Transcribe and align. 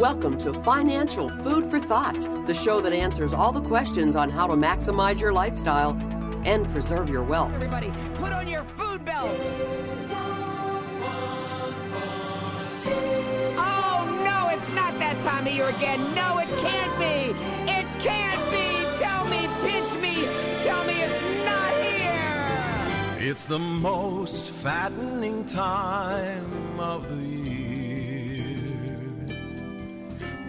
Welcome 0.00 0.38
to 0.38 0.54
Financial 0.62 1.28
Food 1.28 1.70
for 1.70 1.78
Thought, 1.78 2.46
the 2.46 2.54
show 2.54 2.80
that 2.80 2.94
answers 2.94 3.34
all 3.34 3.52
the 3.52 3.60
questions 3.60 4.16
on 4.16 4.30
how 4.30 4.46
to 4.46 4.54
maximize 4.54 5.20
your 5.20 5.30
lifestyle 5.30 5.90
and 6.46 6.66
preserve 6.72 7.10
your 7.10 7.22
wealth. 7.22 7.52
Everybody, 7.52 7.92
put 8.14 8.32
on 8.32 8.48
your 8.48 8.64
food 8.78 9.04
belts. 9.04 9.44
Oh, 13.58 14.22
no, 14.24 14.56
it's 14.56 14.74
not 14.74 14.98
that 15.00 15.22
time 15.22 15.46
of 15.46 15.52
year 15.52 15.68
again. 15.68 16.00
No, 16.14 16.38
it 16.38 16.48
can't 16.62 16.98
be. 16.98 17.36
It 17.70 17.86
can't 18.00 18.50
be. 18.50 18.86
Tell 18.98 19.26
me, 19.26 19.48
pinch 19.60 19.92
me. 20.00 20.24
Tell 20.64 20.82
me 20.86 21.02
it's 21.02 21.44
not 21.44 21.74
here. 21.82 23.28
It's 23.30 23.44
the 23.44 23.58
most 23.58 24.48
fattening 24.48 25.44
time 25.44 26.80
of 26.80 27.06
the 27.06 27.16
year. 27.16 27.69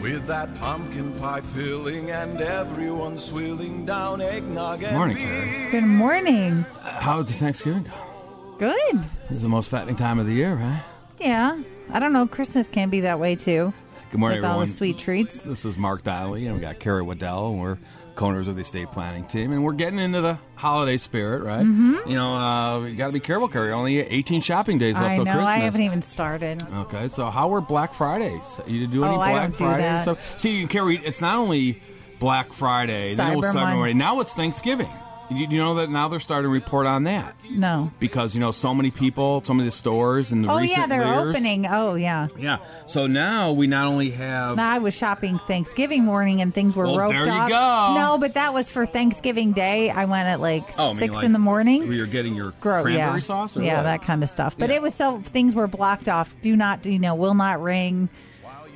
With 0.01 0.25
that 0.27 0.53
pumpkin 0.59 1.13
pie 1.19 1.41
filling 1.53 2.09
and 2.09 2.41
everyone 2.41 3.19
swilling 3.19 3.85
down 3.85 4.19
eggnog 4.19 4.81
and 4.81 4.95
Morning, 4.95 5.17
beer. 5.17 5.27
Carrie. 5.45 5.71
Good 5.71 5.83
morning. 5.83 6.65
Uh, 6.81 6.99
how's 6.99 7.25
the 7.27 7.33
Thanksgiving 7.33 7.83
go? 7.83 8.55
Good. 8.57 9.03
This 9.29 9.37
is 9.37 9.41
the 9.43 9.49
most 9.49 9.69
fattening 9.69 9.95
time 9.95 10.17
of 10.17 10.25
the 10.25 10.33
year, 10.33 10.55
right? 10.55 10.83
Yeah. 11.19 11.61
I 11.91 11.99
don't 11.99 12.13
know. 12.13 12.25
Christmas 12.25 12.67
can 12.67 12.89
be 12.89 13.01
that 13.01 13.19
way 13.19 13.35
too. 13.35 13.73
Good 14.11 14.19
morning, 14.19 14.39
with 14.39 14.45
all 14.45 14.51
everyone. 14.51 14.67
the 14.67 14.73
sweet 14.73 14.97
treats. 14.97 15.41
This 15.41 15.63
is 15.63 15.77
Mark 15.77 16.03
Diley, 16.03 16.45
and 16.45 16.55
we 16.55 16.59
got 16.59 16.79
Carrie 16.79 17.01
Waddell, 17.01 17.51
and 17.51 17.61
we're 17.61 17.77
co-owners 18.15 18.49
of 18.49 18.55
the 18.55 18.61
estate 18.61 18.91
planning 18.91 19.25
team, 19.25 19.53
and 19.53 19.63
we're 19.63 19.71
getting 19.71 19.99
into 19.99 20.19
the 20.19 20.37
holiday 20.55 20.97
spirit, 20.97 21.43
right? 21.43 21.65
Mm-hmm. 21.65 22.09
You 22.09 22.15
know, 22.15 22.35
uh, 22.35 22.81
you 22.85 22.95
got 22.95 23.07
to 23.07 23.13
be 23.13 23.21
careful, 23.21 23.47
Carrie. 23.47 23.71
Only 23.71 23.99
18 23.99 24.41
shopping 24.41 24.77
days 24.77 24.95
left 24.95 25.05
I 25.11 25.15
till 25.15 25.23
know. 25.25 25.31
Christmas. 25.31 25.49
I 25.49 25.59
haven't 25.59 25.81
even 25.81 26.01
started. 26.01 26.61
Okay, 26.73 27.07
so 27.07 27.29
how 27.29 27.47
were 27.47 27.61
Black 27.61 27.93
Fridays? 27.93 28.59
You 28.67 28.85
do 28.85 29.05
any 29.05 29.13
Oh, 29.13 29.17
Black 29.17 29.53
Friday 29.53 30.01
stuff? 30.01 30.37
See, 30.39 30.67
Carrie, 30.67 30.99
it's 31.05 31.21
not 31.21 31.37
only 31.37 31.81
Black 32.19 32.51
Friday, 32.51 33.15
then 33.15 33.31
it 33.31 33.35
was 33.37 33.45
Cyber 33.45 33.49
Cyber 33.51 33.53
Monday. 33.55 33.75
Monday. 33.77 33.93
Now 33.93 34.19
it's 34.19 34.33
Thanksgiving. 34.33 34.89
You, 35.31 35.47
you 35.49 35.57
know 35.57 35.75
that 35.75 35.89
now 35.89 36.07
they're 36.09 36.19
starting 36.19 36.43
to 36.49 36.53
report 36.53 36.87
on 36.87 37.05
that 37.05 37.35
No. 37.49 37.91
because 37.99 38.35
you 38.35 38.41
know 38.41 38.51
so 38.51 38.73
many 38.73 38.91
people, 38.91 39.41
so 39.45 39.53
many 39.53 39.67
of 39.67 39.73
the 39.73 39.77
stores 39.77 40.31
and 40.31 40.43
the 40.43 40.51
Oh 40.51 40.57
recent 40.57 40.77
yeah, 40.79 40.87
they're 40.87 41.05
years- 41.05 41.29
opening. 41.35 41.67
Oh 41.67 41.95
yeah. 41.95 42.27
Yeah. 42.37 42.57
So 42.85 43.07
now 43.07 43.51
we 43.51 43.67
not 43.67 43.87
only 43.87 44.11
have 44.11 44.57
Now 44.57 44.69
I 44.71 44.79
was 44.79 44.93
shopping 44.93 45.39
Thanksgiving 45.47 46.03
morning 46.03 46.41
and 46.41 46.53
things 46.53 46.75
were 46.75 46.85
Well, 46.85 46.97
roped 46.97 47.13
there 47.13 47.25
you 47.25 47.31
off. 47.31 47.49
go. 47.49 47.99
No, 47.99 48.17
but 48.17 48.33
that 48.33 48.53
was 48.53 48.69
for 48.69 48.85
Thanksgiving 48.85 49.53
Day. 49.53 49.89
I 49.89 50.05
went 50.05 50.27
at 50.27 50.39
like 50.41 50.63
oh, 50.77 50.93
six 50.95 51.15
like, 51.15 51.25
in 51.25 51.33
the 51.33 51.39
morning. 51.39 51.87
where 51.87 51.93
you're 51.97 52.05
getting 52.07 52.35
your 52.35 52.51
Grow, 52.59 52.81
cranberry 52.83 52.95
yeah. 52.97 53.19
sauce, 53.19 53.55
or 53.55 53.61
yeah, 53.63 53.77
what? 53.77 53.83
that 53.83 54.01
kind 54.01 54.23
of 54.23 54.29
stuff. 54.29 54.55
But 54.57 54.69
Yeah. 54.69 54.75
it 54.77 54.81
was 54.81 54.93
so 54.93 55.19
things 55.21 55.55
were 55.55 55.67
blocked 55.67 56.09
off. 56.09 56.33
Do 56.41 56.55
not, 56.55 56.85
you 56.85 56.99
know, 56.99 57.15
will 57.15 57.33
not 57.35 57.61
ring 57.61 58.09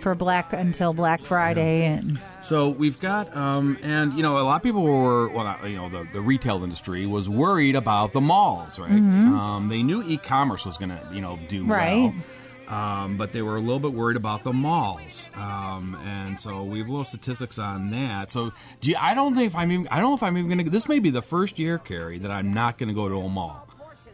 for 0.06 0.14
Black 0.14 0.54
until 0.54 0.94
Black 0.94 1.20
Friday, 1.26 1.84
and 1.84 2.20
So 2.40 2.70
we've 2.70 3.00
got, 3.00 3.36
um, 3.36 3.80
and 3.82 4.14
you 4.14 4.22
know, 4.22 4.38
a 4.38 4.46
lot 4.46 4.58
of 4.58 4.62
people 4.62 4.84
were, 4.84 5.30
well, 5.30 5.46
not, 5.46 5.68
you 5.68 5.78
know, 5.78 5.90
the, 5.90 6.08
the 6.14 6.22
retail 6.22 6.64
industry 6.64 7.08
was 7.08 7.28
worried 7.28 7.76
about 7.76 8.14
the 8.14 8.22
malls, 8.22 8.78
right? 8.78 8.92
Um, 8.92 9.68
they 9.68 9.82
knew 9.82 10.04
e-commerce 10.04 10.64
was 10.64 10.78
going 10.78 10.90
to, 10.90 11.10
you 11.12 11.22
know, 11.22 11.40
do 11.50 11.64
Mm-hmm. 11.64 11.72
Right. 11.72 12.14
well. 12.68 12.80
Um, 12.80 13.18
but 13.18 13.32
they 13.32 13.42
were 13.42 13.56
a 13.56 13.60
little 13.60 13.80
bit 13.80 13.94
worried 13.94 14.16
about 14.18 14.44
the 14.44 14.54
malls, 14.54 15.32
um, 15.34 15.98
and 16.04 16.40
so 16.40 16.64
we 16.64 16.78
have 16.80 16.88
little 16.88 17.04
statistics 17.04 17.58
on 17.58 17.90
that. 17.90 18.30
So, 18.30 18.52
do 18.82 18.92
you, 18.92 18.98
I 19.00 19.16
don't 19.16 19.34
think 19.34 19.48
if 19.48 19.56
I'm 19.56 19.72
even, 19.72 19.88
I 19.88 19.96
don't 20.00 20.12
know 20.12 20.16
if 20.16 20.22
I'm 20.22 20.38
even 20.38 20.50
going 20.52 20.66
to. 20.66 20.70
This 20.70 20.88
may 20.88 21.00
be 21.00 21.10
the 21.10 21.24
first 21.24 21.58
year, 21.58 21.80
Carrie, 21.80 22.20
that 22.20 22.30
I'm 22.30 22.54
not 22.54 22.78
going 22.78 22.90
to 22.90 22.96
go 22.96 23.10
to 23.10 23.16
a 23.16 23.30
mall 23.30 23.65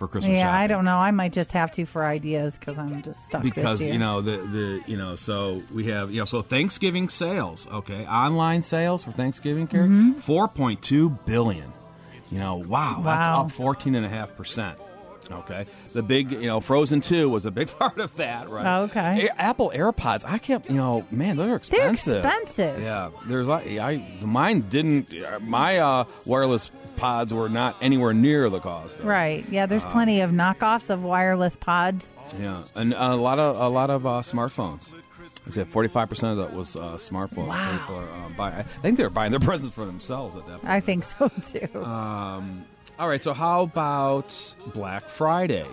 for 0.01 0.07
Christmas. 0.07 0.35
yeah, 0.35 0.51
I 0.51 0.65
don't 0.65 0.83
know. 0.83 0.97
I 0.97 1.11
might 1.11 1.31
just 1.31 1.51
have 1.51 1.69
to 1.73 1.85
for 1.85 2.03
ideas 2.03 2.57
because 2.57 2.79
I'm 2.79 3.03
just 3.03 3.23
stuck. 3.23 3.43
because 3.43 3.85
you 3.85 3.99
know 3.99 4.21
the 4.21 4.37
the 4.37 4.81
you 4.87 4.97
know 4.97 5.15
so 5.15 5.61
we 5.71 5.85
have 5.87 6.11
you 6.11 6.17
know 6.17 6.25
so 6.25 6.41
Thanksgiving 6.41 7.07
sales 7.07 7.67
okay 7.71 8.07
online 8.07 8.63
sales 8.63 9.03
for 9.03 9.11
Thanksgiving 9.11 9.67
Carrie 9.67 9.87
Mm-hmm. 9.89 10.47
point 10.55 10.81
two 10.81 11.11
billion 11.25 11.71
you 12.31 12.39
know 12.39 12.55
wow, 12.55 13.01
that's 13.03 13.27
Wow. 13.27 13.41
up 13.45 13.51
fourteen 13.51 13.93
and 13.93 14.03
a 14.03 14.09
half 14.09 14.35
percent 14.35 14.79
okay 15.31 15.65
the 15.93 16.01
big 16.01 16.31
you 16.31 16.47
know 16.47 16.59
Frozen 16.59 17.01
two 17.01 17.29
was 17.29 17.45
a 17.45 17.51
big 17.51 17.67
part 17.79 17.99
of 17.99 18.13
that 18.15 18.49
right 18.49 18.79
Okay. 18.85 19.27
A- 19.27 19.41
Apple 19.41 19.71
AirPods 19.73 20.25
I 20.25 20.39
can't 20.39 20.67
you 20.67 20.75
know 20.75 21.05
man 21.11 21.37
they're 21.37 21.55
expensive. 21.55 21.79
They're 21.79 21.93
expensive 21.93 22.75
expensive. 22.75 22.81
yeah 22.81 23.11
there's 23.27 23.47
like 23.47 23.67
I 23.67 24.03
mine 24.21 24.61
didn't 24.61 25.13
my 25.43 25.77
uh, 25.77 26.03
wireless 26.25 26.71
pods 27.01 27.33
were 27.33 27.49
not 27.49 27.75
anywhere 27.81 28.13
near 28.13 28.49
the 28.49 28.59
cost 28.59 28.97
of- 28.99 29.05
Right. 29.05 29.43
Yeah, 29.49 29.63
Uh, 29.63 29.65
there's 29.67 29.83
plenty 29.85 30.21
of 30.21 30.31
knockoffs 30.31 30.89
of 30.89 31.03
wireless 31.03 31.55
pods. 31.55 32.13
Yeah, 32.39 32.63
and 32.75 32.93
a 32.93 33.15
lot 33.15 33.39
of 33.39 33.59
a 33.59 33.67
lot 33.67 33.89
of 33.89 34.05
uh, 34.05 34.09
smartphones. 34.21 34.91
I 35.45 35.49
said 35.49 35.67
forty 35.69 35.89
five 35.89 36.07
percent 36.09 36.33
of 36.33 36.37
that 36.37 36.53
was 36.55 36.75
uh, 36.75 36.95
smartphone. 36.97 37.47
Wow. 37.47 37.77
People 37.79 37.95
are, 37.95 38.03
uh, 38.09 38.29
buying. 38.37 38.53
I 38.57 38.63
think 38.63 38.97
they're 38.97 39.09
buying 39.09 39.31
their 39.31 39.39
presents 39.51 39.73
for 39.75 39.85
themselves 39.85 40.35
at 40.35 40.45
that 40.47 40.61
point. 40.61 40.71
I 40.71 40.79
think 40.79 41.03
so 41.03 41.29
too. 41.51 41.83
Um, 41.83 42.65
all 42.99 43.07
right, 43.09 43.23
so 43.23 43.33
how 43.33 43.63
about 43.63 44.35
Black 44.73 45.09
Friday? 45.09 45.65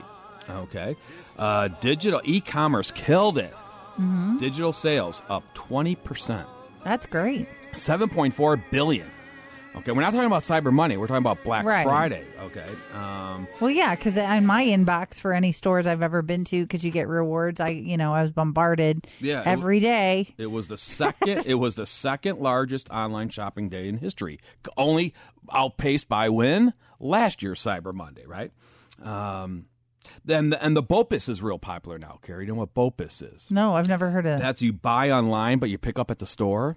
Okay, 0.49 0.97
uh, 1.39 1.69
digital 1.81 2.23
e-commerce 2.25 2.91
killed 2.91 3.37
it. 3.37 3.53
Mm-hmm. 4.01 4.39
Digital 4.39 4.73
sales 4.73 5.21
up 5.29 5.45
twenty 5.55 5.95
percent, 5.97 6.47
That's 6.85 7.05
great. 7.07 7.47
seven 7.75 8.09
point 8.09 8.33
four 8.35 8.57
billion. 8.57 9.11
Okay, 9.77 9.93
we're 9.93 10.01
not 10.03 10.11
talking 10.13 10.27
about 10.27 10.43
Cyber 10.43 10.73
Monday. 10.73 10.97
We're 10.97 11.07
talking 11.07 11.19
about 11.19 11.45
Black 11.45 11.65
Right. 11.65 11.85
Friday. 11.85 12.25
Okay, 12.41 12.67
um, 12.95 13.47
Well, 13.61 13.71
yeah, 13.71 13.95
because 13.95 14.17
in 14.17 14.45
my 14.45 14.65
inbox 14.65 15.15
for 15.21 15.33
any 15.33 15.53
stores 15.53 15.87
I've 15.87 16.03
ever 16.03 16.21
been 16.23 16.45
to, 16.47 16.63
because 16.65 16.85
you 16.85 16.91
get 16.91 17.07
rewards, 17.07 17.61
I 17.61 17.69
you 17.69 17.97
know 17.97 18.13
I 18.13 18.23
was 18.23 18.33
bombarded 18.33 19.07
Yeah, 19.21 19.41
it 19.43 19.47
every 19.47 19.79
day. 19.79 20.35
It 20.37 20.51
was 20.51 20.69
the 20.69 20.77
second. 20.77 21.45
it 21.47 21.55
was 21.55 21.77
the 21.77 21.87
second 21.87 22.41
largest 22.41 22.91
online 22.91 23.29
shopping 23.29 23.69
day 23.69 23.89
in 23.89 23.99
history, 23.99 24.41
only 24.77 25.15
outpaced 25.53 26.09
by 26.09 26.29
when 26.29 26.73
last 26.99 27.43
year's 27.43 27.63
Cyber 27.63 27.93
Monday, 27.95 28.25
right? 28.27 28.51
Um, 29.03 29.67
then 30.25 30.51
the, 30.51 30.65
and 30.65 30.75
the 30.75 30.83
BOPIS 30.83 31.29
is 31.29 31.43
real 31.43 31.59
popular 31.59 31.99
now. 31.99 32.19
Carrie, 32.23 32.47
you 32.47 32.53
know 32.53 32.59
what 32.59 32.75
BOPIS 32.75 33.23
is? 33.35 33.51
No, 33.51 33.75
I've 33.77 33.89
never 33.89 34.11
heard 34.11 34.27
of 34.27 34.39
that. 34.39 34.41
That's 34.41 34.63
you 34.63 34.73
buy 34.73 35.11
online, 35.11 35.59
but 35.59 35.69
you 35.71 35.79
pick 35.79 35.99
up 35.99 36.11
at 36.11 36.19
the 36.19 36.27
store. 36.27 36.77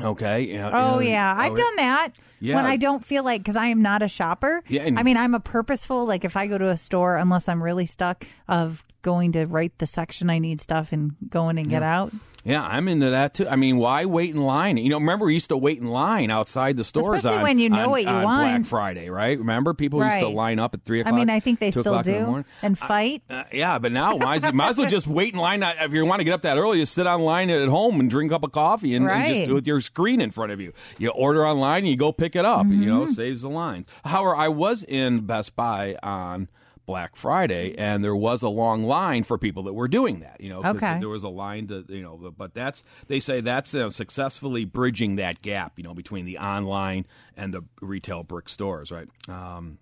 Okay. 0.00 0.56
know- 0.56 0.70
Oh 0.72 0.94
know- 0.94 0.98
yeah, 1.00 1.34
oh, 1.36 1.40
I've 1.40 1.52
oh, 1.52 1.56
done 1.56 1.76
that 1.76 2.08
Yeah. 2.40 2.56
when 2.56 2.66
I 2.66 2.76
don't 2.76 3.04
feel 3.04 3.24
like 3.24 3.40
because 3.42 3.56
I 3.56 3.66
am 3.66 3.82
not 3.82 4.02
a 4.02 4.08
shopper. 4.08 4.62
Yeah, 4.68 4.82
and- 4.82 4.98
I 4.98 5.02
mean 5.02 5.16
I'm 5.16 5.34
a 5.34 5.40
purposeful. 5.40 6.04
Like 6.06 6.24
if 6.24 6.36
I 6.36 6.46
go 6.46 6.56
to 6.58 6.68
a 6.70 6.76
store, 6.78 7.16
unless 7.16 7.48
I'm 7.48 7.62
really 7.62 7.86
stuck, 7.86 8.24
of 8.46 8.84
going 9.02 9.32
to 9.32 9.44
write 9.46 9.78
the 9.78 9.86
section 9.86 10.28
I 10.30 10.38
need 10.38 10.60
stuff 10.60 10.92
and 10.92 11.16
go 11.28 11.48
in 11.48 11.58
and 11.58 11.68
get 11.68 11.82
out. 11.82 12.12
Yeah, 12.48 12.62
I'm 12.64 12.88
into 12.88 13.10
that 13.10 13.34
too. 13.34 13.46
I 13.46 13.56
mean, 13.56 13.76
why 13.76 14.06
wait 14.06 14.34
in 14.34 14.40
line? 14.40 14.78
You 14.78 14.88
know, 14.88 14.96
remember 14.98 15.26
we 15.26 15.34
used 15.34 15.50
to 15.50 15.56
wait 15.56 15.78
in 15.78 15.86
line 15.88 16.30
outside 16.30 16.78
the 16.78 16.84
stores 16.84 17.18
Especially 17.18 17.36
on, 17.36 17.42
when 17.42 17.58
you 17.58 17.68
know 17.68 17.84
on- 17.84 17.90
what 17.90 18.02
you 18.02 18.08
on 18.08 18.24
want. 18.24 18.40
Black 18.40 18.64
Friday, 18.66 19.10
right? 19.10 19.38
Remember, 19.38 19.74
people 19.74 20.02
used 20.02 20.20
to 20.20 20.28
line 20.28 20.58
up 20.58 20.72
at 20.72 20.82
three 20.84 21.00
o'clock. 21.00 21.12
I 21.14 21.16
mean 21.16 21.28
I 21.28 21.40
think 21.40 21.58
they 21.60 21.70
still 21.70 21.82
o'clock 21.82 22.06
in 22.06 22.12
the 22.14 22.18
do 22.20 22.26
morning. 22.26 22.44
and 22.62 22.78
fight. 22.78 23.22
Uh, 23.28 23.44
yeah, 23.52 23.78
but 23.78 23.92
now 23.92 24.16
might 24.16 24.42
as, 24.42 24.52
might 24.54 24.70
as 24.70 24.78
well 24.78 24.88
just 24.88 25.06
wait 25.06 25.34
in 25.34 25.38
line. 25.40 25.62
If 25.62 25.92
you 25.92 26.06
want 26.06 26.20
to 26.20 26.24
get 26.24 26.32
up 26.32 26.42
that 26.42 26.56
early, 26.56 26.78
just 26.80 26.94
sit 26.94 27.06
online 27.06 27.50
at 27.50 27.68
home 27.68 28.00
and 28.00 28.08
drink 28.08 28.32
a 28.32 28.34
cup 28.36 28.44
of 28.44 28.52
coffee 28.52 28.94
and, 28.94 29.04
and 29.04 29.12
Right. 29.20 29.34
just 29.36 29.50
with 29.52 29.66
your 29.66 29.80
screen 29.82 30.20
in 30.22 30.30
front 30.30 30.50
of 30.50 30.58
you. 30.60 30.72
You 30.96 31.10
order 31.10 31.46
online 31.46 31.80
and 31.80 31.88
you 31.88 31.96
go 31.96 32.12
pick 32.12 32.34
it 32.34 32.44
up. 32.46 32.66
You 32.66 32.72
Mm-hmm. 32.72 32.86
know, 32.88 33.06
saves 33.06 33.42
the 33.42 33.50
lines. 33.50 33.86
However, 34.06 34.34
I 34.34 34.48
was 34.48 34.82
in 34.84 35.20
Best 35.26 35.54
Buy 35.54 35.96
on 36.02 36.48
Black 36.88 37.16
Friday, 37.16 37.74
and 37.76 38.02
there 38.02 38.16
was 38.16 38.42
a 38.42 38.48
long 38.48 38.82
line 38.82 39.22
for 39.22 39.36
people 39.36 39.62
that 39.64 39.74
were 39.74 39.88
doing 39.88 40.20
that. 40.20 40.40
You 40.40 40.48
know, 40.48 40.64
Okay. 40.64 40.98
there 40.98 41.08
was 41.10 41.22
a 41.22 41.28
line 41.28 41.66
to 41.68 41.84
you 41.86 42.02
know, 42.02 42.32
but 42.34 42.54
that's 42.54 42.82
they 43.08 43.20
say 43.20 43.42
that's 43.42 43.74
you 43.74 43.80
know, 43.80 43.90
successfully 43.90 44.64
bridging 44.64 45.16
that 45.16 45.42
gap. 45.42 45.74
You 45.78 45.84
know, 45.84 45.92
between 45.92 46.24
the 46.24 46.38
online 46.38 47.04
and 47.36 47.52
the 47.52 47.62
retail 47.82 48.22
brick 48.24 48.48
stores, 48.48 48.90
right? 48.90 49.08
Um, 49.28 49.76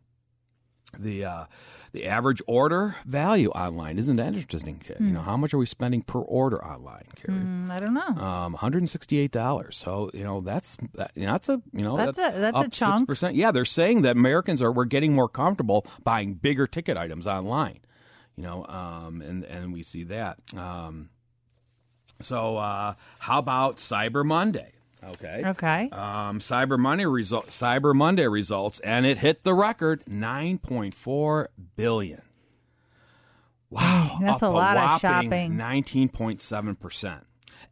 the 0.98 1.24
uh, 1.24 1.44
the 1.92 2.06
average 2.06 2.42
order 2.46 2.96
value 3.06 3.48
online 3.50 3.98
isn't 3.98 4.16
that 4.16 4.34
interesting? 4.34 4.78
Kid? 4.86 4.96
You 5.00 5.12
know, 5.12 5.22
how 5.22 5.36
much 5.36 5.54
are 5.54 5.58
we 5.58 5.66
spending 5.66 6.02
per 6.02 6.20
order 6.20 6.62
online, 6.64 7.04
Carrie? 7.14 7.38
Mm, 7.38 7.70
I 7.70 7.80
don't 7.80 7.94
know. 7.94 8.06
Um, 8.06 8.52
one 8.52 8.60
hundred 8.60 8.78
and 8.78 8.90
sixty-eight 8.90 9.30
dollars. 9.32 9.76
So 9.76 10.10
you 10.12 10.24
know 10.24 10.40
that's 10.40 10.76
that, 10.94 11.12
you 11.14 11.26
know, 11.26 11.32
that's 11.32 11.48
a 11.48 11.62
you 11.72 11.82
know 11.82 11.96
That's 11.96 12.16
that's, 12.16 12.36
a- 12.36 12.40
that's 12.40 12.60
a 12.60 12.68
chunk. 12.68 13.08
6%. 13.08 13.34
Yeah, 13.34 13.50
they're 13.52 13.64
saying 13.64 14.02
that 14.02 14.16
Americans 14.16 14.60
are 14.62 14.72
we're 14.72 14.84
getting 14.84 15.14
more 15.14 15.28
comfortable 15.28 15.86
buying 16.04 16.34
bigger 16.34 16.66
ticket 16.66 16.96
items 16.96 17.26
online. 17.26 17.80
You 18.36 18.42
know, 18.42 18.66
um, 18.66 19.22
and 19.22 19.44
and 19.44 19.72
we 19.72 19.82
see 19.82 20.04
that. 20.04 20.38
Um, 20.54 21.08
so 22.20 22.56
uh, 22.56 22.94
how 23.18 23.38
about 23.38 23.76
Cyber 23.76 24.24
Monday? 24.24 24.72
Okay. 25.08 25.42
Okay. 25.46 25.88
Um, 25.92 26.40
Cyber 26.40 26.78
Monday 26.78 27.06
result. 27.06 27.48
Cyber 27.48 27.94
Monday 27.94 28.26
results, 28.26 28.80
and 28.80 29.06
it 29.06 29.18
hit 29.18 29.44
the 29.44 29.54
record 29.54 30.02
nine 30.06 30.58
point 30.58 30.94
four 30.94 31.50
billion. 31.76 32.22
Wow, 33.70 34.18
That's 34.20 34.42
a 34.42 34.48
lot 34.48 34.76
of 34.76 35.00
shopping. 35.00 35.56
Nineteen 35.56 36.08
point 36.08 36.40
seven 36.40 36.76
percent. 36.76 37.24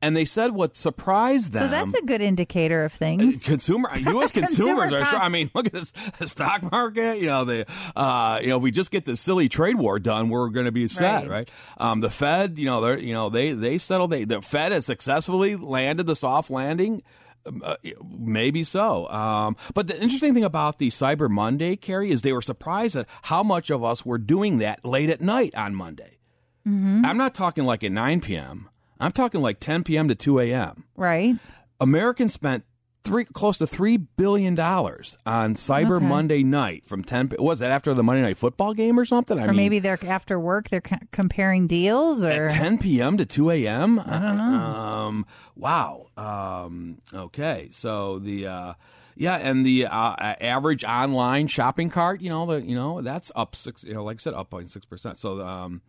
And 0.02 0.16
they 0.16 0.24
said 0.24 0.52
what 0.52 0.76
surprised 0.76 1.52
them. 1.52 1.62
so 1.64 1.68
that's 1.68 1.94
a 1.94 2.02
good 2.02 2.20
indicator 2.20 2.84
of 2.84 2.92
things. 2.92 3.42
Consumer, 3.42 3.88
U.S. 3.96 4.32
Consumer 4.32 4.82
consumers 4.88 4.92
are. 4.92 5.04
Sure, 5.04 5.18
I 5.18 5.28
mean, 5.28 5.50
look 5.54 5.66
at 5.66 5.72
this 5.72 5.92
the 6.18 6.28
stock 6.28 6.70
market. 6.70 7.18
You 7.20 7.26
know, 7.26 7.44
the 7.44 7.66
uh, 7.96 8.38
you 8.42 8.48
know, 8.48 8.56
if 8.56 8.62
we 8.62 8.70
just 8.70 8.90
get 8.90 9.04
the 9.04 9.16
silly 9.16 9.48
trade 9.48 9.76
war 9.76 9.98
done, 9.98 10.28
we're 10.30 10.48
going 10.48 10.66
to 10.66 10.72
be 10.72 10.88
set, 10.88 11.22
Right. 11.22 11.30
right? 11.30 11.50
Um, 11.78 12.00
the 12.00 12.10
Fed, 12.10 12.58
you 12.58 12.66
know, 12.66 12.80
they're 12.80 12.98
you 12.98 13.12
know 13.14 13.30
they 13.30 13.52
they 13.52 13.78
settled. 13.78 14.10
They, 14.10 14.24
the 14.24 14.42
Fed 14.42 14.72
has 14.72 14.84
successfully 14.84 15.54
landed 15.56 16.06
the 16.06 16.16
soft 16.16 16.50
landing. 16.50 17.02
Um, 17.46 17.62
Uh, 17.64 17.76
maybe 18.18 18.64
so. 18.64 19.08
Um, 19.08 19.56
but 19.74 19.86
the 19.86 20.00
interesting 20.00 20.34
thing 20.34 20.44
about 20.44 20.78
the 20.78 20.88
Cyber 20.88 21.28
Monday, 21.28 21.76
Carrie, 21.76 22.10
is 22.10 22.22
they 22.22 22.32
were 22.32 22.42
surprised 22.42 22.96
at 22.96 23.06
how 23.24 23.42
much 23.42 23.70
of 23.70 23.84
us 23.84 24.04
were 24.04 24.18
doing 24.18 24.58
that 24.58 24.84
late 24.84 25.10
at 25.10 25.20
night 25.20 25.54
on 25.54 25.74
Monday. 25.74 26.18
Mm-hmm. 26.66 27.04
I'm 27.04 27.18
not 27.18 27.34
talking 27.34 27.64
like 27.64 27.84
at 27.84 27.92
9 27.92 28.20
p.m. 28.22 28.68
I'm 28.98 29.12
talking 29.12 29.42
like 29.42 29.60
10 29.60 29.84
p.m. 29.84 30.08
to 30.08 30.14
2 30.14 30.40
a.m. 30.40 30.84
Right. 30.96 31.34
Americans 31.80 32.32
spent 32.32 32.64
three 33.04 33.24
close 33.26 33.58
to 33.58 33.66
three 33.66 33.96
billion 33.96 34.54
dollars 34.54 35.16
on 35.26 35.54
Cyber 35.54 35.96
Okay. 35.96 36.06
Monday 36.06 36.42
night 36.42 36.84
from 36.86 37.04
ten. 37.04 37.30
Was 37.38 37.60
that 37.60 37.70
after 37.70 37.94
the 37.94 38.02
Monday 38.02 38.22
night 38.22 38.38
football 38.38 38.74
game 38.74 38.98
or 38.98 39.04
something? 39.04 39.38
I 39.38 39.44
or 39.44 39.48
mean, 39.48 39.56
maybe 39.56 39.78
they're 39.78 39.98
after 40.06 40.40
work. 40.40 40.70
They're 40.70 40.82
c- 40.84 40.96
comparing 41.12 41.66
deals, 41.66 42.24
or 42.24 42.46
at 42.46 42.50
ten 42.52 42.78
p.m. 42.78 43.16
to 43.18 43.26
two 43.26 43.50
a.m. 43.50 44.00
I 44.00 44.18
don't 44.18 44.36
know. 44.36 44.42
Um, 44.42 45.26
wow. 45.54 46.06
Um, 46.16 46.98
okay, 47.12 47.68
so 47.70 48.18
the. 48.18 48.46
Uh, 48.46 48.74
yeah, 49.16 49.36
and 49.36 49.64
the 49.64 49.86
uh, 49.86 50.16
average 50.40 50.82
online 50.82 51.46
shopping 51.46 51.88
cart, 51.88 52.20
you 52.20 52.30
know, 52.30 52.46
the 52.46 52.60
you 52.66 52.74
know 52.74 53.00
that's 53.00 53.30
up 53.36 53.54
six, 53.54 53.84
you 53.84 53.94
know, 53.94 54.02
like 54.02 54.16
I 54.16 54.18
said, 54.18 54.34
up 54.34 54.50
0.6 54.50 54.88
percent. 54.88 55.20
So 55.20 55.40
um, 55.40 55.82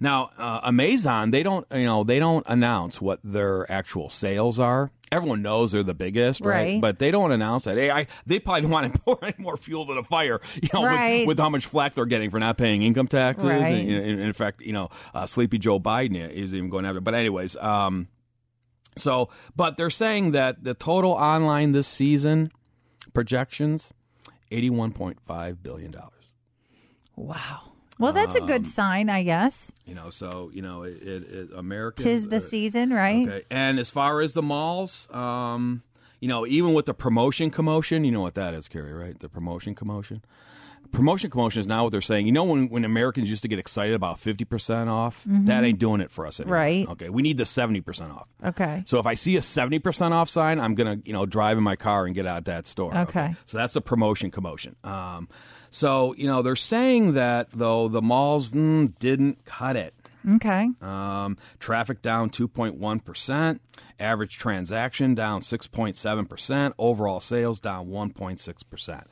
now 0.00 0.30
uh, 0.36 0.60
Amazon, 0.64 1.30
they 1.30 1.44
don't, 1.44 1.64
you 1.72 1.84
know, 1.84 2.02
they 2.02 2.18
don't 2.18 2.44
announce 2.48 3.00
what 3.00 3.20
their 3.22 3.70
actual 3.70 4.08
sales 4.08 4.58
are. 4.58 4.90
Everyone 5.12 5.40
knows 5.40 5.70
they're 5.72 5.84
the 5.84 5.94
biggest, 5.94 6.40
right? 6.40 6.48
Right. 6.72 6.80
But 6.80 6.98
they 6.98 7.10
don't 7.12 7.30
announce 7.30 7.64
that. 7.64 7.76
Hey, 7.76 7.90
I, 7.90 8.06
they 8.26 8.40
probably 8.40 8.62
don't 8.62 8.70
want 8.72 8.92
to 8.92 8.98
pour 9.04 9.18
any 9.24 9.34
more 9.38 9.56
fuel 9.56 9.86
to 9.86 9.94
the 9.94 10.02
fire, 10.02 10.40
you 10.60 10.68
know, 10.74 10.84
Right. 10.84 11.20
with, 11.20 11.28
with 11.36 11.38
how 11.38 11.48
much 11.48 11.66
flack 11.66 11.94
they're 11.94 12.06
getting 12.06 12.30
for 12.30 12.40
not 12.40 12.58
paying 12.58 12.82
income 12.82 13.06
taxes. 13.06 13.44
Right. 13.44 13.62
And, 13.66 13.88
in, 13.90 14.18
in 14.18 14.32
fact, 14.32 14.62
you 14.62 14.72
know, 14.72 14.88
uh, 15.14 15.24
Sleepy 15.26 15.58
Joe 15.58 15.78
Biden 15.78 16.16
is 16.30 16.52
even 16.54 16.70
going 16.70 16.84
after. 16.86 17.00
But 17.00 17.14
anyways, 17.14 17.54
um, 17.56 18.08
so 18.96 19.28
but 19.54 19.76
they're 19.76 19.90
saying 19.90 20.32
that 20.32 20.64
the 20.64 20.74
total 20.74 21.12
online 21.12 21.70
this 21.72 21.86
season 21.86 22.50
projections 23.14 23.90
eighty-one 24.50 24.92
point 24.92 25.18
five 25.26 25.62
billion 25.62 25.90
dollars. 25.92 26.32
wow. 27.14 27.72
Well, 27.98 28.12
that's 28.12 28.34
a 28.34 28.40
Um, 28.42 28.46
good 28.46 28.66
sign, 28.66 29.08
I 29.08 29.22
guess. 29.22 29.72
You 29.86 29.94
know, 29.94 30.10
so 30.10 30.50
you 30.52 30.62
know, 30.62 30.82
it, 30.82 31.02
it, 31.02 31.22
it 31.22 31.48
Americans. 31.56 32.04
Tis 32.04 32.26
the 32.28 32.36
uh, 32.36 32.40
season, 32.40 32.90
right? 32.90 33.26
Okay. 33.28 33.44
And 33.50 33.78
as 33.78 33.90
far 33.90 34.20
as 34.20 34.32
the 34.34 34.42
malls, 34.42 35.08
um, 35.12 35.82
you 36.20 36.28
know, 36.28 36.46
even 36.46 36.74
with 36.74 36.86
the 36.86 36.94
promotion 36.94 37.50
commotion, 37.50 38.04
you 38.04 38.10
know 38.12 38.20
what 38.20 38.34
that 38.34 38.54
is, 38.54 38.68
Carrie, 38.68 38.92
right? 38.92 39.18
The 39.18 39.28
promotion 39.28 39.74
commotion. 39.74 40.22
Promotion 40.92 41.30
commotion 41.30 41.60
is 41.60 41.66
now 41.66 41.82
what 41.82 41.90
they're 41.90 42.00
saying. 42.00 42.26
You 42.26 42.32
know, 42.32 42.44
when, 42.44 42.68
when 42.68 42.84
Americans 42.84 43.28
used 43.28 43.42
to 43.42 43.48
get 43.48 43.58
excited 43.58 43.94
about 43.94 44.20
50% 44.20 44.86
off, 44.86 45.20
that 45.26 45.64
ain't 45.64 45.80
doing 45.80 46.00
it 46.00 46.12
for 46.12 46.26
us 46.26 46.38
anymore. 46.38 46.54
Right. 46.58 46.88
Okay. 46.90 47.08
We 47.08 47.22
need 47.22 47.38
the 47.38 47.44
70% 47.44 48.14
off. 48.14 48.28
Okay. 48.44 48.84
So 48.86 49.00
if 49.00 49.04
I 49.04 49.14
see 49.14 49.36
a 49.36 49.40
70% 49.40 50.12
off 50.12 50.30
sign, 50.30 50.60
I'm 50.60 50.76
going 50.76 51.00
to, 51.02 51.06
you 51.06 51.12
know, 51.12 51.26
drive 51.26 51.58
in 51.58 51.64
my 51.64 51.74
car 51.74 52.06
and 52.06 52.14
get 52.14 52.24
out 52.24 52.44
that 52.44 52.68
store. 52.68 52.96
Okay. 52.96 53.34
So 53.46 53.58
that's 53.58 53.74
the 53.74 53.80
promotion 53.80 54.30
commotion. 54.30 54.76
Um, 54.84 55.28
so, 55.76 56.14
you 56.14 56.26
know, 56.26 56.40
they're 56.40 56.56
saying 56.56 57.12
that, 57.12 57.50
though, 57.52 57.86
the 57.86 58.00
malls 58.00 58.48
mm, 58.48 58.98
didn't 58.98 59.44
cut 59.44 59.76
it. 59.76 59.92
Okay. 60.26 60.70
Um, 60.80 61.36
traffic 61.60 62.00
down 62.00 62.30
2.1%. 62.30 63.60
Average 64.00 64.38
transaction 64.38 65.14
down 65.14 65.42
6.7%. 65.42 66.72
Overall 66.78 67.20
sales 67.20 67.60
down 67.60 67.88
1.6%. 67.88 69.04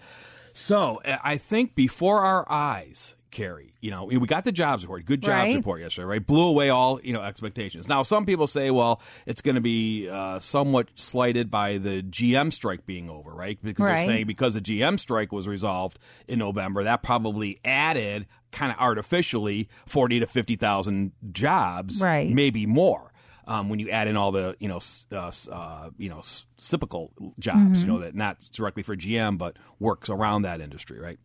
So 0.55 1.03
I 1.05 1.37
think 1.37 1.75
before 1.75 2.21
our 2.21 2.51
eyes, 2.51 3.15
Carrie, 3.35 3.73
you 3.81 3.91
know, 3.91 4.05
we 4.05 4.19
got 4.27 4.45
the 4.45 4.53
jobs 4.53 4.85
report, 4.85 5.05
good 5.05 5.21
jobs 5.21 5.49
Right. 5.49 5.55
report 5.57 5.81
yesterday, 5.83 6.07
right? 6.07 6.27
Blew 6.27 6.47
away 6.47 6.71
all, 6.71 7.01
you 7.03 7.13
know, 7.13 7.21
expectations. 7.21 7.89
Now, 7.89 8.03
some 8.03 8.25
people 8.25 8.47
say, 8.47 8.71
well, 8.71 9.03
it's 9.27 9.41
going 9.43 9.57
to 9.57 9.61
be 9.61 10.09
uh, 10.09 10.39
somewhat 10.39 10.89
slighted 10.95 11.51
by 11.51 11.79
the 11.79 12.01
GM 12.03 12.53
strike 12.53 12.87
being 12.87 13.11
over, 13.11 13.35
right? 13.35 13.59
Because 13.63 13.85
Right. 13.85 13.97
they're 13.97 14.07
saying 14.07 14.27
because 14.27 14.55
the 14.55 14.61
GM 14.63 14.99
strike 14.99 15.33
was 15.33 15.47
resolved 15.47 15.99
in 16.29 16.39
November, 16.39 16.85
that 16.85 17.03
probably 17.03 17.59
added 17.65 18.27
kind 18.53 18.71
of 18.73 18.79
artificially 18.79 19.69
40 19.87 20.21
to 20.21 20.27
50,000 20.29 21.13
jobs, 21.33 22.01
Right. 22.01 22.31
maybe 22.31 22.67
more. 22.67 23.11
Um, 23.47 23.69
when 23.69 23.79
you 23.79 23.91
add 23.91 24.09
in 24.09 24.17
all 24.17 24.33
the 24.33 24.57
you 24.59 24.69
know 24.69 24.81
uh, 25.13 25.31
uh, 25.53 25.91
you 25.99 26.09
know 26.09 26.21
s- 26.21 26.47
cyclical 26.57 27.13
jobs, 27.39 27.83
you 27.83 27.89
know 27.89 27.99
that 27.99 28.15
not 28.15 28.39
directly 28.55 28.83
for 28.83 28.97
GM 28.97 29.37
but 29.37 29.59
works 29.79 30.09
around 30.09 30.43
that 30.43 30.63
industry, 30.63 30.99
right? 30.99 31.19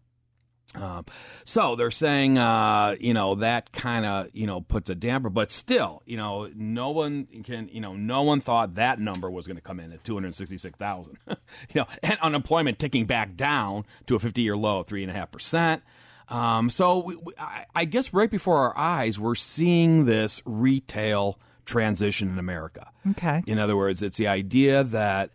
Um, 0.75 1.05
so 1.45 1.75
they're 1.75 1.89
saying, 1.89 2.37
uh, 2.37 2.95
you 2.99 3.13
know, 3.13 3.35
that 3.35 3.71
kind 3.71 4.05
of, 4.05 4.29
you 4.33 4.45
know, 4.45 4.61
puts 4.61 4.89
a 4.89 4.95
damper, 4.95 5.29
but 5.29 5.51
still, 5.51 6.03
you 6.05 6.15
know, 6.15 6.49
no 6.55 6.91
one 6.91 7.27
can, 7.43 7.69
you 7.69 7.81
know, 7.81 7.95
no 7.95 8.21
one 8.21 8.39
thought 8.39 8.75
that 8.75 8.99
number 8.99 9.29
was 9.31 9.47
going 9.47 9.57
to 9.57 9.63
come 9.63 9.79
in 9.79 9.91
at 9.91 10.03
266,000, 10.03 11.17
you 11.27 11.35
know, 11.75 11.85
and 12.03 12.19
unemployment 12.21 12.77
ticking 12.77 13.05
back 13.05 13.35
down 13.35 13.85
to 14.05 14.15
a 14.15 14.19
50 14.19 14.41
year 14.41 14.55
low 14.55 14.81
of 14.81 14.87
three 14.87 15.01
and 15.01 15.11
a 15.11 15.15
half 15.15 15.31
percent. 15.31 15.81
Um, 16.27 16.69
so 16.69 16.99
we, 16.99 17.15
we, 17.15 17.33
I, 17.39 17.65
I 17.73 17.85
guess 17.85 18.13
right 18.13 18.29
before 18.29 18.59
our 18.59 18.77
eyes, 18.77 19.19
we're 19.19 19.35
seeing 19.35 20.05
this 20.05 20.41
retail 20.45 21.39
transition 21.65 22.29
in 22.29 22.37
America. 22.37 22.91
Okay. 23.11 23.43
In 23.47 23.57
other 23.57 23.75
words, 23.75 24.03
it's 24.03 24.17
the 24.17 24.27
idea 24.27 24.83
that 24.83 25.31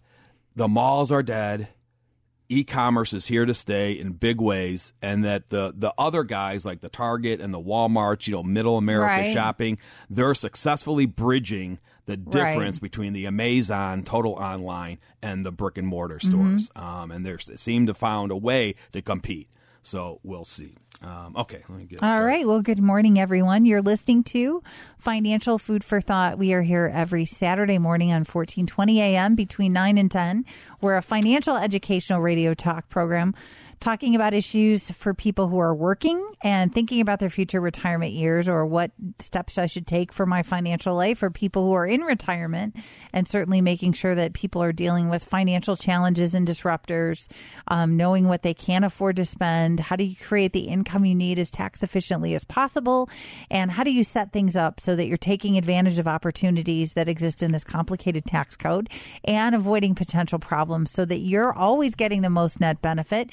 the 0.55 0.69
malls 0.69 1.11
are 1.11 1.23
dead, 1.23 1.69
e-commerce 2.49 3.13
is 3.13 3.27
here 3.27 3.47
to 3.47 3.55
stay 3.55 3.93
in 3.93 4.13
big 4.13 4.41
ways, 4.41 4.93
and 5.03 5.25
that 5.25 5.49
the 5.51 5.73
the 5.77 5.93
other 5.99 6.23
guys 6.25 6.65
like 6.65 6.81
the 6.81 6.89
Target 6.89 7.41
and 7.41 7.53
the 7.55 7.61
Walmart, 7.61 8.27
you 8.27 8.33
know, 8.35 8.43
middle 8.43 8.77
America 8.77 9.23
Right. 9.23 9.33
shopping, 9.33 9.79
they're 10.11 10.35
successfully 10.35 11.07
bridging 11.07 11.79
the 12.07 12.19
Right. 12.19 12.31
difference 12.55 12.79
between 12.79 13.15
the 13.15 13.27
Amazon 13.27 14.03
total 14.03 14.33
online 14.35 14.99
and 15.23 15.45
the 15.45 15.51
brick 15.53 15.79
and 15.79 15.87
mortar 15.89 16.21
stores, 16.21 16.71
um, 16.77 17.11
and 17.11 17.25
they 17.25 17.35
seem 17.39 17.87
to 17.87 17.95
found 17.95 18.31
a 18.31 18.37
way 18.37 18.75
to 18.93 19.01
compete. 19.01 19.49
So 19.85 20.19
we'll 20.23 20.47
see. 20.47 20.75
Um, 21.03 21.37
okay, 21.37 21.63
let 21.69 21.79
me 21.79 21.85
get 21.85 22.03
All 22.03 22.09
started. 22.09 22.25
right. 22.25 22.47
Well, 22.47 22.63
good 22.63 22.79
morning, 22.81 23.19
everyone. 23.19 23.67
You're 23.67 23.83
listening 23.83 24.25
to 24.25 24.63
Financial 24.99 25.59
Food 25.59 25.85
for 25.85 26.01
Thought. 26.01 26.39
We 26.39 26.55
are 26.55 26.63
here 26.63 26.91
every 26.93 27.27
Saturday 27.27 27.77
morning 27.77 28.09
on 28.11 28.21
1420 28.21 29.01
a.m. 29.03 29.35
between 29.35 29.75
9 29.75 29.99
and 29.99 30.11
10. 30.11 30.47
We're 30.81 30.97
a 30.97 31.03
financial 31.03 31.57
educational 31.57 32.21
radio 32.21 32.55
talk 32.55 32.89
program 32.89 33.35
talking 33.85 34.15
about 34.15 34.33
issues 34.33 34.91
for 34.93 35.13
people 35.13 35.47
who 35.47 35.59
are 35.59 35.75
working 35.75 36.27
and 36.41 36.73
thinking 36.73 37.03
about 37.03 37.19
their 37.19 37.29
future 37.29 37.61
retirement 37.61 38.15
years 38.15 38.49
or 38.49 38.65
what 38.65 38.93
steps 39.19 39.59
I 39.59 39.67
should 39.67 39.87
take 39.87 40.11
for 40.11 40.25
my 40.25 40.43
financial 40.43 40.95
life 40.95 41.19
for 41.19 41.29
people 41.29 41.67
who 41.67 41.75
are 41.75 41.87
in 41.87 42.01
retirement 42.01 42.75
and 43.13 43.29
certainly 43.29 43.61
making 43.61 43.93
sure 43.93 44.15
that 44.15 44.33
people 44.33 44.63
are 44.63 44.73
dealing 44.73 45.11
with 45.11 45.23
financial 45.23 45.77
challenges 45.77 46.33
and 46.33 46.49
disruptors, 46.49 47.29
um, 47.69 47.95
knowing 47.95 48.27
what 48.27 48.43
they 48.43 48.55
can 48.55 48.85
afford 48.85 49.17
to 49.17 49.27
spend. 49.27 49.81
How 49.81 49.97
do 49.97 50.05
you 50.05 50.17
create 50.17 50.55
the 50.55 50.61
income 50.61 51.05
you 51.05 51.15
need 51.15 51.39
as 51.39 51.51
tax 51.51 51.83
efficiently 51.83 52.35
as 52.35 52.47
possible? 52.47 53.11
And 53.51 53.71
how 53.71 53.85
do 53.85 53.93
you 53.93 54.03
set 54.03 54.33
things 54.33 54.57
up 54.57 54.81
so 54.81 54.97
that 54.97 55.09
you're 55.09 55.19
taking 55.19 55.59
advantage 55.59 55.99
of 55.99 56.09
opportunities 56.09 56.95
that 56.95 57.07
exist 57.07 57.43
in 57.43 57.53
this 57.53 57.65
complicated 57.65 58.25
tax 58.25 58.57
code 58.57 58.89
and 59.25 59.55
avoiding 59.55 59.95
potential 59.95 60.39
problems 60.39 60.91
so 60.91 61.05
that 61.05 61.19
you're 61.19 61.53
always 61.53 61.95
getting 61.95 62.23
the 62.23 62.31
most 62.31 62.61
net 62.61 62.81
benefit? 62.81 63.29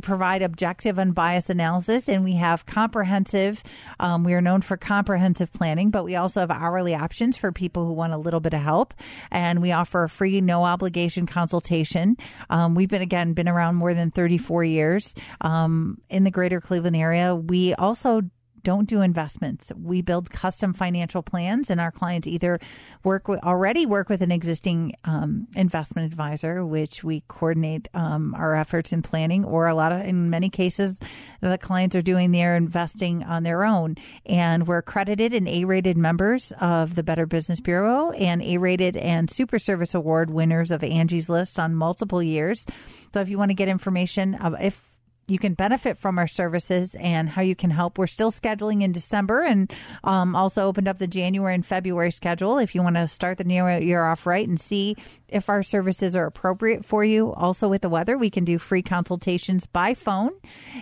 Provide 0.00 0.42
objective, 0.42 0.98
unbiased 0.98 1.50
analysis, 1.50 2.08
and 2.08 2.24
we 2.24 2.34
have 2.34 2.66
comprehensive. 2.66 3.62
Um, 4.00 4.24
we 4.24 4.34
are 4.34 4.40
known 4.40 4.62
for 4.62 4.76
comprehensive 4.76 5.52
planning, 5.52 5.90
but 5.90 6.04
we 6.04 6.16
also 6.16 6.40
have 6.40 6.50
hourly 6.50 6.94
options 6.94 7.36
for 7.36 7.52
people 7.52 7.86
who 7.86 7.92
want 7.92 8.12
a 8.12 8.18
little 8.18 8.40
bit 8.40 8.54
of 8.54 8.60
help. 8.60 8.94
And 9.30 9.60
we 9.62 9.72
offer 9.72 10.04
a 10.04 10.08
free, 10.08 10.40
no 10.40 10.64
obligation 10.64 11.26
consultation. 11.26 12.16
Um, 12.50 12.74
we've 12.74 12.88
been 12.88 13.02
again 13.02 13.32
been 13.32 13.48
around 13.48 13.76
more 13.76 13.94
than 13.94 14.10
34 14.10 14.64
years 14.64 15.14
um, 15.40 16.00
in 16.08 16.24
the 16.24 16.30
greater 16.30 16.60
Cleveland 16.60 16.96
area. 16.96 17.34
We 17.34 17.74
also 17.74 18.22
don't 18.64 18.88
do 18.88 19.02
investments. 19.02 19.70
We 19.80 20.02
build 20.02 20.30
custom 20.30 20.72
financial 20.72 21.22
plans, 21.22 21.70
and 21.70 21.80
our 21.80 21.92
clients 21.92 22.26
either 22.26 22.58
work 23.04 23.28
with, 23.28 23.40
already 23.44 23.86
work 23.86 24.08
with 24.08 24.22
an 24.22 24.32
existing 24.32 24.94
um, 25.04 25.46
investment 25.54 26.10
advisor, 26.10 26.64
which 26.66 27.04
we 27.04 27.22
coordinate 27.28 27.88
um, 27.94 28.34
our 28.34 28.56
efforts 28.56 28.92
in 28.92 29.02
planning, 29.02 29.44
or 29.44 29.68
a 29.68 29.74
lot 29.74 29.92
of, 29.92 30.00
in 30.00 30.30
many 30.30 30.50
cases, 30.50 30.98
the 31.40 31.58
clients 31.58 31.94
are 31.94 32.02
doing 32.02 32.32
their 32.32 32.56
investing 32.56 33.22
on 33.22 33.44
their 33.44 33.64
own. 33.64 33.96
And 34.26 34.66
we're 34.66 34.78
accredited 34.78 35.32
and 35.32 35.46
A-rated 35.46 35.96
members 35.96 36.52
of 36.60 36.94
the 36.94 37.02
Better 37.04 37.26
Business 37.26 37.60
Bureau, 37.60 38.10
and 38.12 38.42
A-rated 38.42 38.96
and 38.96 39.30
Super 39.30 39.58
Service 39.58 39.94
Award 39.94 40.30
winners 40.30 40.70
of 40.70 40.82
Angie's 40.82 41.28
List 41.28 41.58
on 41.58 41.74
multiple 41.74 42.22
years. 42.22 42.66
So 43.12 43.20
if 43.20 43.28
you 43.28 43.38
want 43.38 43.50
to 43.50 43.54
get 43.54 43.68
information 43.68 44.36
if 44.60 44.90
you 45.26 45.38
can 45.38 45.54
benefit 45.54 45.98
from 45.98 46.18
our 46.18 46.26
services 46.26 46.94
and 46.96 47.28
how 47.28 47.42
you 47.42 47.54
can 47.54 47.70
help. 47.70 47.98
We're 47.98 48.06
still 48.06 48.30
scheduling 48.30 48.82
in 48.82 48.92
December 48.92 49.42
and 49.42 49.72
um, 50.02 50.36
also 50.36 50.66
opened 50.66 50.88
up 50.88 50.98
the 50.98 51.06
January 51.06 51.54
and 51.54 51.64
February 51.64 52.10
schedule 52.10 52.58
if 52.58 52.74
you 52.74 52.82
want 52.82 52.96
to 52.96 53.08
start 53.08 53.38
the 53.38 53.44
new 53.44 53.66
year 53.66 54.04
off 54.04 54.26
right 54.26 54.46
and 54.46 54.60
see 54.60 54.96
if 55.28 55.48
our 55.48 55.62
services 55.62 56.14
are 56.14 56.26
appropriate 56.26 56.84
for 56.84 57.04
you. 57.04 57.32
Also, 57.34 57.68
with 57.68 57.82
the 57.82 57.88
weather, 57.88 58.16
we 58.18 58.30
can 58.30 58.44
do 58.44 58.58
free 58.58 58.82
consultations 58.82 59.66
by 59.66 59.94
phone 59.94 60.32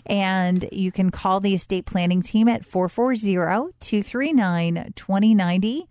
and 0.07 0.69
you 0.73 0.91
can 0.93 1.11
call 1.11 1.41
the 1.41 1.55
estate 1.55 1.87
planning 1.87 2.23
team 2.23 2.49
at 2.49 2.65
440 2.65 3.73
239 3.81 4.93
2090. 4.97 5.89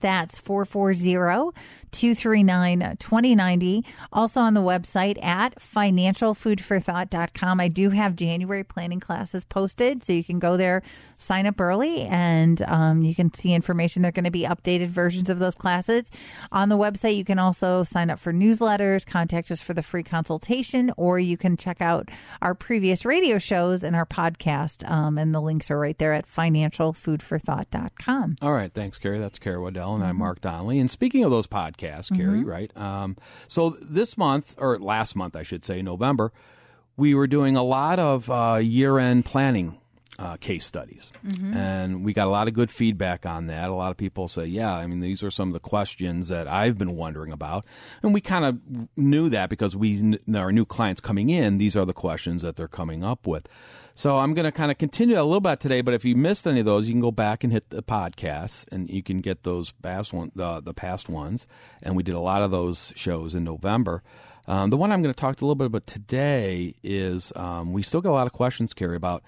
That's 0.00 0.38
440 0.38 1.50
239 1.92 2.96
2090. 2.98 3.84
Also 4.12 4.40
on 4.40 4.54
the 4.54 4.60
website 4.60 5.22
at 5.24 5.54
financialfoodforthought.com. 5.60 7.60
I 7.60 7.68
do 7.68 7.90
have 7.90 8.16
January 8.16 8.64
planning 8.64 9.00
classes 9.00 9.44
posted, 9.44 10.02
so 10.02 10.12
you 10.12 10.24
can 10.24 10.38
go 10.38 10.56
there, 10.56 10.82
sign 11.18 11.46
up 11.46 11.60
early, 11.60 12.02
and 12.02 12.62
um, 12.62 13.02
you 13.02 13.14
can 13.14 13.32
see 13.34 13.52
information. 13.52 14.02
They're 14.02 14.10
going 14.10 14.24
to 14.24 14.30
be 14.30 14.44
updated 14.44 14.88
versions 14.88 15.30
of 15.30 15.38
those 15.38 15.54
classes. 15.54 16.10
On 16.50 16.68
the 16.68 16.76
website, 16.76 17.16
you 17.16 17.24
can 17.24 17.38
also 17.38 17.84
sign 17.84 18.10
up 18.10 18.18
for 18.18 18.32
newsletters, 18.32 19.06
contact 19.06 19.50
us 19.50 19.60
for 19.60 19.74
the 19.74 19.82
free 19.82 20.02
consultation, 20.02 20.92
or 20.96 21.18
you 21.18 21.36
can 21.36 21.56
check 21.56 21.80
out 21.80 22.08
our 22.40 22.54
previous 22.54 23.04
radio 23.04 23.38
shows 23.38 23.84
and 23.84 23.94
our 23.94 24.06
podcast. 24.06 24.88
Um, 24.90 25.18
and 25.18 25.34
the 25.34 25.40
links 25.40 25.70
are 25.70 25.78
right 25.78 25.98
there 25.98 26.14
at 26.14 26.26
financialfoodforthought.com. 26.26 28.36
All 28.40 28.52
right. 28.52 28.72
Thanks, 28.72 28.98
Carrie. 28.98 29.18
That's 29.18 29.38
Carrie 29.38 29.60
Waddell, 29.60 29.94
and 29.94 30.04
I'm 30.04 30.16
Mark 30.16 30.40
Donnelly. 30.40 30.78
And 30.78 30.90
speaking 30.90 31.24
of 31.24 31.30
those 31.30 31.46
podcasts, 31.46 31.81
Carrie, 32.10 32.44
right? 32.44 32.76
Um, 32.76 33.16
so 33.48 33.76
this 33.80 34.16
month, 34.16 34.54
or 34.58 34.78
last 34.78 35.16
month, 35.16 35.36
I 35.36 35.42
should 35.42 35.64
say, 35.64 35.82
November, 35.82 36.32
we 36.96 37.14
were 37.14 37.26
doing 37.26 37.56
a 37.56 37.62
lot 37.62 37.98
of 37.98 38.30
uh, 38.30 38.58
year 38.62 38.98
end 38.98 39.24
planning 39.24 39.78
uh, 40.18 40.36
case 40.36 40.64
studies. 40.66 41.10
And 41.56 42.04
we 42.04 42.12
got 42.12 42.26
a 42.26 42.30
lot 42.30 42.46
of 42.46 42.54
good 42.54 42.70
feedback 42.70 43.24
on 43.26 43.46
that. 43.46 43.70
A 43.70 43.74
lot 43.74 43.90
of 43.90 43.96
people 43.96 44.28
say, 44.28 44.44
yeah, 44.44 44.72
I 44.72 44.86
mean, 44.86 45.00
these 45.00 45.22
are 45.22 45.30
some 45.30 45.48
of 45.48 45.54
the 45.54 45.60
questions 45.60 46.28
that 46.28 46.46
I've 46.46 46.76
been 46.78 46.96
wondering 46.96 47.32
about. 47.32 47.64
And 48.02 48.12
we 48.12 48.20
kind 48.20 48.44
of 48.44 48.58
knew 48.96 49.28
that 49.30 49.48
because 49.48 49.74
we, 49.74 50.18
our 50.34 50.52
new 50.52 50.66
clients 50.66 51.00
coming 51.00 51.30
in, 51.30 51.58
these 51.58 51.74
are 51.76 51.86
the 51.86 51.94
questions 51.94 52.42
that 52.42 52.56
they're 52.56 52.68
coming 52.68 53.02
up 53.02 53.26
with. 53.26 53.48
So 53.94 54.18
I'm 54.18 54.34
going 54.34 54.44
to 54.44 54.52
kind 54.52 54.70
of 54.70 54.78
continue 54.78 55.20
a 55.20 55.22
little 55.22 55.40
bit 55.40 55.60
today, 55.60 55.82
but 55.82 55.94
if 55.94 56.04
you 56.04 56.14
missed 56.14 56.46
any 56.46 56.60
of 56.60 56.66
those, 56.66 56.86
you 56.86 56.94
can 56.94 57.00
go 57.00 57.10
back 57.10 57.44
and 57.44 57.52
hit 57.52 57.68
the 57.70 57.82
podcasts 57.82 58.64
and 58.72 58.88
you 58.88 59.02
can 59.02 59.20
get 59.20 59.42
those 59.42 59.72
past 59.82 60.12
one, 60.12 60.32
the, 60.34 60.60
the 60.60 60.74
past 60.74 61.08
ones. 61.08 61.46
And 61.82 61.94
we 61.94 62.02
did 62.02 62.14
a 62.14 62.20
lot 62.20 62.42
of 62.42 62.50
those 62.50 62.92
shows 62.96 63.34
in 63.34 63.44
November. 63.44 64.02
Um, 64.48 64.70
the 64.70 64.76
one 64.76 64.90
I'm 64.90 65.02
going 65.02 65.14
to 65.14 65.20
talk 65.20 65.40
a 65.40 65.44
little 65.44 65.54
bit 65.54 65.66
about 65.66 65.86
today 65.86 66.74
is 66.82 67.32
um, 67.36 67.72
we 67.72 67.82
still 67.82 68.00
get 68.00 68.08
a 68.08 68.12
lot 68.12 68.26
of 68.26 68.32
questions, 68.32 68.74
Carrie, 68.74 68.96
about 68.96 69.22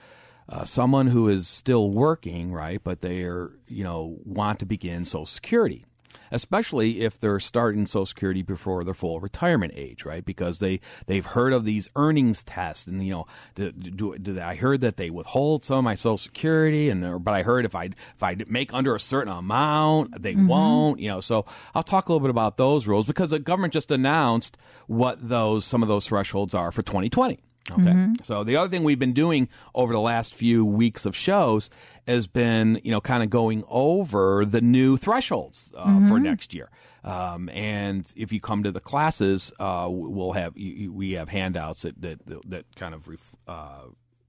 uh, 0.48 0.64
someone 0.64 1.06
who 1.06 1.28
is 1.28 1.46
still 1.46 1.90
working, 1.90 2.52
right, 2.52 2.82
but 2.82 3.00
they 3.00 3.22
are, 3.22 3.52
you 3.66 3.84
know, 3.84 4.18
want 4.24 4.58
to 4.58 4.66
begin 4.66 5.04
Social 5.04 5.26
Security, 5.26 5.84
especially 6.30 7.02
if 7.02 7.18
they're 7.18 7.40
starting 7.40 7.86
Social 7.86 8.06
Security 8.06 8.42
before 8.42 8.84
their 8.84 8.94
full 8.94 9.20
retirement 9.20 9.72
age, 9.76 10.04
right? 10.04 10.24
Because 10.24 10.58
they 10.58 10.80
they've 11.06 11.24
heard 11.24 11.52
of 11.52 11.64
these 11.64 11.88
earnings 11.96 12.42
tests, 12.42 12.86
and 12.86 13.04
you 13.04 13.12
know, 13.12 13.26
do, 13.54 13.72
do, 13.72 14.18
do 14.18 14.40
I 14.40 14.56
heard 14.56 14.80
that 14.80 14.96
they 14.96 15.10
withhold 15.10 15.64
some 15.64 15.78
of 15.78 15.84
my 15.84 15.94
Social 15.94 16.18
Security, 16.18 16.90
and 16.90 17.04
or- 17.04 17.18
but 17.18 17.34
I 17.34 17.42
heard 17.42 17.64
if 17.64 17.74
I 17.74 17.84
if 17.84 18.22
I 18.22 18.36
make 18.48 18.72
under 18.72 18.94
a 18.94 19.00
certain 19.00 19.32
amount, 19.32 20.22
they 20.22 20.34
mm-hmm. 20.34 20.46
won't, 20.46 21.00
you 21.00 21.08
know. 21.08 21.20
So 21.20 21.44
I'll 21.74 21.82
talk 21.82 22.08
a 22.08 22.12
little 22.12 22.26
bit 22.26 22.30
about 22.30 22.56
those 22.56 22.86
rules 22.86 23.06
because 23.06 23.30
the 23.30 23.38
government 23.38 23.72
just 23.72 23.90
announced 23.90 24.56
what 24.86 25.28
those 25.28 25.64
some 25.64 25.82
of 25.82 25.88
those 25.88 26.06
thresholds 26.06 26.54
are 26.54 26.72
for 26.72 26.82
2020. 26.82 27.40
Okay. 27.70 28.08
So 28.22 28.44
the 28.44 28.56
other 28.56 28.68
thing 28.68 28.84
we've 28.84 28.98
been 28.98 29.14
doing 29.14 29.48
over 29.74 29.92
the 29.92 30.00
last 30.00 30.34
few 30.34 30.66
weeks 30.66 31.06
of 31.06 31.16
shows 31.16 31.70
has 32.06 32.26
been, 32.26 32.78
you 32.84 32.90
know, 32.90 33.00
kind 33.00 33.22
of 33.22 33.30
going 33.30 33.64
over 33.68 34.44
the 34.44 34.60
new 34.60 34.98
thresholds 34.98 35.72
uh, 35.76 36.06
for 36.08 36.20
next 36.20 36.52
year. 36.52 36.70
Um, 37.04 37.48
and 37.50 38.10
if 38.16 38.32
you 38.32 38.40
come 38.40 38.64
to 38.64 38.72
the 38.72 38.80
classes, 38.80 39.52
uh, 39.58 39.86
we'll 39.90 40.32
have 40.32 40.54
we 40.54 41.12
have 41.12 41.30
handouts 41.30 41.82
that 41.82 42.00
that, 42.02 42.50
that 42.50 42.76
kind 42.76 42.94
of 42.94 43.08
ref, 43.08 43.34
uh, 43.48 43.84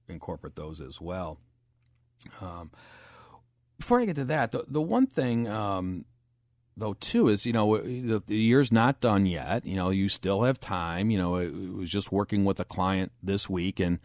incorporate 0.08 0.56
those 0.56 0.80
as 0.80 1.02
well. 1.02 1.40
Um, 2.40 2.72
before 3.78 4.00
I 4.00 4.06
get 4.06 4.16
to 4.16 4.26
that, 4.26 4.52
the, 4.52 4.64
the 4.68 4.82
one 4.82 5.08
thing 5.08 5.48
um, 5.48 6.06
though 6.78 6.94
too 6.96 7.30
is 7.30 7.46
you 7.46 7.54
know 7.54 7.78
the, 7.78 8.22
the 8.26 8.38
year's 8.38 8.72
not 8.72 9.00
done 9.00 9.26
yet. 9.26 9.66
You 9.66 9.76
know 9.76 9.90
you 9.90 10.10
still 10.10 10.44
have 10.44 10.60
time. 10.60 11.10
You 11.10 11.18
know 11.18 11.36
it, 11.36 11.48
it 11.48 11.76
was 11.76 11.90
just 11.90 12.12
working 12.12 12.46
with 12.46 12.60
a 12.60 12.66
client 12.66 13.12
this 13.22 13.50
week 13.50 13.80
and 13.80 14.00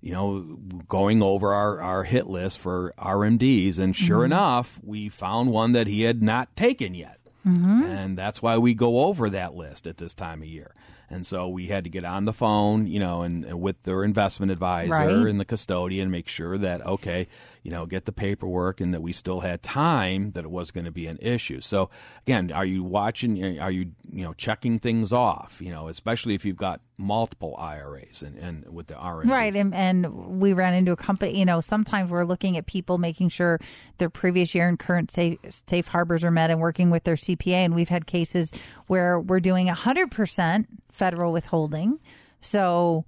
you 0.00 0.12
know 0.12 0.40
going 0.88 1.22
over 1.22 1.52
our, 1.52 1.80
our 1.80 2.04
hit 2.04 2.26
list 2.26 2.60
for 2.60 2.94
RMDs 2.98 3.78
and 3.78 3.94
sure 3.94 4.18
mm-hmm. 4.18 4.32
enough 4.32 4.78
we 4.82 5.08
found 5.08 5.50
one 5.50 5.72
that 5.72 5.86
he 5.86 6.02
had 6.02 6.22
not 6.22 6.54
taken 6.56 6.94
yet. 6.94 7.18
Mm-hmm. 7.46 7.84
And 7.84 8.18
that's 8.18 8.42
why 8.42 8.58
we 8.58 8.74
go 8.74 9.04
over 9.04 9.30
that 9.30 9.54
list 9.54 9.86
at 9.86 9.96
this 9.96 10.12
time 10.12 10.42
of 10.42 10.48
year. 10.48 10.72
And 11.10 11.24
so 11.24 11.48
we 11.48 11.68
had 11.68 11.84
to 11.84 11.90
get 11.90 12.04
on 12.04 12.26
the 12.26 12.34
phone, 12.34 12.86
you 12.86 13.00
know, 13.00 13.22
and, 13.22 13.44
and 13.44 13.60
with 13.60 13.82
their 13.84 14.04
investment 14.04 14.52
advisor 14.52 14.92
Right. 14.92 15.10
and 15.10 15.40
the 15.40 15.46
custodian, 15.46 16.10
make 16.10 16.28
sure 16.28 16.58
that 16.58 16.84
okay, 16.84 17.28
you 17.68 17.74
know, 17.74 17.84
get 17.84 18.06
the 18.06 18.12
paperwork 18.12 18.80
and 18.80 18.94
that 18.94 19.02
we 19.02 19.12
still 19.12 19.40
had 19.40 19.62
time 19.62 20.30
that 20.30 20.42
it 20.42 20.50
was 20.50 20.70
going 20.70 20.86
to 20.86 20.90
be 20.90 21.06
an 21.06 21.18
issue. 21.20 21.60
So 21.60 21.90
again, 22.26 22.50
are 22.50 22.64
you 22.64 22.82
watching? 22.82 23.60
Are 23.60 23.70
you 23.70 23.92
you 24.10 24.24
know 24.24 24.32
checking 24.32 24.78
things 24.78 25.12
off? 25.12 25.60
You 25.60 25.70
know, 25.70 25.88
especially 25.88 26.34
if 26.34 26.46
you've 26.46 26.56
got 26.56 26.80
multiple 26.96 27.54
IRAs 27.58 28.22
and, 28.22 28.38
and 28.38 28.66
with 28.72 28.86
the 28.86 28.94
RMDs. 28.94 29.28
Right. 29.28 29.54
And, 29.54 29.74
and 29.74 30.40
we 30.40 30.54
ran 30.54 30.72
into 30.72 30.92
a 30.92 30.96
company, 30.96 31.38
you 31.38 31.44
know, 31.44 31.60
sometimes 31.60 32.10
we're 32.10 32.24
looking 32.24 32.56
at 32.56 32.64
people 32.64 32.96
making 32.96 33.28
sure 33.28 33.60
their 33.98 34.08
previous 34.08 34.54
year 34.54 34.66
and 34.66 34.78
current 34.78 35.10
safe, 35.10 35.38
safe 35.66 35.88
harbors 35.88 36.24
are 36.24 36.30
met 36.30 36.50
and 36.50 36.60
working 36.60 36.88
with 36.88 37.04
their 37.04 37.16
CPA. 37.16 37.52
And 37.52 37.74
we've 37.74 37.90
had 37.90 38.06
cases 38.06 38.50
where 38.86 39.20
we're 39.20 39.40
doing 39.40 39.66
100% 39.66 40.66
federal 40.90 41.32
withholding. 41.32 42.00
So, 42.40 43.04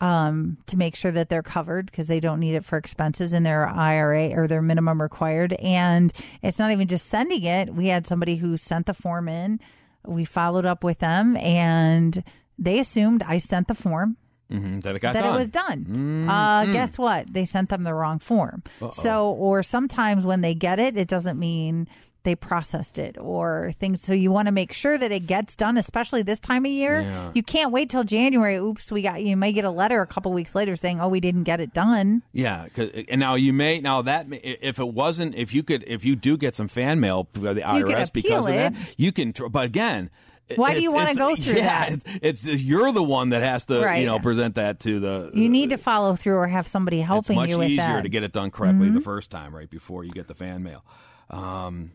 um, 0.00 0.56
to 0.66 0.76
make 0.76 0.96
sure 0.96 1.10
that 1.12 1.28
they're 1.28 1.42
covered 1.42 1.86
because 1.86 2.06
they 2.06 2.20
don't 2.20 2.40
need 2.40 2.54
it 2.54 2.64
for 2.64 2.76
expenses 2.78 3.32
in 3.32 3.42
their 3.42 3.66
IRA 3.68 4.28
or 4.30 4.46
their 4.46 4.62
minimum 4.62 5.00
required. 5.00 5.52
And 5.54 6.12
it's 6.42 6.58
not 6.58 6.70
even 6.72 6.88
just 6.88 7.06
sending 7.06 7.42
it. 7.44 7.74
We 7.74 7.86
had 7.88 8.06
somebody 8.06 8.36
who 8.36 8.56
sent 8.56 8.86
the 8.86 8.94
form 8.94 9.28
in. 9.28 9.60
We 10.06 10.24
followed 10.24 10.64
up 10.64 10.82
with 10.82 10.98
them 11.00 11.36
and 11.36 12.24
they 12.58 12.78
assumed 12.78 13.22
I 13.26 13.38
sent 13.38 13.68
the 13.68 13.74
form 13.74 14.16
Mhm, 14.50 14.82
that 14.82 14.96
it 14.96 15.00
got 15.00 15.12
that 15.12 15.22
done. 15.22 15.34
it 15.34 15.38
was 15.38 15.48
done. 15.48 16.26
Uh, 16.28 16.64
guess 16.72 16.98
what? 16.98 17.32
They 17.32 17.44
sent 17.44 17.68
them 17.68 17.84
the 17.84 17.94
wrong 17.94 18.18
form. 18.18 18.64
So, 18.92 19.30
or 19.30 19.62
sometimes 19.62 20.26
when 20.26 20.40
they 20.40 20.54
get 20.54 20.80
it, 20.80 20.96
it 20.96 21.06
doesn't 21.06 21.38
mean 21.38 21.86
they 22.22 22.34
processed 22.34 22.98
it 22.98 23.16
or 23.18 23.72
things. 23.78 24.02
So 24.02 24.12
you 24.12 24.30
want 24.30 24.46
to 24.46 24.52
make 24.52 24.72
sure 24.72 24.98
that 24.98 25.10
it 25.10 25.26
gets 25.26 25.56
done, 25.56 25.78
especially 25.78 26.22
this 26.22 26.38
time 26.38 26.64
of 26.64 26.70
year. 26.70 27.00
Yeah. 27.00 27.30
You 27.34 27.42
can't 27.42 27.72
wait 27.72 27.90
till 27.90 28.04
January. 28.04 28.56
Oops, 28.56 28.90
we 28.92 29.02
got. 29.02 29.22
You 29.22 29.36
may 29.36 29.52
get 29.52 29.64
a 29.64 29.70
letter 29.70 30.00
a 30.00 30.06
couple 30.06 30.32
weeks 30.32 30.54
later 30.54 30.76
saying, 30.76 31.00
"Oh, 31.00 31.08
we 31.08 31.20
didn't 31.20 31.44
get 31.44 31.60
it 31.60 31.72
done." 31.72 32.22
Yeah, 32.32 32.66
and 33.08 33.20
now 33.20 33.34
you 33.36 33.52
may 33.52 33.80
now 33.80 34.02
that 34.02 34.26
if 34.30 34.78
it 34.78 34.88
wasn't 34.88 35.34
if 35.34 35.54
you 35.54 35.62
could 35.62 35.84
if 35.86 36.04
you 36.04 36.16
do 36.16 36.36
get 36.36 36.54
some 36.54 36.68
fan 36.68 37.00
mail 37.00 37.28
by 37.32 37.54
the 37.54 37.62
IRS 37.62 38.12
because 38.12 38.46
of 38.46 38.54
that, 38.54 38.72
it. 38.72 38.78
you 38.96 39.12
can. 39.12 39.32
But 39.50 39.64
again. 39.64 40.10
Why 40.56 40.74
do 40.74 40.82
you 40.82 40.90
wanna 40.90 41.14
go 41.14 41.36
through 41.36 41.54
yeah, 41.54 41.90
that? 41.90 42.02
It's, 42.22 42.44
it's 42.44 42.60
you're 42.60 42.90
the 42.90 43.04
one 43.04 43.28
that 43.28 43.40
has 43.40 43.66
to 43.66 43.80
Right. 43.80 44.00
you 44.00 44.06
know 44.06 44.18
present 44.18 44.56
that 44.56 44.80
to 44.80 44.98
the. 44.98 45.30
You 45.32 45.48
need 45.48 45.70
to 45.70 45.76
follow 45.76 46.16
through 46.16 46.34
or 46.34 46.48
have 46.48 46.66
somebody 46.66 46.98
It's 46.98 47.06
helping 47.06 47.36
much 47.36 47.50
you 47.50 47.58
with 47.58 47.68
easier 47.68 47.76
that. 47.84 47.92
Mm-hmm. 47.92 48.02
to 48.02 48.08
get 48.08 48.22
it 48.24 48.32
done 48.32 48.50
correctly 48.50 48.90
the 48.90 49.00
first 49.00 49.30
time, 49.30 49.54
right 49.54 49.70
before 49.70 50.02
you 50.02 50.10
get 50.10 50.26
the 50.26 50.34
fan 50.34 50.64
mail. 50.64 50.84
Um, 51.30 51.92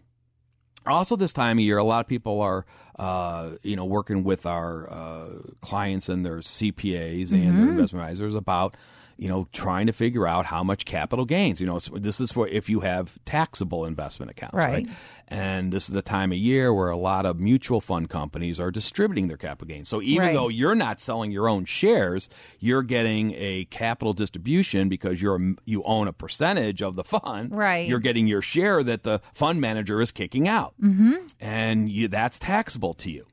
Also, 0.88 1.16
this 1.16 1.34
time 1.34 1.58
of 1.58 1.64
year, 1.64 1.78
a 1.78 1.84
lot 1.84 2.02
of 2.02 2.08
people 2.08 2.42
are, 2.42 2.66
uh, 3.00 3.52
you 3.64 3.76
know, 3.76 3.86
working 3.86 4.24
with 4.24 4.46
our 4.46 4.92
uh, 4.92 5.30
clients 5.62 6.10
and 6.10 6.26
their 6.26 6.40
CPAs 6.40 7.32
and 7.32 7.44
Mm-hmm. 7.44 7.58
their 7.58 7.70
investment 7.70 8.04
advisors 8.04 8.36
about, 8.36 8.76
you 9.18 9.30
know, 9.30 9.48
trying 9.54 9.88
to 9.88 9.94
figure 9.94 10.28
out 10.28 10.46
how 10.46 10.64
much 10.64 10.86
capital 10.86 11.26
gains. 11.26 11.62
You 11.62 11.68
know, 11.68 11.80
this 11.80 12.20
is 12.20 12.32
for 12.32 12.48
if 12.48 12.70
you 12.70 12.82
have 12.82 13.18
taxable 13.26 13.86
investment 13.86 14.32
accounts, 14.32 14.54
right? 14.56 14.86
Right. 14.86 14.96
And 15.28 15.72
this 15.72 15.88
is 15.88 15.94
the 15.94 16.02
time 16.02 16.32
of 16.32 16.38
year 16.38 16.74
where 16.74 16.90
a 16.90 16.98
lot 16.98 17.26
of 17.26 17.40
mutual 17.40 17.82
fund 17.82 18.10
companies 18.10 18.60
are 18.60 18.72
distributing 18.72 19.28
their 19.28 19.38
capital 19.38 19.68
gains. 19.74 19.90
So 19.90 20.02
even 20.02 20.28
Right. 20.28 20.34
though 20.34 20.50
you're 20.50 20.76
not 20.76 21.00
selling 21.00 21.32
your 21.32 21.48
own 21.48 21.66
shares, 21.66 22.30
you're 22.60 22.84
getting 22.84 23.34
a 23.36 23.66
capital 23.72 24.14
distribution 24.14 24.90
because 24.90 25.22
you're 25.22 25.40
you 25.66 25.82
own 25.84 26.08
a 26.08 26.14
percentage 26.14 26.82
of 26.82 26.96
the 26.96 27.04
fund. 27.04 27.56
Right. 27.56 27.88
You're 27.88 28.00
getting 28.00 28.28
your 28.28 28.42
share 28.42 28.84
that 28.84 29.04
the 29.04 29.22
fund 29.34 29.62
manager 29.62 30.02
is 30.02 30.12
kicking 30.12 30.48
out, 30.48 30.74
mm-hmm. 30.82 31.16
and 31.40 31.90
you, 31.90 32.08
that's 32.08 32.38
taxable 32.38 32.94
to 32.96 33.12
you. 33.12 33.26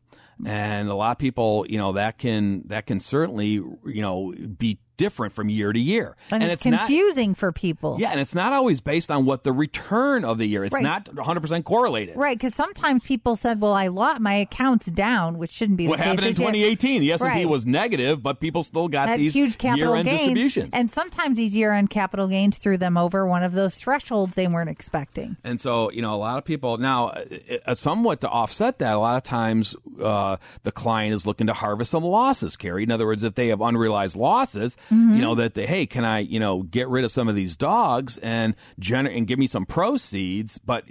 And 0.45 0.89
a 0.89 0.95
lot 0.95 1.13
of 1.13 1.19
people, 1.19 1.67
you 1.69 1.79
know, 1.79 1.93
that 1.93 2.19
can 2.19 2.63
that 2.67 2.87
can 2.87 2.99
certainly, 3.01 3.51
you 3.53 4.03
know, 4.03 4.33
be 4.59 4.79
different 4.97 5.33
from 5.35 5.49
year 5.49 5.73
to 5.73 5.79
year. 5.81 6.17
And, 6.31 6.43
it's, 6.43 6.65
not- 6.65 6.81
confusing 6.87 7.35
for 7.35 7.53
people. 7.53 7.97
yeah, 7.99 8.11
and 8.11 8.21
it's 8.21 8.35
not 8.35 8.53
always 8.53 8.81
based 8.81 9.11
on 9.11 9.25
what 9.25 9.43
the 9.43 9.53
return 9.53 10.25
of 10.25 10.39
the 10.39 10.47
year. 10.47 10.65
It's 10.65 10.75
Right. 10.75 10.83
not 10.83 11.07
100% 11.07 11.65
correlated. 11.65 12.17
Right, 12.17 12.37
because 12.39 12.55
sometimes 12.55 13.05
people 13.05 13.37
said, 13.37 13.61
"Well, 13.61 13.73
I 13.73 13.89
lost 13.89 14.21
my 14.21 14.35
account's 14.35 14.87
down," 14.87 15.39
which 15.39 15.51
shouldn't 15.53 15.79
be 15.79 15.89
What 15.89 15.97
the 15.99 16.03
case. 16.05 16.09
happened 16.11 16.25
in 16.27 16.31
It's 16.31 16.39
just- 16.39 16.49
2018? 16.49 17.01
The 17.01 17.13
S&P 17.13 17.27
Right. 17.29 17.49
was 17.49 17.67
negative, 17.67 18.23
but 18.23 18.41
people 18.41 18.63
still 18.63 18.89
got 18.89 19.07
that 19.07 19.19
these 19.19 19.35
huge 19.35 19.59
capital 19.59 19.89
year-end 19.91 20.05
gain, 20.07 20.19
distributions. 20.19 20.71
and 20.75 20.91
sometimes 20.91 21.37
these 21.37 21.55
year-end 21.55 21.91
capital 21.91 22.29
gains 22.29 22.59
threw 22.59 22.77
them 22.77 22.97
over 22.97 23.27
one 23.27 23.43
of 23.43 23.53
those 23.53 23.77
thresholds 23.77 24.35
they 24.35 24.47
weren't 24.47 24.71
expecting. 24.71 25.37
And 25.45 25.61
so, 25.61 25.91
you 25.91 26.03
know, 26.03 26.15
a 26.15 26.17
lot 26.17 26.39
of 26.39 26.45
people 26.45 26.79
now, 26.79 27.09
uh, 27.09 27.25
uh, 27.67 27.75
somewhat 27.75 28.21
to 28.23 28.29
offset 28.29 28.79
that, 28.79 28.95
a 28.95 28.99
lot 28.99 29.17
of 29.17 29.23
times 29.23 29.75
uh, 30.03 30.37
the 30.63 30.73
client 30.73 31.15
is 31.15 31.27
looking 31.27 31.47
to 31.47 31.53
harvest 31.53 31.91
some 31.91 32.05
losses, 32.05 32.57
Carrie. 32.57 32.83
In 32.83 32.91
other 32.91 33.07
words, 33.07 33.25
if 33.25 33.35
they 33.35 33.49
have 33.49 33.61
unrealized 33.61 34.17
losses, 34.17 34.77
Mm-hmm. 34.91 35.15
you 35.17 35.23
know, 35.23 35.35
that 35.37 35.55
they, 35.55 35.67
hey, 35.67 35.87
can 35.87 36.05
I, 36.05 36.21
you 36.21 36.41
know, 36.41 36.63
get 36.63 36.89
rid 36.89 37.05
of 37.05 37.11
some 37.11 37.29
of 37.29 37.35
these 37.35 37.57
dogs 37.57 38.19
and 38.19 38.55
gener- 38.81 39.17
and 39.17 39.27
give 39.27 39.39
me 39.39 39.47
some 39.47 39.67
proceeds, 39.67 40.59
but 40.59 40.85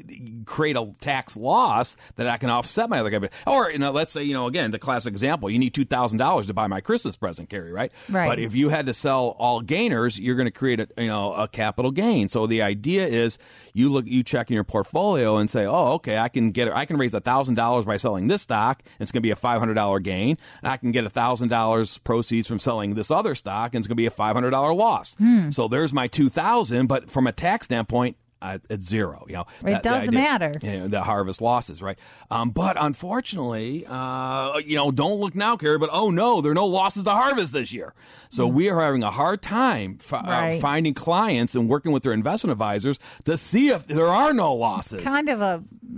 create 0.45 0.75
a 0.75 0.91
tax 0.99 1.35
loss 1.35 1.95
that 2.15 2.27
I 2.27 2.37
can 2.37 2.49
offset 2.49 2.89
my 2.89 2.99
other 2.99 3.09
guy. 3.09 3.29
Or, 3.45 3.71
you 3.71 3.79
know, 3.79 3.91
let's 3.91 4.13
say, 4.13 4.23
you 4.23 4.33
know, 4.33 4.47
again, 4.47 4.71
the 4.71 4.79
classic 4.79 5.11
example, 5.11 5.49
you 5.49 5.59
need 5.59 5.73
$2,000 5.73 6.47
to 6.47 6.53
buy 6.53 6.67
my 6.67 6.81
Christmas 6.81 7.15
present, 7.15 7.49
Carrie, 7.49 7.71
right? 7.71 7.91
Right. 8.09 8.27
But 8.27 8.39
if 8.39 8.55
you 8.55 8.69
had 8.69 8.85
to 8.87 8.93
sell 8.93 9.35
all 9.37 9.61
gainers, 9.61 10.19
you're 10.19 10.35
going 10.35 10.45
to 10.45 10.51
create 10.51 10.79
a 10.79 10.87
you 10.97 11.07
know 11.07 11.33
a 11.33 11.47
capital 11.47 11.91
gain. 11.91 12.29
So 12.29 12.47
the 12.47 12.61
idea 12.61 13.07
is 13.07 13.37
you 13.73 13.89
look 13.89 14.05
you 14.05 14.23
check 14.23 14.49
in 14.49 14.55
your 14.55 14.63
portfolio 14.63 15.37
and 15.37 15.49
say, 15.49 15.65
oh, 15.65 15.93
okay, 15.93 16.17
I 16.17 16.29
can 16.29 16.51
get 16.51 16.71
I 16.71 16.85
can 16.85 16.97
raise 16.97 17.13
thousand 17.13 17.55
dollars 17.55 17.85
by 17.85 17.97
selling 17.97 18.27
this 18.27 18.41
stock. 18.41 18.83
It's 18.99 19.11
going 19.11 19.21
to 19.21 19.25
be 19.25 19.31
a 19.31 19.35
five 19.35 19.59
hundred 19.59 19.75
dollar 19.75 19.99
gain. 19.99 20.37
And 20.61 20.71
I 20.71 20.77
can 20.77 20.91
get 20.91 21.09
thousand 21.11 21.49
dollars 21.49 21.97
proceeds 21.99 22.47
from 22.47 22.59
selling 22.59 22.95
this 22.95 23.11
other 23.11 23.35
stock, 23.35 23.73
and 23.73 23.80
it's 23.81 23.87
going 23.87 23.95
to 23.95 24.01
be 24.01 24.05
a 24.05 24.11
five 24.11 24.35
hundred 24.35 24.51
dollar 24.51 24.73
loss. 24.73 25.15
Hmm. 25.15 25.49
So 25.51 25.67
there's 25.67 25.93
my 25.93 26.07
two 26.07 26.29
thousand. 26.29 26.87
But 26.87 27.11
from 27.11 27.27
a 27.27 27.31
tax 27.31 27.65
standpoint. 27.65 28.17
Uh, 28.41 28.57
it's 28.69 28.85
zero, 28.87 29.25
you 29.27 29.33
know. 29.35 29.45
It 29.65 29.83
doesn't 29.83 30.13
matter. 30.13 30.53
You 30.61 30.79
know, 30.79 30.87
the 30.87 31.03
harvest 31.03 31.41
losses, 31.41 31.81
right? 31.81 31.97
Um, 32.31 32.49
but 32.49 32.75
unfortunately, 32.79 33.85
uh, 33.87 34.57
you 34.65 34.75
know, 34.75 34.91
don't 34.91 35.19
look 35.19 35.35
now, 35.35 35.57
Carrie. 35.57 35.77
But 35.77 35.89
oh 35.93 36.09
no, 36.09 36.41
there 36.41 36.51
are 36.51 36.55
no 36.55 36.65
losses 36.65 37.03
to 37.03 37.11
harvest 37.11 37.53
this 37.53 37.71
year. 37.71 37.93
So 38.29 38.47
we 38.47 38.69
are 38.69 38.79
having 38.81 39.03
a 39.03 39.11
hard 39.11 39.41
time 39.41 39.97
fi- 39.97 40.21
Mm. 40.21 40.27
Right. 40.27 40.57
uh, 40.57 40.61
finding 40.61 40.93
clients 40.93 41.53
and 41.55 41.67
working 41.67 41.91
with 41.91 42.03
their 42.03 42.13
investment 42.13 42.51
advisors 42.51 42.97
to 43.25 43.37
see 43.37 43.69
if 43.69 43.87
there 43.87 44.07
are 44.07 44.33
no 44.33 44.53
losses. 44.55 45.01
Kind 45.03 45.29
of 45.29 45.41
a 45.41 45.63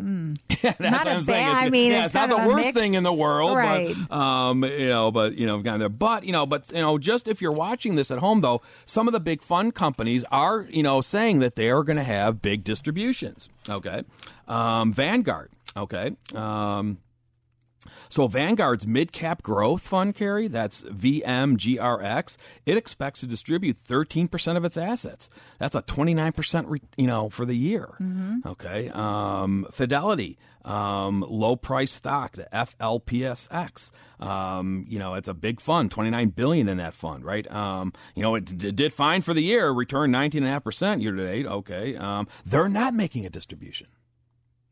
That's 0.64 0.80
not 0.80 0.92
what 1.06 1.08
a 1.08 1.12
I'm 1.12 1.24
saying. 1.24 1.46
bad- 1.46 1.52
It's- 1.52 1.64
I 1.66 1.70
mean, 1.70 1.92
yeah, 1.92 2.06
it's 2.06 2.14
not 2.14 2.30
the 2.30 2.38
worst 2.38 2.56
mix. 2.66 2.74
thing 2.78 2.94
in 2.96 3.04
the 3.04 3.14
world, 3.14 3.56
Right. 3.58 3.94
but 4.10 4.16
um, 4.18 4.64
you 4.64 4.90
know, 4.90 5.12
but 5.12 5.36
you 5.36 5.46
know, 5.46 5.62
kind 5.62 5.84
of. 5.84 6.00
But 6.00 6.24
you 6.24 6.32
know, 6.32 6.46
but 6.46 6.70
you 6.72 6.82
know, 6.82 6.98
just 6.98 7.28
if 7.28 7.42
you're 7.42 7.52
watching 7.52 7.96
this 7.96 8.10
at 8.12 8.18
home, 8.20 8.42
though, 8.42 8.62
some 8.86 9.08
of 9.08 9.12
the 9.14 9.20
big 9.20 9.42
fund 9.44 9.76
companies 9.76 10.26
are 10.32 10.68
you 10.70 10.82
know 10.84 11.02
saying 11.02 11.40
that 11.40 11.56
they 11.56 11.70
are 11.70 11.84
going 11.84 11.98
to 11.98 12.04
have 12.04 12.33
big 12.34 12.64
distributions. 12.64 13.50
Okay, 13.70 14.04
um, 14.48 14.94
Vanguard. 14.94 15.52
Okay. 15.76 16.16
Um, 16.36 17.00
so 18.10 18.28
Vanguard's 18.28 18.88
mid 18.88 19.12
cap 19.12 19.42
growth 19.44 19.82
fund 19.82 20.16
Carrie, 20.16 20.48
that's 20.48 20.84
VMGRX, 20.84 22.38
it 22.66 22.78
expects 22.78 23.22
to 23.22 23.26
distribute 23.26 23.78
13% 23.78 24.58
of 24.58 24.64
its 24.66 24.78
assets. 24.78 25.30
That's 25.60 25.76
a 25.76 25.82
29% 25.82 26.66
re, 26.68 26.82
you 26.96 27.08
know 27.08 27.30
for 27.30 27.46
the 27.46 27.56
year. 27.56 27.90
Okay. 28.46 28.90
Um, 28.90 29.68
Fidelity, 29.72 30.38
um, 30.66 31.26
low 31.28 31.56
price 31.56 31.92
stock, 31.92 32.34
the 32.34 32.48
FLPSX. 32.54 33.92
Um, 34.20 34.86
you 34.88 35.00
know, 35.00 35.16
it's 35.16 35.28
a 35.28 35.34
big 35.34 35.60
fund, 35.60 35.92
29 35.92 36.30
billion 36.30 36.70
in 36.70 36.78
that 36.78 36.94
fund, 36.94 37.26
right? 37.26 37.50
Um, 37.52 37.94
you 38.16 38.24
know, 38.24 38.36
it, 38.36 38.46
d- 38.58 38.72
did 38.72 38.94
fine 38.94 39.22
for 39.22 39.34
the 39.34 39.44
year, 39.44 39.70
returned 39.72 40.14
19.5% 40.14 41.02
year 41.02 41.12
to 41.12 41.26
date. 41.26 41.46
Okay. 41.46 41.96
Um, 41.96 42.28
they're 42.46 42.70
not 42.70 42.94
making 42.94 43.26
a 43.26 43.30
distribution. 43.30 43.88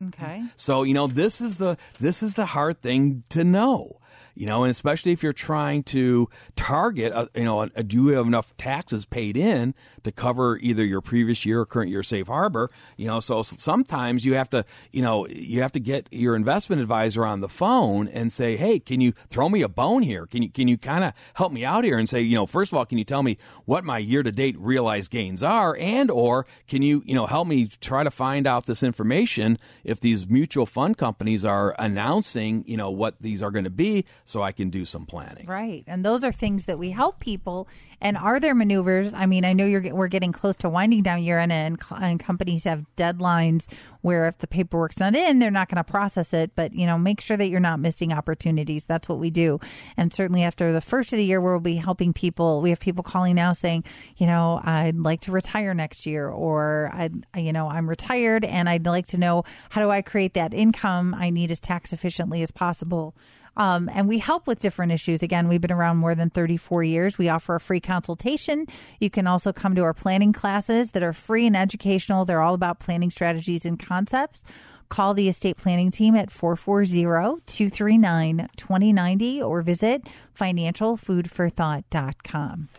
okay. 0.07 0.43
So 0.55 0.83
you 0.83 0.93
know 0.93 1.07
this 1.07 1.41
is 1.41 1.57
the 1.57 1.77
this 1.99 2.23
is 2.23 2.35
the 2.35 2.45
hard 2.47 2.81
thing 2.81 3.23
to 3.29 3.43
know. 3.43 3.99
You 4.35 4.45
know, 4.45 4.63
and 4.63 4.71
especially 4.71 5.11
if 5.11 5.23
you're 5.23 5.33
trying 5.33 5.83
to 5.83 6.29
target, 6.55 7.13
uh, 7.13 7.27
you 7.35 7.43
know, 7.43 7.61
uh, 7.61 7.67
do 7.85 8.05
you 8.05 8.07
have 8.09 8.27
enough 8.27 8.55
taxes 8.57 9.05
paid 9.05 9.37
in 9.37 9.73
to 10.03 10.11
cover 10.11 10.57
either 10.57 10.83
your 10.83 11.01
previous 11.01 11.45
year 11.45 11.61
or 11.61 11.65
current 11.65 11.89
year 11.89 12.03
safe 12.03 12.27
harbor? 12.27 12.69
You 12.97 13.07
know, 13.07 13.19
so 13.19 13.41
sometimes 13.41 14.25
you 14.25 14.35
have 14.35 14.49
to, 14.51 14.65
you 14.91 15.01
know, 15.01 15.27
you 15.27 15.61
have 15.61 15.71
to 15.73 15.79
get 15.79 16.07
your 16.11 16.35
investment 16.35 16.81
advisor 16.81 17.25
on 17.25 17.41
the 17.41 17.49
phone 17.49 18.07
and 18.07 18.31
say, 18.31 18.57
hey, 18.57 18.79
can 18.79 19.01
you 19.01 19.13
throw 19.29 19.49
me 19.49 19.61
a 19.61 19.69
bone 19.69 20.03
here? 20.03 20.25
Can 20.25 20.43
you 20.43 20.49
can 20.49 20.67
you 20.67 20.77
kind 20.77 21.03
of 21.03 21.13
help 21.33 21.51
me 21.51 21.65
out 21.65 21.83
here 21.83 21.97
and 21.97 22.07
say, 22.07 22.21
you 22.21 22.35
know, 22.35 22.45
first 22.45 22.71
of 22.71 22.77
all, 22.77 22.85
can 22.85 22.97
you 22.97 23.03
tell 23.03 23.23
me 23.23 23.37
what 23.65 23.83
my 23.83 23.97
year 23.97 24.23
to 24.23 24.31
date 24.31 24.57
realized 24.59 25.11
gains 25.11 25.43
are, 25.43 25.75
and 25.77 26.09
or 26.09 26.45
can 26.67 26.81
you, 26.81 27.03
you 27.05 27.15
know, 27.15 27.25
help 27.25 27.47
me 27.47 27.67
try 27.67 28.03
to 28.03 28.11
find 28.11 28.47
out 28.47 28.65
this 28.65 28.83
information 28.83 29.57
if 29.83 29.99
these 29.99 30.27
mutual 30.27 30.65
fund 30.65 30.97
companies 30.97 31.45
are 31.45 31.75
announcing, 31.79 32.63
you 32.67 32.77
know, 32.77 32.89
what 32.91 33.15
these 33.21 33.41
are 33.43 33.51
going 33.51 33.63
to 33.63 33.69
be, 33.69 34.05
so 34.25 34.41
I 34.41 34.51
can 34.51 34.69
do 34.69 34.85
some 34.85 35.05
planning. 35.05 35.45
Right. 35.47 35.83
And 35.87 36.05
those 36.05 36.23
are 36.23 36.31
things 36.31 36.65
that 36.65 36.79
we 36.79 36.91
help 36.91 37.19
people. 37.19 37.67
And 37.99 38.17
are 38.17 38.39
there 38.39 38.55
maneuvers? 38.55 39.13
I 39.13 39.25
mean, 39.25 39.45
I 39.45 39.53
know 39.53 39.65
you're 39.65 39.93
we're 39.93 40.07
getting 40.07 40.31
close 40.31 40.55
to 40.57 40.69
winding 40.69 41.03
down 41.03 41.21
year 41.21 41.37
end, 41.39 41.51
and, 41.51 41.79
and 41.91 42.19
companies 42.19 42.63
have 42.63 42.85
deadlines 42.97 43.71
where 44.01 44.27
if 44.27 44.39
the 44.39 44.47
paperwork's 44.47 44.99
not 44.99 45.15
in, 45.15 45.39
they're 45.39 45.51
not 45.51 45.69
going 45.69 45.77
to 45.77 45.83
process 45.83 46.33
it. 46.33 46.51
But 46.55 46.73
you 46.73 46.85
know, 46.85 46.97
make 46.97 47.21
sure 47.21 47.37
that 47.37 47.47
you're 47.47 47.59
not 47.59 47.79
missing 47.79 48.11
opportunities. 48.11 48.85
That's 48.85 49.07
what 49.07 49.19
we 49.19 49.29
do. 49.29 49.59
And 49.97 50.13
certainly 50.13 50.43
after 50.43 50.73
the 50.73 50.81
first 50.81 51.13
of 51.13 51.17
the 51.17 51.25
year, 51.25 51.39
we'll 51.39 51.59
be 51.59 51.75
helping 51.75 52.13
people. 52.13 52.61
We 52.61 52.69
have 52.69 52.79
people 52.79 53.03
calling 53.03 53.35
now 53.35 53.53
saying, 53.53 53.83
you 54.17 54.25
know, 54.25 54.61
I'd 54.63 54.97
like 54.97 55.21
to 55.21 55.31
retire 55.31 55.73
next 55.73 56.05
year, 56.05 56.29
or 56.29 56.89
I, 56.93 57.09
you 57.39 57.53
know, 57.53 57.67
I'm 57.69 57.89
retired 57.89 58.45
and 58.45 58.67
I'd 58.67 58.85
like 58.85 59.07
to 59.07 59.17
know 59.17 59.43
how 59.69 59.81
do 59.81 59.89
I 59.91 60.01
create 60.01 60.33
that 60.33 60.53
income 60.53 61.13
I 61.13 61.29
need 61.29 61.51
as 61.51 61.59
tax 61.59 61.93
efficiently 61.93 62.41
as 62.41 62.51
possible. 62.51 63.15
Um, 63.57 63.89
and 63.93 64.07
we 64.07 64.19
help 64.19 64.47
with 64.47 64.59
different 64.59 64.91
issues. 64.91 65.21
Again, 65.21 65.47
we've 65.47 65.61
been 65.61 65.71
around 65.71 65.97
more 65.97 66.15
than 66.15 66.29
34 66.29 66.83
years. 66.83 67.17
We 67.17 67.29
offer 67.29 67.55
a 67.55 67.59
free 67.59 67.79
consultation. 67.79 68.67
You 68.99 69.09
can 69.09 69.25
also 69.27 69.51
come 69.51 69.75
to 69.75 69.83
our 69.83 69.93
planning 69.93 70.33
classes 70.33 70.91
that 70.91 71.03
are 71.03 71.13
free 71.13 71.45
and 71.45 71.57
educational. 71.57 72.25
They're 72.25 72.41
all 72.41 72.53
about 72.53 72.79
planning 72.79 73.11
strategies 73.11 73.65
and 73.65 73.79
concepts. 73.79 74.43
Call 74.89 75.13
the 75.13 75.29
estate 75.29 75.57
planning 75.57 75.91
team 75.91 76.15
at 76.15 76.31
440 76.31 77.41
239 77.45 78.49
2090 78.57 79.41
or 79.41 79.61
visit 79.61 80.03
financialfoodforthought.com. 80.37 82.69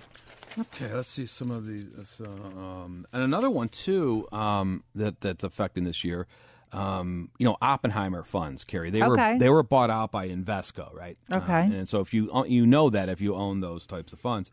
Okay, 0.58 0.92
let's 0.92 1.08
see 1.08 1.24
some 1.24 1.50
of 1.50 1.66
these. 1.66 2.20
Uh, 2.20 2.28
um, 2.28 3.06
and 3.12 3.22
another 3.22 3.48
one 3.48 3.70
too 3.70 4.28
um, 4.30 4.84
that 4.94 5.22
that's 5.22 5.44
affecting 5.44 5.84
this 5.84 6.04
year. 6.04 6.26
Um, 6.72 7.30
you 7.38 7.44
know, 7.46 7.56
Oppenheimer 7.60 8.22
funds, 8.22 8.64
Carrie. 8.64 8.90
They 8.90 9.02
Okay. 9.02 9.32
were 9.34 9.38
they 9.38 9.48
were 9.50 9.62
bought 9.62 9.90
out 9.90 10.10
by 10.10 10.28
Invesco, 10.28 10.92
right? 10.94 11.16
Okay. 11.32 11.52
Uh, 11.52 11.72
and 11.72 11.88
so 11.88 12.00
if 12.00 12.14
you 12.14 12.32
uh, 12.32 12.44
you 12.44 12.66
know 12.66 12.88
that 12.90 13.08
if 13.08 13.20
you 13.20 13.34
own 13.34 13.60
those 13.60 13.86
types 13.86 14.12
of 14.12 14.20
funds, 14.20 14.50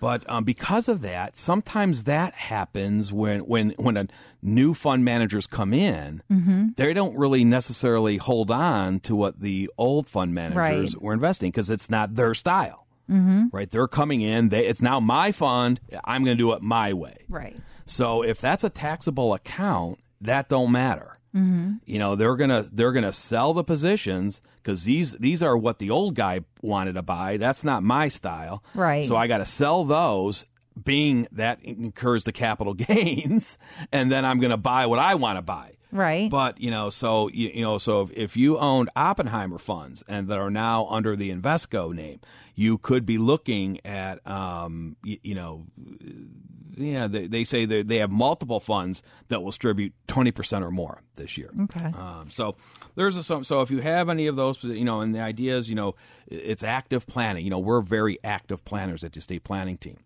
but 0.00 0.28
um, 0.28 0.42
because 0.44 0.88
of 0.88 1.00
that, 1.02 1.36
sometimes 1.36 2.04
that 2.04 2.34
happens 2.34 3.12
when 3.12 3.40
when 3.40 3.70
when 3.76 3.96
a 3.96 4.06
new 4.42 4.74
fund 4.74 5.04
managers 5.04 5.46
come 5.46 5.72
in, 5.72 6.22
Mm-hmm. 6.30 6.68
they 6.76 6.92
don't 6.92 7.16
really 7.16 7.44
necessarily 7.44 8.16
hold 8.16 8.50
on 8.50 8.98
to 9.00 9.14
what 9.14 9.38
the 9.40 9.70
old 9.78 10.08
fund 10.08 10.34
managers 10.34 10.94
Right. 10.94 11.02
were 11.02 11.12
investing 11.12 11.50
because 11.52 11.70
it's 11.70 11.88
not 11.88 12.16
their 12.16 12.34
style. 12.34 12.86
Mm-hmm. 13.10 13.44
Right? 13.52 13.70
They're 13.70 13.86
coming 13.86 14.22
in. 14.22 14.48
They, 14.48 14.66
it's 14.66 14.80
now 14.82 14.98
my 14.98 15.30
fund. 15.30 15.78
I'm 16.04 16.24
going 16.24 16.36
to 16.36 16.42
do 16.42 16.52
it 16.54 16.62
my 16.62 16.94
way. 16.94 17.26
Right. 17.28 17.56
So 17.86 18.22
if 18.24 18.40
that's 18.40 18.64
a 18.64 18.70
taxable 18.70 19.34
account, 19.34 19.98
that 20.22 20.48
don't 20.48 20.72
matter. 20.72 21.16
Mm-hmm. 21.34 21.74
You 21.84 21.98
know 21.98 22.14
they're 22.14 22.36
gonna 22.36 22.64
they're 22.72 22.92
gonna 22.92 23.12
sell 23.12 23.52
the 23.54 23.64
positions 23.64 24.40
because 24.62 24.84
these 24.84 25.12
these 25.12 25.42
are 25.42 25.56
what 25.56 25.78
the 25.78 25.90
old 25.90 26.14
guy 26.14 26.40
wanted 26.62 26.94
to 26.94 27.02
buy. 27.02 27.36
That's 27.36 27.64
not 27.64 27.82
my 27.82 28.08
style. 28.08 28.62
Right. 28.74 29.04
So 29.04 29.16
I 29.16 29.26
got 29.26 29.38
to 29.38 29.44
sell 29.44 29.84
those. 29.84 30.46
Being 30.82 31.28
that 31.30 31.60
incurs 31.62 32.24
the 32.24 32.32
capital 32.32 32.74
gains, 32.74 33.58
and 33.92 34.10
then 34.10 34.24
I'm 34.24 34.40
going 34.40 34.50
to 34.50 34.56
buy 34.56 34.86
what 34.86 34.98
I 34.98 35.14
want 35.14 35.38
to 35.38 35.42
buy. 35.42 35.76
Right. 35.92 36.28
But 36.28 36.60
you 36.60 36.72
know, 36.72 36.90
so 36.90 37.28
you, 37.28 37.50
you 37.54 37.62
know, 37.62 37.78
so 37.78 38.02
if, 38.02 38.10
if 38.10 38.36
you 38.36 38.58
owned 38.58 38.90
Oppenheimer 38.96 39.58
funds 39.58 40.02
and 40.08 40.26
that 40.26 40.38
are 40.38 40.50
now 40.50 40.88
under 40.88 41.14
the 41.14 41.30
Invesco 41.30 41.94
name, 41.94 42.18
you 42.56 42.78
could 42.78 43.06
be 43.06 43.18
looking 43.18 43.78
at, 43.86 44.26
um, 44.26 44.96
you, 45.04 45.18
you 45.22 45.34
know, 45.36 45.66
yeah, 46.76 47.06
they, 47.06 47.26
they 47.26 47.44
say 47.44 47.64
they 47.64 47.82
they 47.82 47.98
have 47.98 48.12
multiple 48.12 48.60
funds 48.60 49.02
that 49.28 49.40
will 49.40 49.50
distribute 49.50 49.92
twenty 50.06 50.30
percent 50.30 50.64
or 50.64 50.70
more 50.70 51.02
this 51.16 51.36
year. 51.36 51.50
Okay. 51.62 51.92
Um, 51.96 52.28
so 52.30 52.56
there's 52.94 53.16
a 53.16 53.22
so, 53.22 53.42
so 53.42 53.60
if 53.60 53.70
you 53.70 53.80
have 53.80 54.08
any 54.08 54.26
of 54.26 54.36
those, 54.36 54.62
you 54.62 54.84
know, 54.84 55.00
and 55.00 55.14
the 55.14 55.20
idea 55.20 55.56
is, 55.56 55.68
you 55.68 55.74
know, 55.74 55.94
it's 56.26 56.62
active 56.62 57.06
planning. 57.06 57.44
You 57.44 57.50
know, 57.50 57.58
we're 57.58 57.80
very 57.80 58.18
active 58.24 58.64
planners 58.64 59.04
at 59.04 59.12
the 59.12 59.18
estate 59.18 59.44
planning 59.44 59.76
team. 59.76 59.98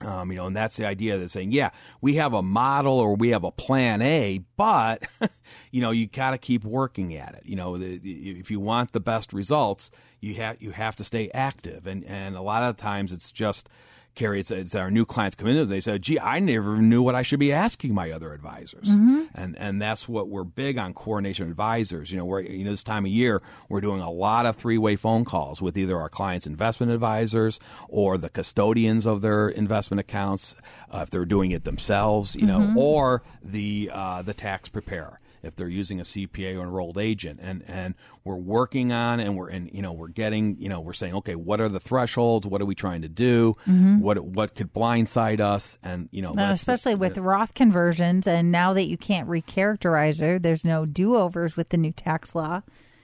Um, 0.00 0.32
you 0.32 0.38
know, 0.38 0.46
and 0.46 0.56
that's 0.56 0.76
the 0.76 0.86
idea 0.86 1.18
that's 1.18 1.32
saying, 1.32 1.52
yeah, 1.52 1.70
we 2.00 2.16
have 2.16 2.34
a 2.34 2.42
model 2.42 2.98
or 2.98 3.14
we 3.14 3.28
have 3.28 3.44
a 3.44 3.52
plan 3.52 4.02
A, 4.02 4.40
but 4.56 5.04
you 5.70 5.80
know, 5.80 5.92
you 5.92 6.06
got 6.08 6.32
to 6.32 6.38
keep 6.38 6.64
working 6.64 7.14
at 7.14 7.34
it. 7.36 7.42
You 7.46 7.54
know, 7.54 7.78
the, 7.78 7.98
the, 7.98 8.40
if 8.40 8.50
you 8.50 8.58
want 8.58 8.90
the 8.90 9.00
best 9.00 9.32
results, 9.32 9.92
you 10.20 10.34
have 10.34 10.60
you 10.60 10.72
have 10.72 10.96
to 10.96 11.04
stay 11.04 11.30
active, 11.32 11.86
and 11.86 12.04
and 12.06 12.34
a 12.36 12.42
lot 12.42 12.62
of 12.62 12.76
times 12.76 13.12
it's 13.12 13.30
just. 13.30 13.68
Carrie, 14.14 14.40
it's, 14.40 14.50
it's 14.50 14.74
our 14.74 14.90
new 14.90 15.04
clients 15.04 15.34
come 15.34 15.48
in. 15.48 15.68
They 15.68 15.80
say, 15.80 15.98
"Gee, 15.98 16.20
I 16.20 16.38
never 16.38 16.76
knew 16.76 17.02
what 17.02 17.14
I 17.14 17.22
should 17.22 17.40
be 17.40 17.52
asking 17.52 17.94
my 17.94 18.10
other 18.12 18.32
advisors," 18.32 18.88
and 19.34 19.56
and 19.58 19.82
that's 19.82 20.08
what 20.08 20.28
we're 20.28 20.44
big 20.44 20.78
on 20.78 20.94
coordination 20.94 21.50
advisors. 21.50 22.10
You 22.10 22.18
know, 22.18 22.24
we're 22.24 22.42
you 22.42 22.64
know 22.64 22.70
this 22.70 22.84
time 22.84 23.04
of 23.04 23.10
year 23.10 23.42
we're 23.68 23.80
doing 23.80 24.00
a 24.00 24.10
lot 24.10 24.46
of 24.46 24.56
three 24.56 24.78
way 24.78 24.96
phone 24.96 25.24
calls 25.24 25.60
with 25.60 25.76
either 25.76 25.98
our 25.98 26.08
clients' 26.08 26.46
investment 26.46 26.92
advisors 26.92 27.58
or 27.88 28.16
the 28.16 28.28
custodians 28.28 29.06
of 29.06 29.20
their 29.20 29.48
investment 29.48 29.98
accounts, 30.00 30.54
uh, 30.92 31.00
if 31.02 31.10
they're 31.10 31.24
doing 31.24 31.50
it 31.50 31.64
themselves, 31.64 32.36
you 32.36 32.46
know, 32.46 32.72
or 32.76 33.22
the 33.42 33.90
uh, 33.92 34.22
the 34.22 34.34
tax 34.34 34.68
preparer 34.68 35.18
if 35.46 35.56
they're 35.56 35.68
using 35.68 36.00
a 36.00 36.02
CPA 36.02 36.56
or 36.56 36.62
enrolled 36.62 36.98
agent, 36.98 37.40
and 37.42 37.62
and 37.66 37.94
we're 38.24 38.36
working 38.36 38.92
on 38.92 39.20
and 39.20 39.36
we're 39.36 39.48
and 39.48 39.70
you 39.72 39.82
know 39.82 39.92
we're 39.92 40.08
getting 40.08 40.56
you 40.58 40.68
know 40.68 40.80
we're 40.80 40.92
saying 40.92 41.14
okay, 41.14 41.34
what 41.34 41.60
are 41.60 41.68
the 41.68 41.80
thresholds? 41.80 42.46
What 42.46 42.60
are 42.62 42.64
we 42.66 42.74
trying 42.74 43.02
to 43.02 43.08
do? 43.08 43.54
What 44.00 44.18
what 44.24 44.54
could 44.54 44.72
blindside 44.72 45.40
us? 45.40 45.78
And 45.82 46.08
you 46.12 46.22
know, 46.22 46.32
the- 46.34 46.42
especially 46.50 46.94
with 46.94 47.16
Roth 47.18 47.54
conversions, 47.54 48.26
and 48.26 48.50
now 48.52 48.72
that 48.74 48.86
you 48.88 48.96
can't 48.96 49.28
recharacterize 49.28 50.20
it, 50.22 50.42
there's 50.42 50.64
no 50.64 50.86
do 50.86 51.16
overs 51.16 51.56
with 51.56 51.68
the 51.70 51.76
new 51.76 51.92
tax 51.92 52.34
law. 52.34 52.62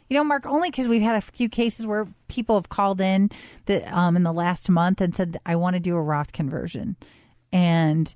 You 0.09 0.17
know, 0.17 0.25
Mark, 0.25 0.45
only 0.45 0.71
because 0.71 0.89
we've 0.89 1.03
had 1.03 1.15
a 1.17 1.21
few 1.21 1.49
cases 1.49 1.87
where 1.87 2.09
people 2.27 2.57
have 2.57 2.69
called 2.69 3.01
in 3.01 3.31
that 3.67 3.87
um, 3.93 4.17
in 4.17 4.25
the 4.25 4.33
last 4.33 4.69
month 4.69 5.01
and 5.01 5.15
said, 5.15 5.39
"I 5.47 5.55
want 5.55 5.75
to 5.75 5.81
do 5.81 5.95
a 5.95 6.03
Roth 6.03 6.33
conversion," 6.33 6.97
and 7.53 8.13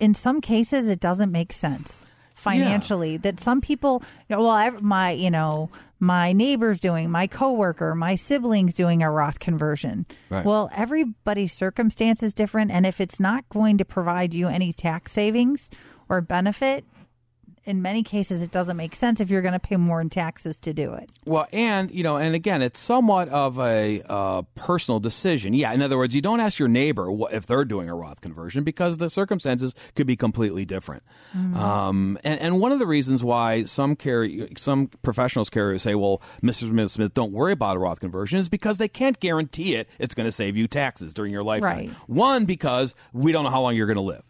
in 0.00 0.12
some 0.12 0.40
cases, 0.40 0.88
it 0.88 1.00
doesn't 1.00 1.30
make 1.32 1.52
sense 1.52 2.04
financially. 2.44 3.16
That 3.16 3.40
some 3.40 3.60
people, 3.60 4.02
you 4.28 4.36
know, 4.36 4.42
well, 4.42 4.50
I, 4.50 4.70
my, 4.70 5.10
you 5.10 5.30
know, 5.30 5.70
my 5.98 6.32
neighbor's 6.32 6.78
doing, 6.78 7.10
my 7.10 7.26
coworker, 7.26 7.94
my 7.94 8.14
siblings 8.14 8.74
doing 8.74 9.02
a 9.02 9.10
Roth 9.10 9.38
conversion. 9.38 10.06
Right. 10.28 10.44
Well, 10.44 10.70
everybody's 10.74 11.52
circumstance 11.52 12.22
is 12.22 12.34
different, 12.34 12.70
and 12.70 12.84
if 12.86 13.00
it's 13.00 13.18
not 13.18 13.48
going 13.48 13.78
to 13.78 13.84
provide 13.84 14.34
you 14.34 14.48
any 14.48 14.72
tax 14.72 15.12
savings 15.12 15.70
or 16.08 16.20
benefit, 16.20 16.84
in 17.66 17.80
many 17.80 18.02
cases, 18.02 18.42
it 18.42 18.50
doesn't 18.50 18.76
make 18.76 18.94
sense 18.94 19.20
if 19.20 19.30
you're 19.30 19.42
going 19.42 19.52
to 19.52 19.58
pay 19.58 19.76
more 19.76 20.00
in 20.00 20.10
taxes 20.10 20.58
to 20.60 20.74
do 20.74 20.92
it. 20.92 21.08
Well, 21.24 21.46
and 21.52 21.90
you 21.90 22.02
know, 22.02 22.16
and 22.16 22.34
again, 22.34 22.60
it's 22.62 22.78
somewhat 22.78 23.28
of 23.30 23.58
a 23.58 24.02
uh, 24.08 24.42
personal 24.54 25.00
decision. 25.00 25.54
Yeah, 25.54 25.72
in 25.72 25.80
other 25.80 25.96
words, 25.96 26.14
you 26.14 26.20
don't 26.20 26.40
ask 26.40 26.58
your 26.58 26.68
neighbor 26.68 27.08
if 27.30 27.46
they're 27.46 27.64
doing 27.64 27.88
a 27.88 27.94
Roth 27.94 28.20
conversion 28.20 28.64
because 28.64 28.98
the 28.98 29.08
circumstances 29.08 29.74
could 29.94 30.06
be 30.06 30.16
completely 30.16 30.64
different. 30.64 31.02
Um, 31.34 32.18
and, 32.22 32.40
and 32.40 32.60
one 32.60 32.70
of 32.72 32.78
the 32.78 32.86
reasons 32.86 33.24
why 33.24 33.64
some 33.64 33.96
Carrie, 33.96 34.52
some 34.56 34.88
professionals 35.02 35.50
carriers 35.50 35.82
say, 35.82 35.94
"Well, 35.94 36.22
Mr. 36.42 36.68
Smith, 36.68 36.90
Smith, 36.90 37.14
don't 37.14 37.32
worry 37.32 37.52
about 37.52 37.76
a 37.76 37.80
Roth 37.80 38.00
conversion," 38.00 38.38
is 38.38 38.48
because 38.48 38.78
they 38.78 38.88
can't 38.88 39.18
guarantee 39.18 39.74
it. 39.74 39.88
It's 39.98 40.14
going 40.14 40.26
to 40.26 40.32
save 40.32 40.56
you 40.56 40.68
taxes 40.68 41.14
during 41.14 41.32
your 41.32 41.42
lifetime. 41.42 41.76
Right. 41.76 41.90
One, 42.06 42.44
because 42.44 42.94
we 43.12 43.32
don't 43.32 43.44
know 43.44 43.50
how 43.50 43.62
long 43.62 43.74
you're 43.74 43.86
going 43.86 43.96
to 43.96 44.02
live. 44.02 44.22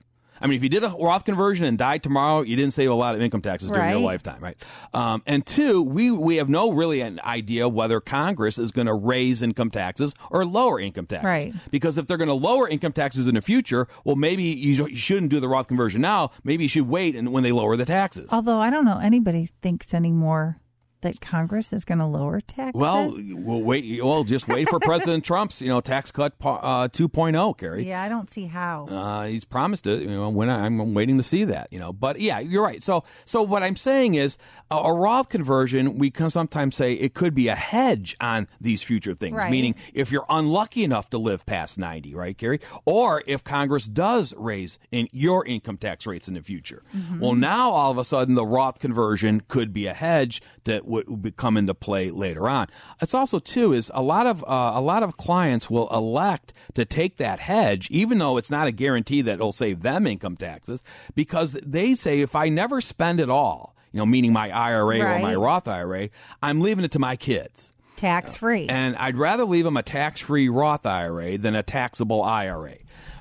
I 0.44 0.46
mean, 0.46 0.58
if 0.58 0.62
you 0.62 0.68
did 0.68 0.84
a 0.84 0.90
Roth 0.90 1.24
conversion 1.24 1.64
and 1.64 1.78
died 1.78 2.02
tomorrow, 2.02 2.42
you 2.42 2.54
didn't 2.54 2.74
save 2.74 2.90
a 2.90 2.94
lot 2.94 3.14
of 3.14 3.22
income 3.22 3.40
taxes 3.40 3.70
during 3.70 3.88
your 3.88 4.00
lifetime, 4.00 4.40
right? 4.40 4.62
Um, 4.92 5.22
and 5.24 5.44
two, 5.44 5.82
we 5.82 6.10
we 6.10 6.36
have 6.36 6.50
no 6.50 6.70
really 6.70 7.00
an 7.00 7.18
idea 7.24 7.66
whether 7.66 7.98
Congress 7.98 8.58
is 8.58 8.70
going 8.70 8.86
to 8.86 8.92
raise 8.92 9.40
income 9.40 9.70
taxes 9.70 10.14
or 10.30 10.44
lower 10.44 10.78
income 10.78 11.06
taxes. 11.06 11.24
Right. 11.24 11.54
Because 11.70 11.96
if 11.96 12.06
they're 12.06 12.18
going 12.18 12.28
to 12.28 12.34
lower 12.34 12.68
income 12.68 12.92
taxes 12.92 13.26
in 13.26 13.36
the 13.36 13.40
future, 13.40 13.88
well, 14.04 14.16
maybe 14.16 14.44
you, 14.44 14.86
you 14.86 14.96
shouldn't 14.96 15.30
do 15.30 15.40
the 15.40 15.48
Roth 15.48 15.66
conversion 15.66 16.02
now. 16.02 16.30
Maybe 16.44 16.64
you 16.64 16.68
should 16.68 16.88
wait 16.88 17.16
and 17.16 17.32
when 17.32 17.42
they 17.42 17.52
lower 17.52 17.78
the 17.78 17.86
taxes. 17.86 18.28
Although 18.30 18.60
I 18.60 18.68
don't 18.68 18.84
know 18.84 18.98
anybody 18.98 19.48
thinks 19.62 19.94
anymore 19.94 20.58
that 21.04 21.20
Congress 21.20 21.72
is 21.72 21.84
going 21.84 21.98
to 21.98 22.06
lower 22.06 22.40
taxes. 22.40 22.78
well, 22.80 23.14
we'll 23.16 23.62
wait. 23.62 24.02
Well, 24.02 24.24
just 24.24 24.48
wait 24.48 24.68
for 24.68 24.80
President 24.80 25.24
Trump's, 25.24 25.62
you 25.62 25.68
know, 25.68 25.80
tax 25.80 26.10
cut 26.10 26.32
uh, 26.42 26.88
2.0, 26.88 27.56
Carrie. 27.58 27.86
yeah, 27.86 28.02
I 28.02 28.08
don't 28.08 28.28
see 28.28 28.46
how. 28.46 28.86
Uh, 28.86 29.26
he's 29.26 29.44
promised 29.44 29.86
it. 29.86 30.02
You 30.02 30.10
know, 30.10 30.30
when 30.30 30.50
I, 30.50 30.64
I'm 30.64 30.94
waiting 30.94 31.16
to 31.18 31.22
see 31.22 31.44
that. 31.44 31.72
You 31.72 31.78
know, 31.78 31.92
but 31.92 32.20
yeah, 32.20 32.40
you're 32.40 32.64
right. 32.64 32.82
So, 32.82 33.04
so 33.24 33.42
what 33.42 33.62
I'm 33.62 33.76
saying 33.76 34.14
is, 34.14 34.36
a, 34.70 34.76
a 34.76 34.92
Roth 34.92 35.28
conversion, 35.28 35.98
we 35.98 36.10
can 36.10 36.30
sometimes 36.30 36.74
say 36.74 36.94
it 36.94 37.14
could 37.14 37.34
be 37.34 37.48
a 37.48 37.54
hedge 37.54 38.16
on 38.20 38.48
these 38.60 38.82
future 38.82 39.14
things. 39.14 39.36
Right. 39.36 39.50
Meaning, 39.50 39.74
if 39.92 40.10
you're 40.10 40.26
unlucky 40.28 40.84
enough 40.84 41.10
to 41.10 41.18
live 41.18 41.46
past 41.46 41.78
90, 41.78 42.14
right, 42.14 42.36
Carrie, 42.36 42.60
or 42.84 43.22
if 43.26 43.44
Congress 43.44 43.86
does 43.86 44.34
raise 44.36 44.78
in 44.90 45.08
your 45.12 45.46
income 45.46 45.76
tax 45.76 46.06
rates 46.06 46.28
in 46.28 46.34
the 46.34 46.42
future, 46.42 46.82
well, 47.20 47.34
now 47.34 47.70
all 47.70 47.90
of 47.90 47.98
a 47.98 48.04
sudden 48.04 48.34
the 48.34 48.46
Roth 48.46 48.78
conversion 48.78 49.42
could 49.48 49.72
be 49.72 49.86
a 49.86 49.94
hedge 49.94 50.40
that 50.64 50.86
would, 50.94 51.36
come 51.36 51.56
into 51.56 51.74
play 51.74 52.10
later 52.10 52.48
on. 52.48 52.68
It's 53.00 53.14
also 53.14 53.38
too 53.38 53.72
is 53.72 53.90
a 53.94 54.02
lot 54.02 54.26
of 54.26 54.42
uh, 54.44 54.72
a 54.74 54.80
lot 54.80 55.02
of 55.02 55.16
clients 55.16 55.68
will 55.68 55.88
elect 55.90 56.52
to 56.74 56.84
take 56.84 57.16
that 57.18 57.40
hedge, 57.40 57.88
even 57.90 58.18
though 58.18 58.36
it's 58.36 58.50
not 58.50 58.66
a 58.66 58.72
guarantee 58.72 59.22
that 59.22 59.34
it'll 59.34 59.52
save 59.52 59.82
them 59.82 60.06
income 60.06 60.36
taxes, 60.36 60.82
because 61.14 61.58
they 61.64 61.94
say 61.94 62.20
if 62.20 62.34
I 62.34 62.48
never 62.48 62.80
spend 62.80 63.20
it 63.20 63.30
all, 63.30 63.74
you 63.92 63.98
know, 63.98 64.06
meaning 64.06 64.32
my 64.32 64.50
IRA 64.50 65.00
or 65.00 65.18
my 65.18 65.34
Roth 65.34 65.68
IRA, 65.68 66.10
I'm 66.42 66.60
leaving 66.60 66.84
it 66.84 66.92
to 66.92 66.98
my 66.98 67.16
kids. 67.16 67.70
Tax 67.96 68.34
free. 68.36 68.66
And 68.68 68.96
I'd 68.96 69.16
rather 69.16 69.44
leave 69.44 69.64
them 69.64 69.76
a 69.76 69.82
tax 69.82 70.20
free 70.20 70.48
Roth 70.48 70.84
IRA 70.84 71.38
than 71.38 71.54
a 71.54 71.62
taxable 71.62 72.22
IRA. 72.22 72.76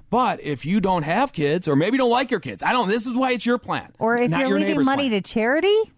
But 0.09 0.41
if 0.43 0.65
you 0.65 0.79
don't 0.79 1.03
have 1.03 1.33
kids, 1.33 1.67
or 1.67 1.75
maybe 1.75 1.95
you 1.95 1.97
don't 1.99 2.12
like 2.12 2.29
your 2.29 2.39
kids, 2.39 2.62
I 2.62 2.71
don't. 2.71 2.88
This 2.88 3.07
is 3.07 3.15
why 3.15 3.31
it's 3.31 3.47
your 3.47 3.57
plan, 3.57 3.93
or 3.97 4.15
if 4.15 4.29
you're 4.29 4.47
your 4.47 4.59
leaving 4.59 4.86
money 4.86 5.09
plan. 5.09 5.21
to 5.23 5.27
charity, 5.27 5.91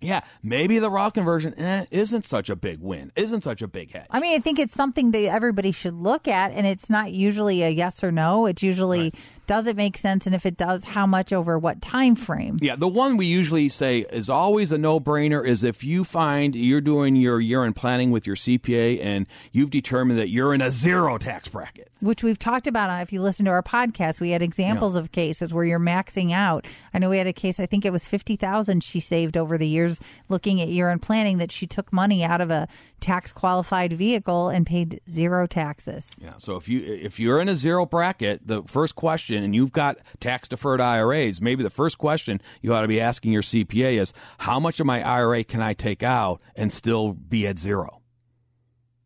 yeah, 0.00 0.20
maybe 0.42 0.78
the 0.78 0.90
Roth 0.90 1.14
conversion 1.14 1.54
eh, 1.58 1.86
isn't 1.90 2.24
such 2.24 2.48
a 2.48 2.56
big 2.56 2.80
win, 2.80 3.10
isn't 3.16 3.42
such 3.42 3.62
a 3.62 3.68
big 3.68 3.92
hedge. 3.92 4.06
I 4.10 4.20
mean, 4.20 4.34
I 4.34 4.38
think 4.42 4.58
it's 4.58 4.72
something 4.72 5.10
that 5.10 5.24
everybody 5.24 5.72
should 5.72 5.94
look 5.94 6.28
at, 6.28 6.52
and 6.52 6.66
it's 6.66 6.88
not 6.88 7.12
usually 7.12 7.62
a 7.62 7.68
yes 7.68 8.04
or 8.04 8.12
no. 8.12 8.46
It's 8.46 8.62
usually 8.62 9.12
does 9.48 9.66
it 9.66 9.74
make 9.74 9.98
sense, 9.98 10.26
and 10.26 10.34
if 10.36 10.46
it 10.46 10.56
does, 10.56 10.84
how 10.84 11.06
much 11.06 11.32
over 11.32 11.58
what 11.58 11.82
time 11.82 12.14
frame? 12.14 12.58
Yeah, 12.60 12.76
the 12.76 12.86
one 12.86 13.16
we 13.16 13.26
usually 13.26 13.68
say 13.68 14.06
is 14.12 14.30
always 14.30 14.70
a 14.70 14.78
no-brainer 14.78 15.44
is 15.44 15.64
if 15.64 15.82
you 15.82 16.04
find 16.04 16.54
you're 16.54 16.80
doing 16.80 17.16
your 17.16 17.40
year-end 17.40 17.74
planning 17.74 18.12
with 18.12 18.26
your 18.28 18.36
CPA 18.36 19.02
and 19.02 19.26
you've 19.50 19.70
determined 19.70 20.20
that 20.20 20.28
you're 20.28 20.54
in 20.54 20.60
a 20.60 20.70
zero 20.70 21.18
tax 21.18 21.48
bracket. 21.48 21.90
Which 22.00 22.22
we've 22.22 22.38
talked 22.38 22.68
about. 22.68 22.90
uh, 22.90 23.02
If 23.02 23.12
you 23.12 23.20
listen 23.20 23.44
to 23.46 23.50
our 23.50 23.62
podcast, 23.62 24.20
we 24.20 24.30
had 24.30 24.40
examples 24.42 24.94
of 24.94 25.10
cases 25.10 25.52
where 25.52 25.64
you're 25.64 25.80
maxing 25.80 26.30
out. 26.32 26.64
I 26.94 27.00
know 27.00 27.10
we 27.10 27.18
had 27.18 27.26
a 27.26 27.32
case. 27.32 27.58
I 27.58 27.66
think 27.66 27.84
it 27.84 27.90
was 27.92 28.06
fifty 28.06 28.36
thousand 28.36 28.84
she 28.84 29.00
saved 29.00 29.36
over 29.36 29.58
the 29.58 29.66
years, 29.66 29.98
looking 30.28 30.60
at 30.60 30.68
year-end 30.68 31.02
planning. 31.02 31.38
That 31.38 31.50
she 31.50 31.66
took 31.66 31.92
money 31.92 32.22
out 32.22 32.40
of 32.40 32.50
a 32.52 32.68
tax 33.00 33.32
qualified 33.32 33.92
vehicle 33.94 34.48
and 34.48 34.64
paid 34.64 35.00
zero 35.10 35.46
taxes. 35.48 36.10
Yeah, 36.22 36.34
so 36.38 36.54
if 36.56 36.68
you 36.68 36.80
if 36.84 37.18
you're 37.18 37.40
in 37.40 37.48
a 37.48 37.56
zero 37.56 37.84
bracket, 37.84 38.46
the 38.46 38.62
first 38.62 38.94
question 38.94 39.37
and 39.44 39.54
you've 39.54 39.72
got 39.72 39.98
tax 40.20 40.48
deferred 40.48 40.80
IRAs, 40.80 41.40
maybe 41.40 41.62
the 41.62 41.70
first 41.70 41.98
question 41.98 42.40
you 42.62 42.74
ought 42.74 42.82
to 42.82 42.88
be 42.88 43.00
asking 43.00 43.32
your 43.32 43.42
CPA 43.42 43.98
is 44.00 44.12
how 44.38 44.58
much 44.60 44.80
of 44.80 44.86
my 44.86 45.02
IRA 45.02 45.44
can 45.44 45.62
I 45.62 45.74
take 45.74 46.02
out 46.02 46.40
and 46.54 46.70
still 46.70 47.12
be 47.12 47.46
at 47.46 47.58
zero? 47.58 48.00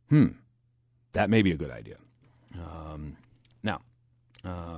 Hmm. 0.08 0.28
That 1.12 1.30
may 1.30 1.42
be 1.42 1.52
a 1.52 1.56
good 1.56 1.70
idea. 1.70 1.96
Um, 2.54 3.16
now, 3.62 3.80
um, 4.44 4.71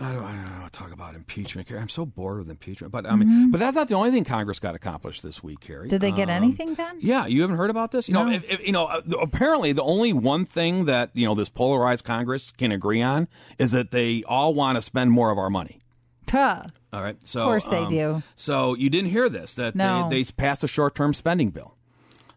I 0.00 0.12
don't, 0.12 0.24
I 0.24 0.32
don't 0.34 0.50
to 0.72 0.78
talk 0.78 0.92
about 0.92 1.14
impeachment. 1.14 1.68
Carrie. 1.68 1.80
I'm 1.80 1.88
so 1.88 2.06
bored 2.06 2.38
with 2.38 2.48
impeachment, 2.50 2.92
but 2.92 3.06
I 3.06 3.16
mean, 3.16 3.50
but 3.50 3.58
that's 3.58 3.76
not 3.76 3.88
the 3.88 3.94
only 3.94 4.10
thing 4.10 4.24
Congress 4.24 4.58
got 4.58 4.74
accomplished 4.74 5.22
this 5.22 5.42
week, 5.42 5.60
Carrie. 5.60 5.88
Did 5.88 6.00
they 6.00 6.10
get 6.12 6.28
Um, 6.30 6.42
anything 6.42 6.74
done? 6.74 6.96
yeah, 7.00 7.26
you 7.26 7.42
haven't 7.42 7.56
heard 7.56 7.70
about 7.70 7.90
this. 7.90 8.08
You 8.08 8.14
know, 8.14 8.30
if, 8.30 8.44
if, 8.48 8.60
you 8.66 8.72
know. 8.72 8.86
uh, 8.86 9.00
Apparently, 9.20 9.72
the 9.72 9.82
only 9.82 10.12
one 10.12 10.44
thing 10.46 10.86
that 10.86 11.10
you 11.14 11.26
know 11.26 11.34
this 11.34 11.48
polarized 11.48 12.04
Congress 12.04 12.50
can 12.50 12.72
agree 12.72 13.02
on 13.02 13.28
is 13.58 13.72
that 13.72 13.90
they 13.90 14.22
all 14.26 14.54
want 14.54 14.76
to 14.76 14.82
spend 14.82 15.10
more 15.12 15.30
of 15.30 15.38
our 15.38 15.50
money. 15.50 15.80
Tuh. 16.26 16.62
All 16.92 17.02
right, 17.02 17.16
so 17.24 17.40
Of 17.42 17.46
course 17.46 17.66
they 17.66 17.78
um, 17.84 17.90
do. 17.90 18.22
So 18.36 18.74
you 18.74 18.88
didn't 18.90 19.10
hear 19.10 19.28
this 19.28 19.54
that 19.54 19.74
No. 19.74 20.08
they, 20.08 20.22
they 20.22 20.32
passed 20.32 20.62
a 20.64 20.68
short-term 20.68 21.12
spending 21.14 21.50
bill. 21.50 21.76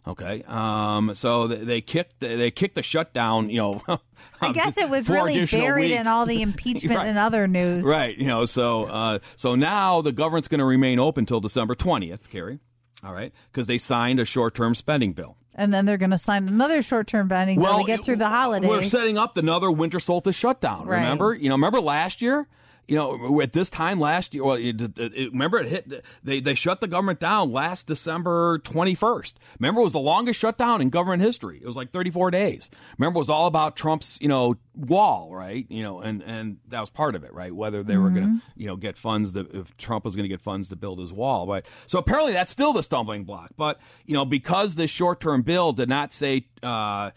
Okay, 0.06 0.44
um, 0.48 1.16
so 1.16 1.48
they, 1.48 1.58
they 1.64 1.82
kicked 1.82 2.20
they 2.20 2.52
kicked 2.52 2.76
the 2.76 2.82
shutdown. 2.82 3.50
You 3.50 3.58
know, 3.58 3.82
I 4.42 4.52
guess 4.52 4.78
it 4.78 4.90
was 4.90 5.08
really 5.08 5.46
buried 5.46 5.92
weeks. 5.92 6.00
in 6.02 6.08
all 6.08 6.26
the 6.26 6.42
impeachment 6.42 6.98
Right. 6.98 7.08
and 7.08 7.18
other 7.18 7.48
news. 7.48 7.86
Right. 7.86 8.18
You 8.18 8.28
know, 8.28 8.46
so 8.46 8.86
uh, 8.86 9.20
so 9.38 9.56
now 9.56 10.02
the 10.02 10.12
government's 10.12 10.50
going 10.50 10.60
to 10.60 10.66
remain 10.66 11.00
open 11.00 11.22
until 11.22 11.40
December 11.40 11.74
twentieth, 11.74 12.30
Carrie. 12.30 12.60
All 13.02 13.14
right, 13.14 13.34
because 13.52 13.68
they 13.68 13.78
signed 13.78 14.20
a 14.20 14.26
short-term 14.26 14.76
spending 14.76 15.12
bill. 15.14 15.36
And 15.56 15.74
then 15.74 15.86
they're 15.86 15.98
going 15.98 16.12
to 16.12 16.18
sign 16.18 16.48
another 16.48 16.82
short-term 16.82 17.28
bending 17.28 17.60
well, 17.62 17.80
to 17.80 17.86
get 17.86 18.04
through 18.04 18.16
the 18.16 18.30
holidays. 18.30 18.68
We're 18.70 18.82
setting 18.82 19.18
up 19.18 19.36
another 19.38 19.70
winter 19.70 20.00
solstice 20.00 20.36
shutdown. 20.36 20.86
Right. 20.88 20.98
Remember? 21.02 21.34
You 21.34 21.50
know, 21.50 21.56
remember 21.56 21.80
last 21.82 22.22
year? 22.22 22.48
You 22.88 22.96
know, 22.98 23.42
at 23.42 23.54
this 23.54 23.70
time 23.70 24.00
last 24.00 24.34
year, 24.34 24.44
well, 24.44 24.56
it, 24.56 24.98
it, 25.00 25.32
remember 25.32 25.60
it 25.60 25.68
hit. 25.68 26.06
They 26.24 26.40
they 26.40 26.54
shut 26.54 26.82
the 26.82 26.88
government 26.88 27.20
down 27.20 27.52
last 27.52 27.88
December 27.88 28.60
twenty 28.60 28.94
first. 28.94 29.40
Remember, 29.60 29.82
it 29.82 29.86
was 29.86 29.94
the 29.94 30.00
longest 30.00 30.40
shutdown 30.40 30.82
in 30.82 30.90
government 30.90 31.22
history. 31.22 31.60
It 31.62 31.66
was 31.66 31.76
like 31.76 31.92
thirty 31.92 32.12
four 32.12 32.30
days. 32.30 32.70
Remember, 32.98 33.18
it 33.18 33.22
was 33.22 33.30
all 33.30 33.48
about 33.48 33.76
Trump's 33.76 34.18
you 34.22 34.28
know 34.28 34.56
wall, 34.76 35.34
right? 35.34 35.66
You 35.70 35.82
know, 35.82 36.02
and 36.02 36.22
and 36.24 36.58
that 36.68 36.82
was 36.82 36.90
part 36.90 37.16
of 37.16 37.24
it, 37.24 37.34
right? 37.34 37.56
Whether 37.56 37.84
they 37.84 37.98
were 37.98 38.10
going 38.10 38.24
to 38.24 38.30
mm-hmm. 38.30 38.62
you 38.62 38.68
know 38.68 38.76
get 38.76 38.98
funds 38.98 39.34
to, 39.34 39.48
if 39.54 39.76
Trump 39.78 40.04
was 40.04 40.16
going 40.16 40.24
to 40.24 40.30
get 40.30 40.42
funds 40.42 40.70
to 40.70 40.76
build 40.76 41.00
his 41.00 41.14
wall, 41.14 41.48
right? 41.48 41.66
So 41.88 42.00
apparently 42.00 42.34
that's 42.34 42.52
still 42.52 42.74
the 42.74 42.84
stumbling 42.84 43.24
block. 43.24 43.52
But 43.56 43.80
you 44.06 44.14
know, 44.14 44.26
because 44.26 44.76
this 44.76 44.90
short 44.90 45.22
term 45.22 45.42
bill 45.42 45.72
did 45.74 45.90
not 45.90 46.12
say. 46.12 46.48
Uh, 46.64 47.12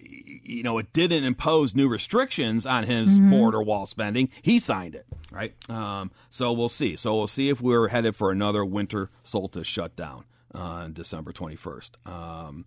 you 0.00 0.62
know, 0.62 0.78
it 0.78 0.92
didn't 0.92 1.24
impose 1.24 1.74
new 1.74 1.88
restrictions 1.88 2.64
on 2.66 2.84
his 2.84 3.18
border 3.18 3.62
wall 3.62 3.86
spending. 3.86 4.30
He 4.42 4.58
signed 4.58 4.94
it, 4.94 5.06
right? 5.30 5.54
Um, 5.70 6.10
so 6.30 6.52
we'll 6.52 6.68
see. 6.68 6.96
So 6.96 7.14
we'll 7.16 7.26
see 7.26 7.48
if 7.50 7.60
we're 7.60 7.88
headed 7.88 8.16
for 8.16 8.30
another 8.32 8.64
winter 8.64 9.10
solstice 9.22 9.66
shutdown 9.66 10.24
uh, 10.54 10.58
on 10.58 10.92
December 10.92 11.32
21st. 11.32 11.90
Um, 12.08 12.64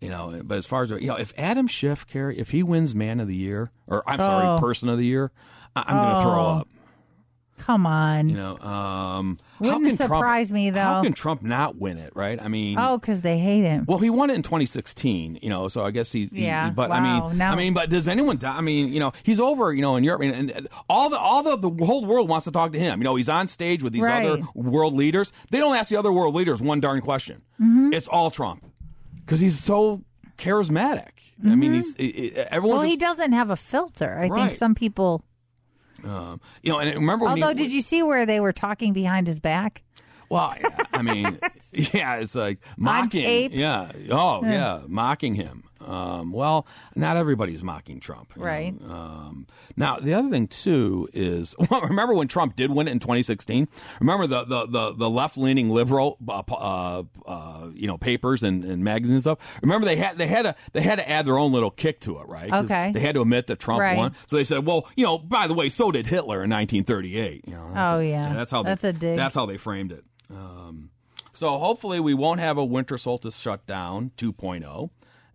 you 0.00 0.08
know, 0.10 0.40
but 0.44 0.58
as 0.58 0.66
far 0.66 0.82
as, 0.82 0.90
you 0.90 1.06
know, 1.06 1.16
if 1.16 1.32
Adam 1.38 1.68
Schiff, 1.68 2.06
Carrie, 2.06 2.38
if 2.38 2.50
he 2.50 2.62
wins 2.62 2.94
man 2.94 3.20
of 3.20 3.28
the 3.28 3.36
year, 3.36 3.70
or 3.86 4.02
I'm 4.08 4.18
sorry, 4.18 4.46
Oh. 4.48 4.58
person 4.58 4.88
of 4.88 4.98
the 4.98 5.06
year, 5.06 5.30
I- 5.76 5.84
I'm 5.86 5.96
going 5.96 6.16
to 6.16 6.22
throw 6.22 6.40
Oh. 6.44 6.58
up. 6.58 6.68
Come 7.62 7.86
on. 7.86 8.28
You 8.28 8.34
know, 8.36 8.58
um, 8.58 9.38
Wouldn't 9.60 9.86
can 9.86 9.96
Trump- 9.96 10.10
surprise 10.12 10.50
me, 10.50 10.70
How 10.70 10.96
though. 11.00 11.04
can 11.04 11.12
Trump 11.12 11.42
not 11.42 11.76
win 11.76 11.96
it, 11.96 12.12
right? 12.16 12.42
I 12.42 12.48
mean, 12.48 12.76
oh, 12.76 12.98
because 12.98 13.20
they 13.20 13.38
hate 13.38 13.62
him. 13.62 13.84
well, 13.86 13.98
he 13.98 14.10
won 14.10 14.30
it 14.30 14.34
in 14.34 14.42
2016, 14.42 15.38
you 15.40 15.48
know, 15.48 15.68
so 15.68 15.84
I 15.84 15.92
guess 15.92 16.10
he, 16.10 16.26
he- 16.26 16.44
Yeah, 16.44 16.70
but 16.70 16.90
I 16.90 17.00
mean, 17.00 17.38
now- 17.38 17.52
I 17.52 17.54
mean, 17.54 17.72
but 17.72 17.88
does 17.88 18.08
anyone? 18.08 18.44
I 18.44 18.60
mean, 18.62 18.92
you 18.92 18.98
know, 18.98 19.12
he's 19.22 19.38
over, 19.38 19.72
you 19.72 19.80
know, 19.80 19.94
in 19.94 20.02
Europe, 20.02 20.22
and, 20.22 20.50
and 20.50 20.68
all 20.88 21.08
the 21.08 21.18
all 21.18 21.42
the 21.44 21.56
the 21.56 21.84
whole 21.86 22.04
world 22.04 22.28
wants 22.28 22.44
to 22.44 22.50
talk 22.50 22.72
to 22.72 22.78
him. 22.80 22.98
You 23.00 23.04
know, 23.04 23.14
he's 23.14 23.28
on 23.28 23.46
stage 23.46 23.82
with 23.82 23.92
these 23.92 24.02
Right. 24.02 24.26
other 24.26 24.42
world 24.54 24.94
leaders. 24.94 25.32
They 25.52 25.58
don't 25.58 25.76
ask 25.76 25.88
the 25.88 25.96
other 25.96 26.10
world 26.12 26.34
leaders 26.34 26.60
one 26.60 26.80
darn 26.80 27.00
question. 27.00 27.42
Mm-hmm. 27.60 27.92
It's 27.92 28.08
all 28.08 28.30
Trump 28.32 28.64
because 29.24 29.38
he's 29.38 29.58
so 29.58 30.02
charismatic. 30.36 31.10
I 31.44 31.54
mean, 31.56 31.74
he's 31.74 31.96
i- 31.98 32.02
i- 32.02 32.46
everyone. 32.50 32.52
Mm-hmm. 32.52 32.68
Well, 32.68 32.80
he 32.82 32.96
doesn't 32.96 33.32
have 33.32 33.50
a 33.50 33.56
filter. 33.56 34.18
I 34.18 34.28
Right. 34.28 34.46
think 34.48 34.58
some 34.58 34.74
people. 34.74 35.24
Um, 36.04 36.40
you 36.62 36.72
know, 36.72 36.78
and 36.78 36.94
remember 36.94 37.24
when 37.26 37.42
Although, 37.42 37.56
he, 37.56 37.64
did 37.64 37.72
you 37.72 37.82
see 37.82 38.02
where 38.02 38.26
they 38.26 38.40
were 38.40 38.52
talking 38.52 38.92
behind 38.92 39.26
his 39.26 39.40
back? 39.40 39.82
Well, 40.28 40.54
yeah, 40.58 40.76
I 40.92 41.02
mean, 41.02 41.38
yeah, 41.72 42.16
it's 42.16 42.34
like 42.34 42.58
mocking. 42.76 43.52
Yeah. 43.52 43.92
Oh, 44.10 44.42
yeah, 44.42 44.82
mocking 44.86 45.34
him. 45.34 45.64
Um, 45.86 46.32
well, 46.32 46.66
not 46.94 47.16
everybody's 47.16 47.62
mocking 47.62 48.00
Trump. 48.00 48.32
Right. 48.36 48.74
Um, 48.88 49.46
now, 49.76 49.96
the 49.98 50.14
other 50.14 50.28
thing 50.30 50.46
too 50.46 51.08
is, 51.12 51.54
well, 51.70 51.80
remember 51.82 52.14
when 52.14 52.28
Trump 52.28 52.56
did 52.56 52.70
win 52.70 52.88
it 52.88 52.92
in 52.92 52.98
2016? 53.00 53.68
Remember 54.00 54.26
the 54.26 54.44
the 54.44 54.66
the, 54.66 54.94
the 54.94 55.10
left 55.10 55.36
leaning 55.36 55.70
liberal, 55.70 56.18
uh, 56.28 56.42
uh, 56.50 57.02
uh, 57.26 57.68
you 57.74 57.86
know, 57.86 57.98
papers 57.98 58.42
and, 58.42 58.64
and 58.64 58.82
magazines 58.84 59.26
and 59.26 59.36
stuff. 59.38 59.58
Remember 59.62 59.84
they 59.86 59.96
had 59.96 60.18
they 60.18 60.26
had 60.26 60.42
to 60.42 60.54
they 60.72 60.82
had 60.82 60.96
to 60.96 61.08
add 61.08 61.26
their 61.26 61.38
own 61.38 61.52
little 61.52 61.70
kick 61.70 62.00
to 62.00 62.18
it, 62.18 62.28
right? 62.28 62.52
Okay. 62.52 62.92
They 62.92 63.00
had 63.00 63.14
to 63.14 63.22
admit 63.22 63.46
that 63.48 63.58
Trump 63.58 63.80
Right. 63.80 63.96
won, 63.98 64.14
so 64.26 64.36
they 64.36 64.44
said, 64.44 64.64
well, 64.66 64.86
you 64.96 65.04
know, 65.04 65.18
by 65.18 65.46
the 65.46 65.54
way, 65.54 65.68
so 65.68 65.90
did 65.90 66.06
Hitler 66.06 66.44
in 66.44 66.50
1938. 66.50 67.44
You 67.46 67.54
know, 67.54 67.72
Oh, 67.74 67.98
yeah. 68.00 68.32
that's 68.34 68.50
how 68.50 68.62
That's 68.62 68.82
they, 68.82 68.88
a 68.90 68.92
dig. 68.92 69.16
That's 69.16 69.34
how 69.34 69.46
they 69.46 69.56
framed 69.56 69.92
it. 69.92 70.04
Um, 70.30 70.90
so 71.34 71.58
hopefully 71.58 71.98
we 72.00 72.14
won't 72.14 72.40
have 72.40 72.58
a 72.58 72.64
winter 72.64 72.96
solstice 72.98 73.36
shutdown 73.38 74.12
2.0 74.16 74.90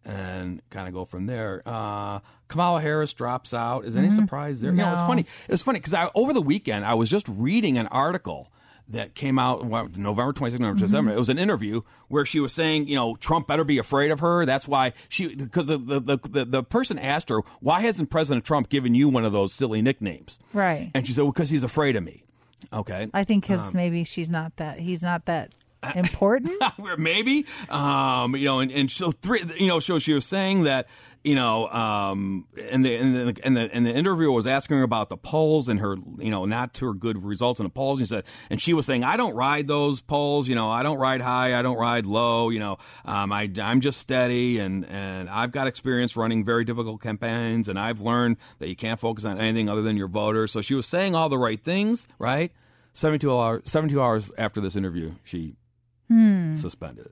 and 0.07 0.61
kind 0.69 0.87
of 0.87 0.93
go 0.93 1.03
from 1.05 1.25
there. 1.25 1.61
Uh, 1.65 2.19
Kamala 2.47 2.79
Harris 2.81 3.11
drops 3.13 3.53
out. 3.53 3.85
Is 3.85 3.95
any 3.95 4.09
surprise 4.09 4.61
there? 4.61 4.71
You 4.71 4.77
know, 4.77 4.91
it's 4.91 4.99
Mm-hmm. 5.01 5.07
Funny. 5.07 5.25
It's 5.49 5.61
funny 5.61 5.79
because 5.79 6.09
over 6.15 6.33
the 6.33 6.41
weekend 6.41 6.85
I 6.85 6.93
was 6.93 7.09
just 7.09 7.27
reading 7.27 7.77
an 7.77 7.87
article 7.87 8.49
that 8.89 9.15
came 9.15 9.37
out 9.37 9.65
what, 9.65 9.97
November 9.97 10.31
26th, 10.31 10.59
November 10.59 10.79
27th. 10.85 10.89
Mm-hmm. 10.91 11.09
It 11.09 11.19
was 11.19 11.27
an 11.27 11.37
interview 11.37 11.81
where 12.07 12.25
she 12.25 12.39
was 12.39 12.53
saying, 12.53 12.87
you 12.87 12.95
know, 12.95 13.17
Trump 13.17 13.45
better 13.45 13.65
be 13.65 13.77
afraid 13.79 14.11
of 14.11 14.21
her. 14.21 14.45
That's 14.45 14.65
why 14.65 14.93
she, 15.09 15.35
because 15.35 15.67
the, 15.67 15.77
the, 15.77 15.99
the, 15.99 16.17
the, 16.29 16.45
the 16.45 16.63
person 16.63 16.97
asked 16.97 17.27
her, 17.27 17.41
why 17.59 17.81
hasn't 17.81 18.09
President 18.09 18.45
Trump 18.45 18.69
given 18.69 18.93
you 18.95 19.09
one 19.09 19.25
of 19.25 19.33
those 19.33 19.51
silly 19.53 19.81
nicknames? 19.81 20.39
Right. 20.53 20.89
And 20.95 21.05
she 21.05 21.11
said, 21.11 21.23
well, 21.23 21.33
because 21.33 21.49
he's 21.49 21.65
afraid 21.65 21.97
of 21.97 22.03
me. 22.05 22.23
Okay. 22.71 23.07
I 23.13 23.25
think 23.25 23.43
because 23.43 23.59
Um, 23.59 23.71
maybe 23.73 24.05
she's 24.05 24.29
not 24.29 24.55
that. 24.55 24.79
He's 24.79 25.03
not 25.03 25.25
that 25.25 25.53
important. 25.95 26.61
maybe 26.97 27.45
um 27.69 28.35
you 28.35 28.45
know 28.45 28.59
and, 28.59 28.71
and 28.71 28.91
so 28.91 29.11
three 29.11 29.43
you 29.57 29.67
know 29.67 29.79
so 29.79 29.99
she 29.99 30.13
was 30.13 30.25
saying 30.25 30.63
that 30.63 30.87
you 31.23 31.35
know 31.35 31.67
um 31.69 32.45
and 32.69 32.85
the 32.85 32.95
and 32.95 33.15
the 33.15 33.41
and 33.43 33.57
the, 33.57 33.69
and 33.73 33.85
the 33.85 33.91
interviewer 33.91 34.31
was 34.31 34.47
asking 34.47 34.77
her 34.77 34.83
about 34.83 35.09
the 35.09 35.17
polls 35.17 35.67
and 35.67 35.79
her 35.79 35.95
you 36.17 36.29
know 36.29 36.45
not 36.45 36.73
to 36.73 36.85
her 36.87 36.93
good 36.93 37.23
results 37.23 37.59
in 37.59 37.65
the 37.65 37.69
polls. 37.69 37.99
And 37.99 38.07
she 38.07 38.09
said 38.09 38.23
and 38.49 38.61
she 38.61 38.73
was 38.73 38.85
saying 38.85 39.03
i 39.03 39.17
don't 39.17 39.35
ride 39.35 39.67
those 39.67 40.01
polls 40.01 40.47
you 40.47 40.55
know 40.55 40.69
i 40.71 40.83
don't 40.83 40.97
ride 40.97 41.21
high 41.21 41.57
i 41.57 41.61
don't 41.61 41.77
ride 41.77 42.05
low 42.05 42.49
you 42.49 42.59
know 42.59 42.77
um 43.05 43.31
i 43.31 43.49
i'm 43.61 43.81
just 43.81 43.99
steady 43.99 44.59
and 44.59 44.85
and 44.85 45.29
i've 45.29 45.51
got 45.51 45.67
experience 45.67 46.15
running 46.15 46.45
very 46.45 46.63
difficult 46.63 47.01
campaigns 47.01 47.67
and 47.67 47.79
i've 47.79 48.01
learned 48.01 48.37
that 48.59 48.69
you 48.69 48.75
can't 48.75 48.99
focus 48.99 49.25
on 49.25 49.39
anything 49.39 49.69
other 49.69 49.81
than 49.81 49.97
your 49.97 50.07
voters. 50.07 50.51
So 50.51 50.61
she 50.61 50.73
was 50.73 50.85
saying 50.85 51.15
all 51.15 51.29
the 51.29 51.37
right 51.37 51.61
things 51.61 52.07
right? 52.19 52.51
72 52.93 53.31
hours 53.31 53.61
72 53.65 54.01
hours 54.01 54.31
after 54.37 54.61
this 54.61 54.75
interview 54.75 55.13
she 55.23 55.55
Hmm. 56.07 56.55
suspended 56.55 57.11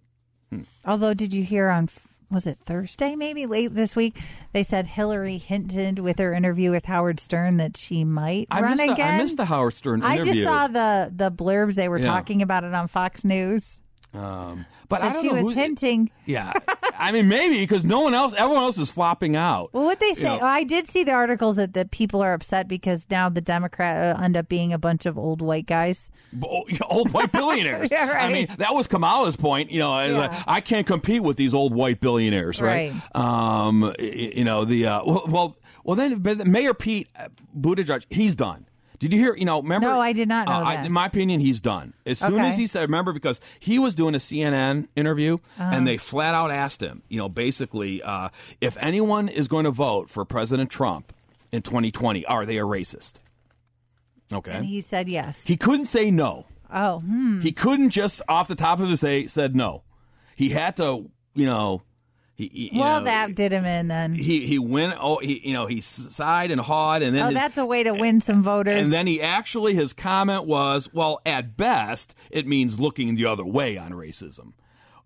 hmm. 0.49 0.62
Although, 0.86 1.13
did 1.13 1.34
you 1.34 1.43
hear 1.43 1.69
on 1.69 1.89
was 2.31 2.47
it 2.47 2.58
Thursday, 2.65 3.15
maybe 3.15 3.45
late 3.45 3.73
this 3.75 3.95
week? 3.95 4.17
They 4.51 4.63
said 4.63 4.88
Hillary 4.88 5.38
hinted 5.38 5.99
with 5.99 6.17
her 6.19 6.34
interview 6.34 6.71
with 6.71 6.86
Howard 6.86 7.19
Stern 7.19 7.58
that 7.58 7.77
she 7.77 8.03
might 8.03 8.47
I 8.49 8.62
run 8.62 8.79
again. 8.79 8.95
the, 8.95 9.03
I 9.03 9.17
missed 9.17 9.38
the 9.38 9.45
Howard 9.45 9.73
Stern 9.73 10.01
I 10.01 10.17
just 10.17 10.41
saw 10.43 10.67
the 10.67 11.12
the 11.15 11.31
blurbs 11.31 11.75
they 11.75 11.88
were 11.88 11.99
Yeah. 11.99 12.05
talking 12.05 12.41
about 12.41 12.63
it 12.63 12.73
on 12.73 12.88
Fox 12.88 13.23
News. 13.23 13.79
Um, 14.17 14.65
but 14.89 15.01
I 15.01 15.13
don't 15.13 15.21
she 15.23 15.28
know 15.32 15.41
was 15.43 15.54
hinting. 15.54 16.10
Yeah, 16.25 16.54
I 16.97 17.12
mean 17.12 17.28
maybe 17.28 17.60
because 17.60 17.86
no 17.86 18.01
one 18.01 18.13
else, 18.13 18.34
everyone 18.38 18.63
else 18.63 18.78
is 18.78 18.89
flopping 18.89 19.36
out. 19.36 19.69
Well, 19.73 19.84
what 19.86 19.99
they 19.99 20.08
You 20.10 20.15
say, 20.15 20.23
know. 20.23 20.39
oh, 20.41 20.45
I 20.45 20.63
did 20.63 20.88
see 20.88 21.04
the 21.04 21.12
articles 21.12 21.56
that, 21.58 21.73
the 21.73 21.86
people 21.86 22.21
are 22.21 22.34
upset 22.34 22.67
because 22.67 23.08
now 23.10 23.30
the 23.30 23.41
Democrat 23.41 24.17
uh, 24.17 24.21
end 24.23 24.38
up 24.38 24.47
being 24.47 24.73
a 24.73 24.78
bunch 24.78 25.06
of 25.06 25.17
old 25.17 25.41
white 25.41 25.65
guys. 25.65 26.10
Old 26.89 27.12
white 27.12 27.32
billionaires. 27.32 27.89
Yeah, 27.95 28.10
right. 28.10 28.25
I 28.25 28.32
mean, 28.34 28.47
that 28.58 28.73
was 28.73 28.88
Kamala's 28.88 29.38
point. 29.38 29.71
You 29.71 29.80
know, 29.80 30.04
Yeah. 30.04 30.43
I 30.45 30.60
can't 30.60 30.86
compete 30.86 31.23
with 31.23 31.38
these 31.38 31.54
old 31.54 31.73
white 31.73 32.01
billionaires, 32.01 32.60
right? 32.62 32.91
Um, 33.15 33.93
you 33.99 34.43
know 34.43 34.65
the 34.65 34.86
uh, 34.88 35.01
well, 35.06 35.23
well, 35.28 35.58
well, 35.86 35.95
then 35.95 36.19
but 36.19 36.45
Mayor 36.45 36.73
Pete 36.73 37.08
Buttigieg, 37.58 38.06
he's 38.10 38.36
done. 38.36 38.65
Did 38.99 39.12
you 39.13 39.19
hear? 39.19 39.36
You 39.36 39.45
know, 39.45 39.62
remember? 39.62 39.88
No, 39.88 39.99
I 39.99 40.13
did 40.13 40.27
not 40.27 40.47
know 40.47 40.53
uh, 40.53 40.63
I- 40.63 40.84
in 40.86 40.91
my 40.91 41.05
opinion, 41.05 41.39
he's 41.39 41.62
done. 41.62 41.93
As 42.05 42.19
soon 42.19 42.36
Okay. 42.36 42.47
as 42.49 42.58
he 42.58 42.67
said, 42.67 42.81
remember, 42.81 43.13
because 43.13 43.39
he 43.60 43.77
was 43.79 43.95
doing 43.95 44.15
a 44.15 44.19
CNN 44.19 44.88
interview, 44.95 45.36
Uh-huh. 45.60 45.69
and 45.73 45.86
they 45.88 45.97
flat 45.97 46.34
out 46.34 46.51
asked 46.51 46.81
him, 46.81 47.03
you 47.10 47.17
know, 47.17 47.29
basically, 47.29 48.01
uh, 48.01 48.29
if 48.62 48.77
anyone 48.79 49.27
is 49.29 49.47
going 49.47 49.65
to 49.65 49.71
vote 49.71 50.10
for 50.10 50.23
President 50.25 50.69
Trump 50.69 51.13
in 51.51 51.62
2020, 51.62 52.25
are 52.25 52.45
they 52.45 52.58
a 52.58 52.63
racist? 52.63 53.15
Okay. 54.34 54.51
And 54.51 54.65
he 54.65 54.81
said 54.81 55.08
yes. 55.08 55.43
He 55.45 55.58
couldn't 55.58 55.86
say 55.86 56.10
no. 56.12 56.45
oh, 56.73 56.99
hmm. 56.99 57.41
He 57.41 57.51
couldn't 57.51 57.91
just 57.91 58.21
off 58.27 58.47
the 58.47 58.55
top 58.55 58.79
of 58.79 58.89
his 58.89 59.01
head 59.01 59.29
said 59.29 59.55
no. 59.55 59.84
He 60.36 60.49
had 60.49 60.75
to, 60.77 61.10
you 61.36 61.45
know, 61.45 61.84
he, 62.36 62.69
he- 62.71 62.80
well, 62.80 63.00
know, 63.00 63.06
that 63.06 63.34
did 63.36 63.52
him 63.52 63.65
in 63.65 63.88
then. 63.88 64.13
he 64.13 64.45
he 64.45 64.60
went. 64.60 64.95
Oh, 65.00 65.17
he 65.19 65.41
you 65.48 65.54
know 65.54 65.67
he 65.67 65.82
sighed 65.82 66.52
and 66.52 66.60
hawed, 66.62 67.02
and 67.02 67.15
then 67.15 67.24
oh, 67.24 67.26
his- 67.28 67.36
that's 67.36 67.58
a 67.58 67.65
way 67.65 67.84
to 67.84 67.93
win 67.93 68.21
some 68.21 68.43
voters. 68.43 68.84
and 68.84 68.91
then 68.93 69.08
he 69.08 69.21
actually 69.21 69.74
his 69.74 69.93
comment 69.93 70.45
was, 70.45 70.93
well, 70.93 71.21
at 71.26 71.56
best, 71.58 72.13
it 72.30 72.45
means 72.45 72.80
looking 72.80 73.15
the 73.15 73.26
other 73.26 73.45
way 73.45 73.78
on 73.78 73.91
racism. 73.91 74.54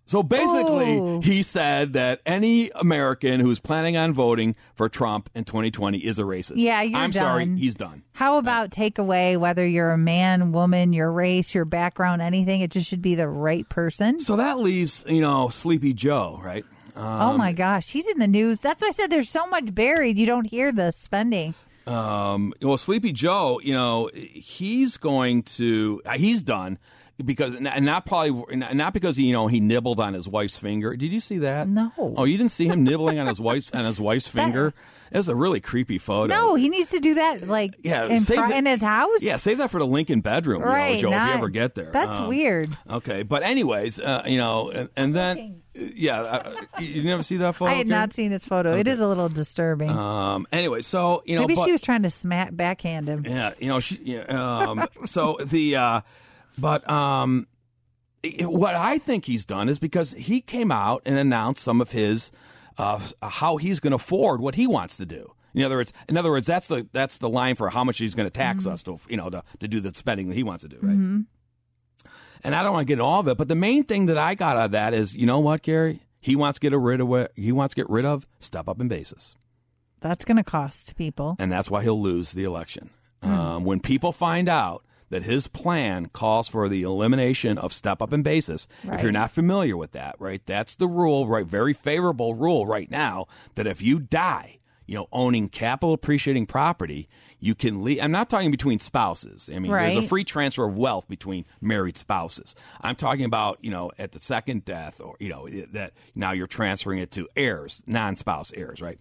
So 0.08 0.24
basically, 0.24 0.98
Ooh. 0.98 1.22
he 1.22 1.44
said 1.44 1.94
that 1.94 2.22
any 2.26 2.72
American 2.72 3.40
who's 3.40 3.60
planning 3.60 3.96
on 3.96 4.12
voting 4.12 4.56
for 4.74 4.90
Trump 4.90 5.30
in 5.36 5.44
2020 5.44 6.00
is 6.00 6.18
a 6.18 6.24
racist. 6.24 6.54
Yeah, 6.56 6.82
you're 6.82 6.98
I'm 6.98 7.14
sorry, 7.14 7.46
he's 7.58 7.76
done. 7.76 8.02
How 8.14 8.40
about 8.40 8.72
take 8.72 8.98
away 8.98 9.38
whether 9.38 9.64
you're 9.64 9.92
a 9.92 10.00
man, 10.00 10.52
woman, 10.52 10.94
your 10.94 11.12
race, 11.12 11.54
your 11.54 11.66
background, 11.66 12.24
anything? 12.24 12.62
It 12.62 12.72
just 12.72 12.88
should 12.88 13.04
be 13.04 13.14
the 13.14 13.30
right 13.30 13.70
person. 13.70 14.20
So 14.20 14.36
that 14.38 14.58
leaves, 14.58 15.06
you 15.08 15.22
know, 15.22 15.50
Sleepy 15.50 15.94
Joe, 15.94 16.40
right? 16.44 16.66
Oh 17.00 17.38
my 17.38 17.52
gosh, 17.54 17.90
he's 17.90 18.08
in 18.08 18.20
the 18.20 18.28
news. 18.28 18.62
That's 18.62 18.82
why 18.82 18.90
I 18.90 18.92
said 18.92 19.10
there's 19.12 19.30
so 19.30 19.48
much 19.48 19.74
buried. 19.74 20.18
You 20.18 20.26
don't 20.26 20.46
hear 20.46 20.72
the 20.72 20.92
spending. 20.92 21.54
Um, 21.88 22.54
well, 22.62 22.78
Sleepy 22.78 23.12
Joe, 23.14 23.60
you 23.64 23.74
know, 23.74 24.10
he's 24.14 24.98
going 24.98 25.44
to, 25.44 26.02
uh, 26.06 26.18
he's 26.18 26.44
done. 26.44 26.78
because 27.24 27.54
and 27.56 27.86
not 27.86 28.06
probably 28.06 28.56
not 28.56 28.94
because 28.94 29.18
you 29.20 29.34
know 29.34 29.48
he 29.48 29.60
nibbled 29.60 30.00
on 30.00 30.14
his 30.14 30.28
wife's 30.28 30.58
finger. 30.58 30.96
Did 30.96 31.12
you 31.12 31.20
see 31.20 31.40
that? 31.40 31.68
No. 31.68 31.92
Oh, 31.98 32.24
you 32.26 32.38
didn't 32.38 32.52
see 32.52 32.68
him 32.68 32.84
nibbling 32.86 33.20
on 33.20 33.28
his 33.28 33.42
wife's 33.42 33.70
on 33.72 33.84
his 33.86 34.00
wife's 34.00 34.28
finger. 34.40 34.74
It 35.12 35.18
was 35.18 35.28
a 35.28 35.36
really 35.36 35.60
creepy 35.60 35.98
photo. 35.98 36.34
No, 36.34 36.54
he 36.56 36.70
needs 36.70 36.92
to 36.92 37.00
do 37.00 37.16
that 37.16 37.48
like 37.48 37.72
Yeah, 37.84 38.06
in, 38.06 38.20
save 38.22 38.38
pri- 38.38 38.50
that- 38.50 38.58
in 38.60 38.66
his 38.68 38.82
house. 38.82 39.22
Yeah, 39.22 39.36
save 39.38 39.58
that 39.58 39.70
for 39.72 39.80
the 39.80 39.88
Lincoln 39.88 40.22
bedroom, 40.22 40.62
Right, 40.62 40.98
you 41.02 41.10
know, 41.10 41.18
Joe. 41.18 41.24
if 41.24 41.28
you 41.30 41.34
ever 41.34 41.50
get 41.50 41.74
there, 41.76 41.92
That's 41.92 42.12
Um, 42.20 42.28
weird. 42.30 42.78
Okay, 42.90 43.24
but 43.24 43.42
anyways, 43.44 44.00
uh, 44.00 44.22
you 44.28 44.38
know, 44.38 44.70
and, 44.70 44.90
and 44.96 45.16
then 45.16 45.62
yeah, 45.96 46.22
uh, 46.22 46.62
you 46.80 47.04
never 47.04 47.24
see 47.24 47.38
that 47.38 47.56
photo. 47.56 47.72
I 47.72 47.76
had 47.76 47.88
Karen? 47.88 48.00
not 48.00 48.14
seen 48.14 48.32
this 48.32 48.46
photo. 48.46 48.76
It 48.76 48.88
is 48.88 49.00
a 49.00 49.08
little 49.08 49.30
disturbing. 49.30 49.90
Um. 49.90 50.48
Anyway, 50.52 50.82
so 50.82 51.24
you 51.26 51.36
know, 51.36 51.42
Maybe 51.42 51.56
but, 51.56 51.66
she 51.66 51.72
was 51.72 51.82
trying 51.82 52.04
to 52.04 52.10
smack 52.10 52.56
backhand 52.56 53.08
him. 53.10 53.26
Yeah, 53.26 53.54
you 53.60 53.68
know, 53.68 53.80
she. 53.80 54.00
Yeah, 54.04 54.22
um, 54.24 54.88
so 55.06 55.38
the, 55.44 55.76
uh, 55.76 56.02
but 56.58 56.90
um, 56.90 57.48
it- 58.24 58.50
what 58.50 58.76
I 58.76 58.98
think 58.98 59.26
he's 59.26 59.46
done 59.46 59.70
is 59.70 59.80
because 59.80 60.12
he 60.14 60.42
came 60.42 60.72
out 60.72 61.02
and 61.06 61.18
announced 61.18 61.64
some 61.64 61.82
of 61.82 61.92
his, 61.92 62.32
uh, 62.78 63.00
how 63.22 63.58
he's 63.58 63.80
going 63.80 63.92
to 63.92 63.98
afford 63.98 64.42
what 64.42 64.56
he 64.56 64.68
wants 64.68 64.98
to 64.98 65.06
do. 65.06 65.34
In 65.54 65.64
other 65.64 65.78
words, 65.78 65.94
in 66.08 66.16
other 66.16 66.30
words, 66.30 66.46
that's 66.46 66.68
the 66.68 66.88
that's 66.92 67.18
the 67.18 67.30
line 67.30 67.56
for 67.56 67.70
how 67.70 67.84
much 67.84 67.98
he's 67.98 68.14
going 68.14 68.28
to 68.28 68.32
tax 68.32 68.68
us 68.68 68.84
to, 68.84 69.00
you 69.10 69.18
know, 69.18 69.30
to, 69.30 69.44
to 69.60 69.68
do 69.68 69.80
the 69.80 69.92
spending 69.96 70.28
that 70.30 70.36
he 70.36 70.44
wants 70.44 70.62
to 70.62 70.70
do, 70.70 70.78
right? 70.82 71.26
And 72.44 72.56
I 72.56 72.64
don't 72.64 72.74
want 72.74 72.88
to 72.88 72.94
get 72.96 73.02
all 73.02 73.20
of 73.20 73.28
it, 73.28 73.38
but 73.38 73.48
the 73.48 73.56
main 73.56 73.84
thing 73.84 74.06
that 74.08 74.18
I 74.18 74.36
got 74.36 74.58
out 74.58 74.66
of 74.66 74.72
that 74.72 74.94
is, 74.94 75.16
you 75.16 75.26
know 75.26 75.40
what, 75.40 75.62
Gary, 75.62 76.02
he 76.20 76.36
wants 76.36 76.60
to 76.60 76.70
get 76.70 76.78
rid 76.78 77.02
of 77.02 77.08
what 77.08 77.32
he 77.36 77.52
wants 77.52 77.74
to 77.74 77.82
get 77.82 77.90
rid 77.90 78.06
of 78.06 78.26
step 78.40 78.68
up 78.68 78.80
in 78.82 78.88
basis 78.88 79.36
That's 80.02 80.26
going 80.26 80.38
to 80.38 80.44
cost 80.44 80.96
people. 80.96 81.36
and 81.40 81.52
that's 81.52 81.70
why 81.70 81.84
he'll 81.84 82.02
lose 82.02 82.32
the 82.32 82.44
election. 82.44 82.90
Hmm. 83.24 83.30
Um, 83.32 83.64
when 83.66 83.80
people 83.80 84.12
find 84.12 84.48
out 84.48 84.84
that 85.10 85.24
his 85.24 85.48
plan 85.48 86.08
calls 86.08 86.48
for 86.48 86.70
the 86.70 86.84
elimination 86.84 87.58
of 87.58 87.74
step 87.74 88.02
up 88.02 88.14
in 88.14 88.22
basis, 88.22 88.68
if 88.84 89.02
you're 89.02 89.12
not 89.12 89.32
familiar 89.32 89.76
with 89.76 89.92
that, 89.94 90.16
right, 90.20 90.42
that's 90.46 90.76
the 90.76 90.88
rule, 90.88 91.28
right, 91.28 91.46
very 91.48 91.74
favorable 91.74 92.36
rule 92.36 92.66
right 92.68 92.92
now 92.92 93.26
that 93.56 93.66
if 93.68 93.82
you 93.82 94.00
die, 94.00 94.60
you 94.86 94.96
know, 94.96 95.08
owning 95.12 95.50
capital 95.50 95.94
appreciating 95.94 96.46
property, 96.46 97.10
you 97.40 97.56
can 97.56 97.84
leave. 97.84 98.00
I'm 98.02 98.12
not 98.12 98.30
talking 98.30 98.52
between 98.52 98.80
spouses. 98.80 99.50
I 99.54 99.60
mean, 99.60 99.72
there's 99.94 100.06
a 100.06 100.08
free 100.08 100.24
transfer 100.24 100.66
of 100.66 100.78
wealth 100.78 101.08
between 101.08 101.46
married 101.62 101.98
spouses. 101.98 102.56
I'm 102.82 102.96
talking 102.96 103.26
about, 103.26 103.58
you 103.62 103.72
know, 103.72 103.92
at 103.98 104.12
the 104.12 104.20
second 104.20 104.66
death 104.66 105.00
or, 105.00 105.16
you 105.20 105.30
know, 105.30 105.48
that 105.72 105.94
now 106.16 106.32
you're 106.32 106.48
transferring 106.48 107.00
it 107.00 107.12
to 107.12 107.28
heirs, 107.36 107.84
non 107.88 108.16
spouse 108.16 108.52
heirs, 108.54 108.82
right? 108.82 109.00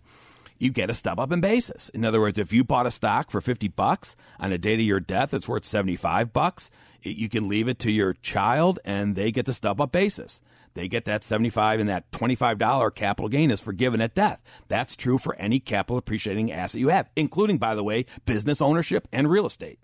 you 0.59 0.71
get 0.71 0.91
a 0.91 0.95
step 0.95 1.19
up 1.19 1.33
in 1.33 1.41
basis. 1.41 1.89
In 1.91 2.05
other 2.05 2.21
words, 2.21 2.39
if 2.39 2.53
you 2.53 2.65
bought 2.65 2.87
a 2.87 2.91
stock 2.91 3.31
for 3.31 3.41
50 3.41 3.69
bucks 3.69 4.17
on 4.41 4.51
the 4.51 4.59
date 4.59 4.81
of 4.81 4.87
your 4.87 5.01
death, 5.01 5.33
it's 5.33 5.49
worth 5.49 5.65
75 5.65 6.33
bucks. 6.33 6.71
It- 7.03 7.17
You 7.17 7.29
can 7.29 7.49
leave 7.49 7.69
it 7.69 7.79
to 7.81 7.91
your 7.91 8.15
child 8.15 8.79
and 8.85 9.17
they 9.17 9.31
get 9.33 9.47
the 9.47 9.55
step 9.55 9.81
up 9.81 9.93
basis. 9.93 10.41
They 10.75 10.87
get 10.87 11.07
that 11.07 11.25
75 11.25 11.81
and 11.81 11.89
that 11.89 12.11
$25 12.13 12.91
capital 12.95 13.29
gain 13.29 13.51
is 13.51 13.59
forgiven 13.61 14.01
at 14.01 14.15
death. 14.15 14.41
That's 14.69 14.95
true 14.95 15.19
for 15.19 15.35
any 15.37 15.59
capital 15.59 15.97
appreciating 15.99 16.53
asset 16.53 16.81
you 16.81 16.89
have, 16.89 17.09
including, 17.17 17.59
by 17.59 17.75
the 17.75 17.83
way, 17.83 18.05
business 18.27 18.61
ownership 18.63 19.09
and 19.13 19.29
real 19.29 19.47
estate. 19.47 19.79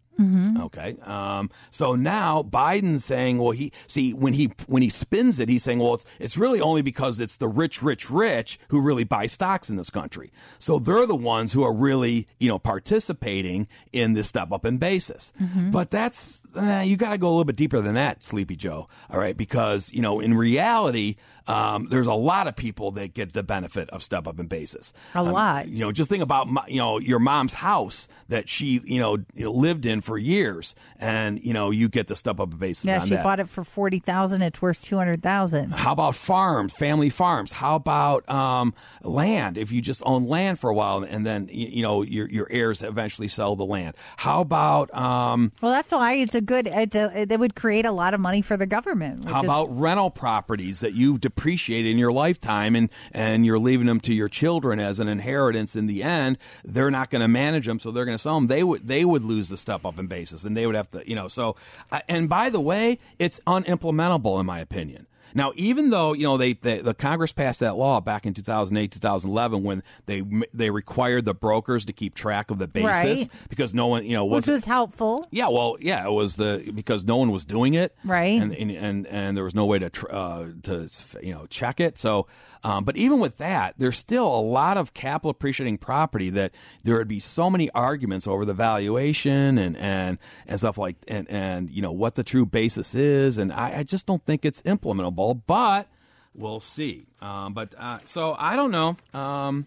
Okay. 0.67 0.95
Um, 1.03 1.51
so 1.73 1.97
now 1.97 2.45
Biden's 2.45 3.05
saying, 3.05 3.39
well, 3.39 3.51
he 3.51 3.73
see 3.89 4.13
when 4.15 4.33
he 4.35 4.53
when 4.69 4.81
he 4.81 4.89
spins 4.89 5.41
it, 5.41 5.49
he's 5.49 5.65
saying, 5.65 5.81
well, 5.81 5.95
it's 5.95 6.05
it's 6.21 6.37
really 6.37 6.61
only 6.61 6.83
because 6.83 7.19
it's 7.19 7.37
the 7.39 7.49
rich, 7.49 7.83
rich, 7.83 8.09
rich 8.11 8.61
who 8.69 8.81
really 8.81 9.03
buy 9.03 9.27
stocks 9.27 9.69
in 9.69 9.75
this 9.75 9.91
country. 9.91 10.31
So 10.61 10.79
they're 10.79 11.07
the 11.09 11.17
ones 11.17 11.53
who 11.53 11.65
are 11.65 11.75
really 11.75 12.29
you 12.39 12.47
know 12.49 12.61
participating 12.61 13.67
in 13.93 14.13
this 14.13 14.29
step 14.29 14.53
up 14.53 14.65
in 14.65 14.79
basis. 14.79 15.33
But 15.73 15.91
that's 15.91 16.43
uh, 16.57 16.81
you 16.85 16.97
got 16.97 17.11
to 17.11 17.19
go 17.19 17.29
a 17.29 17.31
little 17.31 17.45
bit 17.45 17.57
deeper 17.57 17.81
than 17.81 17.95
that, 17.95 18.23
Sleepy 18.23 18.57
Joe. 18.57 18.89
All 19.11 19.19
right, 19.19 19.37
because 19.37 19.93
you 19.93 20.03
know 20.03 20.21
in 20.21 20.35
reality. 20.35 21.17
Um, 21.47 21.89
there's 21.91 22.07
a 22.07 22.15
lot 22.15 22.49
of 22.49 22.57
people 22.57 22.93
that 22.93 23.13
get 23.13 23.35
the 23.35 23.43
benefit 23.43 23.91
of 23.91 24.03
step 24.03 24.27
up 24.27 24.41
in 24.41 24.47
basis. 24.47 24.95
A 25.15 25.19
Um, 25.19 25.31
lot. 25.31 25.69
you 25.69 25.81
know, 25.81 25.93
just 25.93 26.09
think 26.09 26.23
about 26.23 26.49
my, 26.49 26.65
you 26.69 26.79
know 26.79 26.99
your 26.99 27.19
mom's 27.19 27.53
house 27.53 28.09
that 28.31 28.49
she 28.49 28.81
you 28.83 28.99
know 28.99 29.19
lived 29.37 29.85
in 29.85 30.01
for 30.01 30.17
years, 30.17 30.75
and 30.99 31.39
you 31.45 31.53
know 31.53 31.71
you 31.71 31.91
get 31.91 32.07
the 32.07 32.17
step 32.17 32.41
up 32.41 32.59
basis. 32.59 32.87
Yeah, 32.87 33.05
she 33.05 33.11
that. 33.17 33.25
bought 33.25 33.41
it 33.41 33.51
for 33.51 33.63
forty 33.63 33.99
thousand. 33.99 34.41
It's 34.41 34.63
worth 34.63 34.81
two 34.83 34.97
hundred 34.97 35.23
thousand. 35.23 35.73
How 35.73 35.93
about 35.93 36.15
farms, 36.17 36.73
family 36.73 37.11
farms? 37.11 37.53
How 37.53 37.75
about 37.77 38.27
um, 38.27 38.73
land? 39.03 39.59
If 39.59 39.71
you 39.71 39.83
just 39.83 40.03
own 40.07 40.27
land 40.27 40.59
for 40.59 40.71
a 40.71 40.75
while 40.75 41.03
and 41.05 41.27
then 41.27 41.51
you, 41.53 41.69
you 41.69 41.83
know 41.83 42.01
your 42.01 42.27
your 42.31 42.47
heirs 42.51 42.83
eventually 42.83 43.29
sell 43.29 43.55
the 43.55 43.67
land. 43.67 43.97
How 44.17 44.41
about 44.41 44.95
um, 44.95 45.53
Well, 45.61 45.73
that's 45.73 45.93
why 45.93 46.15
it's 46.15 46.35
a 46.35 46.41
good. 46.45 46.67
It's 46.67 46.97
a, 46.97 47.23
it 47.33 47.39
would 47.39 47.55
create 47.55 47.85
a 47.85 47.93
lot 47.93 48.15
of 48.15 48.21
money 48.21 48.41
for 48.41 48.57
the 48.57 48.67
government. 48.67 49.25
Which 49.25 49.33
How 49.33 49.39
is, 49.39 49.45
about 49.45 49.79
rental 49.79 50.11
properties 50.11 50.81
that 50.81 50.93
you 50.93 51.19
depreciate 51.19 51.87
in 51.87 51.99
your 51.99 52.13
lifetime 52.13 52.77
and, 52.77 52.91
and 53.13 53.45
you're 53.45 53.59
leaving 53.59 53.87
them 53.87 54.01
to 54.01 54.15
your 54.15 54.29
children 54.29 54.81
as 54.81 55.01
an 55.01 55.09
inheritance 55.09 55.77
in 55.77 55.87
the 55.87 56.03
end? 56.03 56.39
They're 56.65 56.91
not 56.91 57.11
going 57.11 57.23
to 57.23 57.29
manage 57.29 57.67
them, 57.67 57.81
so 57.81 57.91
they're 57.91 58.05
going 58.05 58.17
to 58.17 58.23
sell 58.23 58.35
them. 58.35 58.47
They 58.47 58.63
would 58.63 58.87
they 58.87 59.05
would 59.05 59.25
lose 59.25 59.49
the 59.49 59.57
step 59.57 59.85
up 59.85 59.99
in 59.99 60.07
basis, 60.07 60.45
and 60.45 60.57
they 60.57 60.67
would 60.67 60.75
have 60.75 60.91
to 60.93 61.09
you 61.09 61.15
know. 61.15 61.29
So, 61.29 61.57
uh, 61.91 62.01
and 62.09 62.29
by 62.29 62.51
the 62.51 62.61
way, 62.61 62.99
it's 63.19 63.41
unimplementable 63.47 64.39
in 64.41 64.47
my 64.47 64.61
opinion. 64.61 65.07
Now, 65.35 65.53
even 65.57 65.91
though 65.91 66.13
you 66.13 66.23
know 66.23 66.37
they, 66.37 66.53
they 66.55 66.79
the 66.81 66.95
Congress 66.95 67.33
passed 67.33 67.61
that 67.61 67.77
law 67.77 68.01
back 68.01 68.25
in 68.25 68.35
2008, 68.35 68.93
2011, 68.93 69.63
when 69.63 69.83
they 70.07 70.23
they 70.53 70.71
required 70.71 71.25
the 71.25 71.35
brokers 71.35 71.85
to 71.87 71.93
keep 71.93 72.15
track 72.15 72.51
of 72.51 72.59
the 72.59 72.69
basis 72.69 73.21
Right. 73.21 73.31
because 73.49 73.75
no 73.75 73.89
one 73.89 74.05
you 74.05 74.13
know 74.15 74.25
which 74.25 74.47
was 74.47 74.65
helpful. 74.65 75.27
yeah, 75.31 75.49
well, 75.49 75.77
yeah, 75.81 76.07
it 76.07 76.13
was 76.13 76.37
the 76.37 76.71
because 76.75 77.05
no 77.05 77.17
one 77.17 77.31
was 77.33 77.45
doing 77.45 77.75
it, 77.75 77.95
Right. 78.05 78.41
And 78.41 78.53
and 78.55 78.71
and, 78.71 79.07
and 79.09 79.37
there 79.37 79.45
was 79.45 79.55
no 79.55 79.67
way 79.67 79.79
to 79.81 79.91
tr- 79.91 80.11
uh, 80.11 80.47
to 80.63 80.89
you 81.23 81.35
know 81.35 81.47
check 81.51 81.81
it. 81.81 81.99
So, 81.99 82.27
um, 82.65 82.85
but 82.85 82.97
even 82.97 83.21
with 83.21 83.37
that, 83.37 83.75
there's 83.77 83.99
still 83.99 84.27
a 84.27 84.41
lot 84.41 84.79
of 84.79 84.95
capital 84.95 85.31
appreciating 85.31 85.77
property 85.77 86.31
that 86.31 86.53
there 86.83 86.97
would 86.97 87.09
be 87.09 87.21
so 87.21 87.51
many 87.51 87.71
arguments 87.71 88.27
over 88.27 88.47
the 88.47 88.55
valuation 88.55 89.59
and 89.59 89.77
and 89.77 90.19
and 90.47 90.59
stuff 90.59 90.79
like 90.79 90.97
and 91.07 91.29
and 91.31 91.71
you 91.71 91.83
know 91.83 91.93
what 91.93 92.15
the 92.15 92.25
true 92.25 92.47
basis 92.47 92.95
is, 92.95 93.37
and 93.37 93.53
I, 93.53 93.81
I 93.81 93.83
just 93.83 94.07
don't 94.07 94.25
think 94.25 94.47
it's 94.47 94.63
implementable. 94.63 95.43
But 95.47 95.89
we'll 96.33 96.61
see. 96.61 97.07
Um, 97.21 97.53
but 97.53 97.75
uh, 97.77 97.99
so 98.05 98.35
I 98.39 98.57
don't 98.57 98.71
know. 98.71 98.97
Um, 99.13 99.67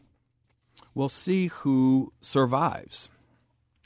we'll 0.96 1.08
see 1.08 1.48
who 1.48 2.14
survives. 2.20 3.10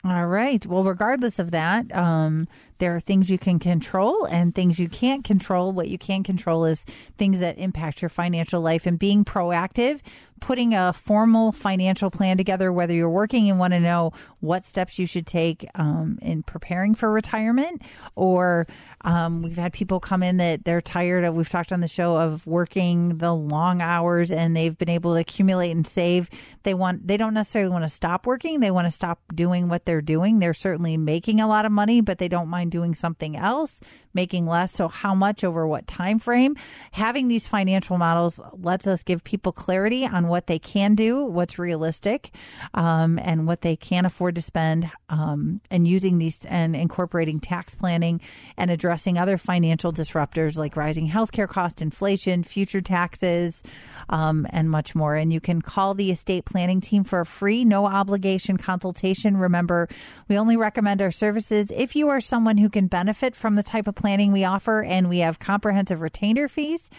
All 0.04 0.26
right. 0.26 0.64
Well, 0.66 0.82
regardless 0.82 1.38
of 1.38 1.52
that, 1.52 1.94
um, 1.94 2.48
there 2.82 2.96
are 2.96 3.00
things 3.00 3.30
you 3.30 3.38
can 3.38 3.60
control 3.60 4.24
and 4.24 4.56
things 4.56 4.80
you 4.80 4.88
can't 4.88 5.22
control. 5.22 5.70
What 5.70 5.86
you 5.86 5.98
can't 5.98 6.24
control 6.24 6.64
is 6.64 6.84
things 7.16 7.38
that 7.38 7.56
impact 7.56 8.02
your 8.02 8.08
financial 8.08 8.60
life 8.60 8.86
and 8.86 8.98
being 8.98 9.24
proactive, 9.24 10.00
putting 10.40 10.74
a 10.74 10.92
formal 10.92 11.52
financial 11.52 12.10
plan 12.10 12.36
together, 12.36 12.72
whether 12.72 12.92
you're 12.92 13.08
working 13.08 13.48
and 13.48 13.60
want 13.60 13.72
to 13.72 13.78
know 13.78 14.12
what 14.40 14.64
steps 14.64 14.98
you 14.98 15.06
should 15.06 15.28
take 15.28 15.64
um, 15.76 16.18
in 16.20 16.42
preparing 16.42 16.96
for 16.96 17.12
retirement, 17.12 17.80
or 18.16 18.66
um, 19.02 19.42
we've 19.42 19.56
had 19.56 19.72
people 19.72 20.00
come 20.00 20.20
in 20.20 20.38
that 20.38 20.64
they're 20.64 20.80
tired 20.80 21.22
of, 21.22 21.36
we've 21.36 21.48
talked 21.48 21.72
on 21.72 21.78
the 21.78 21.86
show 21.86 22.16
of 22.16 22.44
working 22.44 23.18
the 23.18 23.32
long 23.32 23.80
hours 23.80 24.32
and 24.32 24.56
they've 24.56 24.76
been 24.76 24.88
able 24.88 25.14
to 25.14 25.20
accumulate 25.20 25.70
and 25.70 25.86
save. 25.86 26.28
They 26.64 26.74
want, 26.74 27.06
they 27.06 27.16
don't 27.16 27.34
necessarily 27.34 27.70
want 27.70 27.84
to 27.84 27.88
stop 27.88 28.26
working. 28.26 28.58
They 28.58 28.72
want 28.72 28.86
to 28.86 28.90
stop 28.90 29.20
doing 29.32 29.68
what 29.68 29.84
they're 29.84 30.02
doing. 30.02 30.40
They're 30.40 30.54
certainly 30.54 30.96
making 30.96 31.40
a 31.40 31.46
lot 31.46 31.64
of 31.64 31.70
money, 31.70 32.00
but 32.00 32.18
they 32.18 32.28
don't 32.28 32.48
mind 32.48 32.71
doing 32.72 32.96
something 32.96 33.36
else, 33.36 33.80
making 34.14 34.46
less. 34.46 34.72
So 34.72 34.88
how 34.88 35.14
much 35.14 35.44
over 35.44 35.66
what 35.68 35.86
time 35.86 36.18
frame? 36.18 36.56
Having 36.90 37.28
these 37.28 37.46
financial 37.46 37.98
models 37.98 38.40
lets 38.54 38.88
us 38.88 39.04
give 39.04 39.22
people 39.22 39.52
clarity 39.52 40.04
on 40.06 40.26
what 40.26 40.48
they 40.48 40.58
can 40.58 40.96
do, 40.96 41.24
what's 41.24 41.58
realistic, 41.58 42.34
um, 42.74 43.20
and 43.22 43.46
what 43.46 43.60
they 43.60 43.76
can 43.76 44.04
afford 44.04 44.34
to 44.34 44.42
spend, 44.42 44.90
um, 45.08 45.60
and 45.70 45.86
using 45.86 46.18
these 46.18 46.44
and 46.46 46.74
incorporating 46.74 47.38
tax 47.38 47.74
planning 47.76 48.20
and 48.56 48.70
addressing 48.70 49.18
other 49.18 49.38
financial 49.38 49.92
disruptors 49.92 50.56
like 50.56 50.76
rising 50.76 51.08
healthcare 51.08 51.48
cost, 51.48 51.82
inflation, 51.82 52.42
future 52.42 52.80
taxes, 52.80 53.62
um, 54.08 54.46
and 54.50 54.70
much 54.70 54.94
more. 54.94 55.14
And 55.14 55.32
you 55.32 55.40
can 55.40 55.62
call 55.62 55.94
the 55.94 56.10
estate 56.10 56.44
planning 56.44 56.80
team 56.80 57.04
for 57.04 57.20
a 57.20 57.26
free, 57.26 57.64
no 57.64 57.86
obligation 57.86 58.56
consultation. 58.56 59.36
Remember, 59.36 59.88
we 60.28 60.36
only 60.36 60.56
recommend 60.56 61.02
our 61.02 61.10
services 61.10 61.70
if 61.74 61.96
you 61.96 62.08
are 62.08 62.20
someone 62.20 62.58
who 62.58 62.68
can 62.68 62.86
benefit 62.86 63.36
from 63.36 63.54
the 63.54 63.62
type 63.62 63.86
of 63.86 63.94
planning 63.94 64.32
we 64.32 64.44
offer, 64.44 64.82
and 64.82 65.08
we 65.08 65.18
have 65.18 65.38
comprehensive 65.38 66.00
retainer 66.00 66.48
fees. 66.48 66.90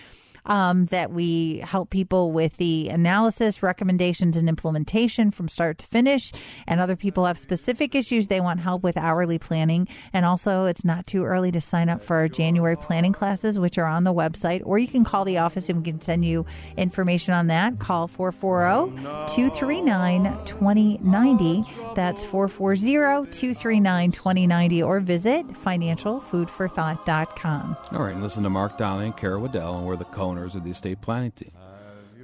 Um, 0.46 0.86
that 0.86 1.12
we 1.12 1.60
help 1.60 1.90
people 1.90 2.32
with 2.32 2.58
the 2.58 2.90
analysis, 2.90 3.64
recommendations, 3.64 4.36
and 4.36 4.50
implementation 4.50 5.32
from 5.32 5.48
start 5.48 5.78
to 5.80 5.86
finish. 5.86 6.32
And 6.68 6.82
other 6.82 6.96
people 6.96 7.26
have 7.26 7.40
specific 7.40 7.96
issues 7.96 8.28
they 8.28 8.42
want 8.42 8.60
help 8.60 8.84
with 8.84 8.98
hourly 8.98 9.40
planning. 9.40 9.88
And 10.12 10.26
also, 10.26 10.66
it's 10.66 10.84
not 10.84 11.08
too 11.08 11.24
early 11.24 11.52
to 11.52 11.62
sign 11.62 11.90
up 11.90 12.04
for 12.04 12.18
our 12.18 12.28
January 12.28 12.76
planning 12.76 13.14
classes, 13.14 13.58
which 13.58 13.78
are 13.78 13.86
on 13.86 14.04
the 14.04 14.14
website, 14.14 14.62
or 14.66 14.78
you 14.78 14.88
can 14.88 15.04
call 15.04 15.26
the 15.26 15.38
office 15.38 15.70
and 15.70 15.80
we 15.80 15.92
can 15.92 16.02
send 16.02 16.26
you 16.26 16.46
information 16.78 17.34
on 17.34 17.48
that. 17.48 17.80
Call 17.80 18.08
440 18.08 19.02
239 19.34 20.24
2090. 20.46 21.64
That's 21.96 22.24
440 22.24 23.32
239 23.32 24.12
2090, 24.12 24.84
or 24.84 25.00
visit 25.00 25.48
financialfoodforthought.com. 25.48 27.78
All 27.92 28.04
right, 28.04 28.14
and 28.14 28.22
listen 28.24 28.44
to 28.44 28.50
Mark 28.50 28.78
Donnelly 28.78 29.06
and 29.06 29.16
Carrie 29.18 29.38
Waddell, 29.38 29.78
and 29.78 29.88
we're 29.88 29.96
the 29.96 30.04
co-owners 30.34 30.56
of 30.56 30.64
the 30.64 30.72
estate 30.72 31.02
planning 31.02 31.32
team. 31.32 31.52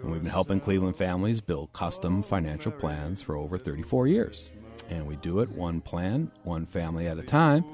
And 0.01 0.11
we've 0.11 0.23
been 0.23 0.31
helping 0.31 0.59
Cleveland 0.59 0.95
families 0.95 1.41
build 1.41 1.73
custom 1.73 2.23
financial 2.23 2.71
plans 2.71 3.21
for 3.21 3.35
over 3.35 3.57
34 3.57 4.07
years. 4.07 4.41
And 4.89 5.05
we 5.05 5.17
do 5.17 5.39
it 5.39 5.49
one 5.49 5.81
plan, 5.81 6.31
one 6.43 6.65
family 6.65 7.07
at 7.07 7.17
a 7.19 7.23
time. 7.23 7.65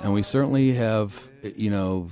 And 0.00 0.12
we 0.12 0.22
certainly 0.22 0.74
have, 0.74 1.28
you 1.42 1.70
know, 1.70 2.10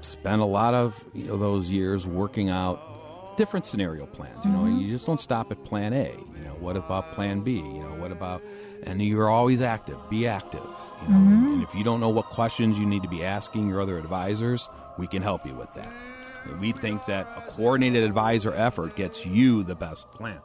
spent 0.00 0.42
a 0.42 0.46
lot 0.46 0.74
of 0.74 1.02
you 1.14 1.26
know, 1.28 1.36
those 1.36 1.68
years 1.68 2.06
working 2.06 2.50
out 2.50 3.36
different 3.36 3.64
scenario 3.64 4.06
plans. 4.06 4.44
You 4.44 4.50
know, 4.50 4.58
Mm-hmm. 4.60 4.80
you 4.80 4.90
just 4.90 5.06
don't 5.06 5.20
stop 5.20 5.50
at 5.52 5.64
plan 5.64 5.92
A. 5.92 6.10
You 6.10 6.44
know, 6.44 6.56
what 6.58 6.76
about 6.76 7.12
plan 7.12 7.40
B? 7.42 7.52
You 7.56 7.62
know, 7.62 7.94
what 7.98 8.10
about, 8.12 8.42
and 8.82 9.00
you're 9.00 9.30
always 9.30 9.62
active. 9.62 9.96
Be 10.10 10.26
active. 10.26 10.60
You 11.02 11.14
know, 11.14 11.20
Mm-hmm. 11.20 11.52
and 11.54 11.62
if 11.62 11.74
you 11.74 11.84
don't 11.84 12.00
know 12.00 12.08
what 12.10 12.26
questions 12.26 12.76
you 12.76 12.84
need 12.86 13.02
to 13.02 13.08
be 13.08 13.24
asking 13.24 13.68
your 13.68 13.80
other 13.80 13.98
advisors, 13.98 14.68
we 14.98 15.06
can 15.06 15.22
help 15.22 15.46
you 15.46 15.54
with 15.54 15.70
that. 15.72 15.90
And 16.44 16.60
we 16.60 16.72
think 16.72 17.04
that 17.06 17.26
a 17.36 17.42
coordinated 17.42 18.04
advisor 18.04 18.52
effort 18.54 18.96
gets 18.96 19.24
you 19.26 19.62
the 19.64 19.74
best 19.74 20.10
plan. 20.10 20.40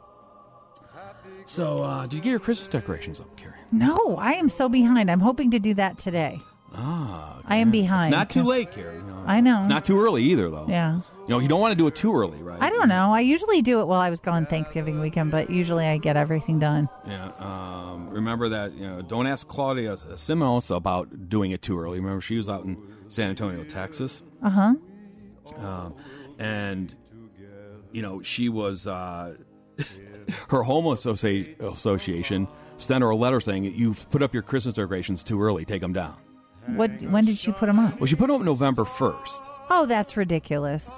So, 1.46 1.78
uh, 1.84 2.02
did 2.02 2.14
you 2.14 2.20
get 2.22 2.30
your 2.30 2.40
Christmas 2.40 2.68
decorations 2.68 3.20
up, 3.20 3.36
Carrie? 3.36 3.54
No, 3.70 4.16
I 4.18 4.32
am 4.32 4.48
so 4.48 4.68
behind. 4.68 5.10
I'm 5.10 5.20
hoping 5.20 5.52
to 5.52 5.58
do 5.60 5.74
that 5.74 5.96
today. 5.98 6.40
Ah, 6.74 7.40
I 7.46 7.56
am 7.56 7.70
behind, 7.70 8.06
It's 8.06 8.10
not 8.10 8.28
too 8.30 8.42
late, 8.42 8.72
Carrie. 8.72 9.00
know. 9.00 9.22
I 9.26 9.40
know. 9.40 9.60
It's 9.60 9.68
not 9.68 9.84
too 9.84 9.98
early 10.00 10.24
either, 10.24 10.50
though. 10.50 10.66
Yeah. 10.68 10.96
You 10.96 11.28
know, 11.28 11.38
you 11.38 11.48
don't 11.48 11.60
want 11.60 11.72
to 11.72 11.76
do 11.76 11.86
it 11.86 11.94
too 11.94 12.14
early, 12.14 12.42
right? 12.42 12.60
I 12.60 12.68
don't 12.70 12.88
know. 12.88 13.12
I 13.14 13.20
usually 13.20 13.62
do 13.62 13.80
it 13.80 13.86
while 13.86 14.00
I 14.00 14.10
was 14.10 14.20
gone 14.20 14.44
Thanksgiving 14.46 15.00
weekend, 15.00 15.30
but 15.30 15.48
usually 15.48 15.86
I 15.86 15.98
get 15.98 16.16
everything 16.16 16.58
done. 16.58 16.88
Yeah. 17.06 17.30
Um, 17.38 18.08
remember 18.10 18.48
that. 18.50 18.74
You 18.74 18.86
know, 18.88 19.02
don't 19.02 19.26
ask 19.26 19.46
Claudia 19.48 19.96
Simonos 19.96 20.74
about 20.74 21.28
doing 21.28 21.50
it 21.52 21.62
too 21.62 21.78
early. 21.78 21.98
Remember, 21.98 22.20
she 22.20 22.36
was 22.36 22.48
out 22.48 22.64
in 22.64 22.76
San 23.08 23.30
Antonio, 23.30 23.64
Texas. 23.64 24.22
Uh 24.42 24.50
huh. 24.50 24.74
Um, 25.58 25.94
and 26.38 26.94
you 27.92 28.02
know 28.02 28.22
she 28.22 28.48
was 28.48 28.86
uh, 28.86 29.34
her 30.48 30.62
home 30.62 30.84
associ- 30.86 31.58
association 31.60 32.48
sent 32.76 33.02
her 33.02 33.10
a 33.10 33.16
letter 33.16 33.40
saying 33.40 33.64
you've 33.64 34.08
put 34.10 34.22
up 34.22 34.34
your 34.34 34.42
Christmas 34.42 34.74
decorations 34.74 35.24
too 35.24 35.40
early. 35.42 35.64
Take 35.64 35.80
them 35.80 35.92
down. 35.92 36.16
What? 36.66 37.00
When 37.02 37.24
did 37.24 37.38
she 37.38 37.52
put 37.52 37.66
them 37.66 37.78
up? 37.78 37.98
Well, 38.00 38.06
she 38.06 38.16
put 38.16 38.26
them 38.26 38.36
up 38.36 38.42
November 38.42 38.84
first. 38.84 39.42
Oh, 39.70 39.86
that's 39.86 40.16
ridiculous. 40.16 40.88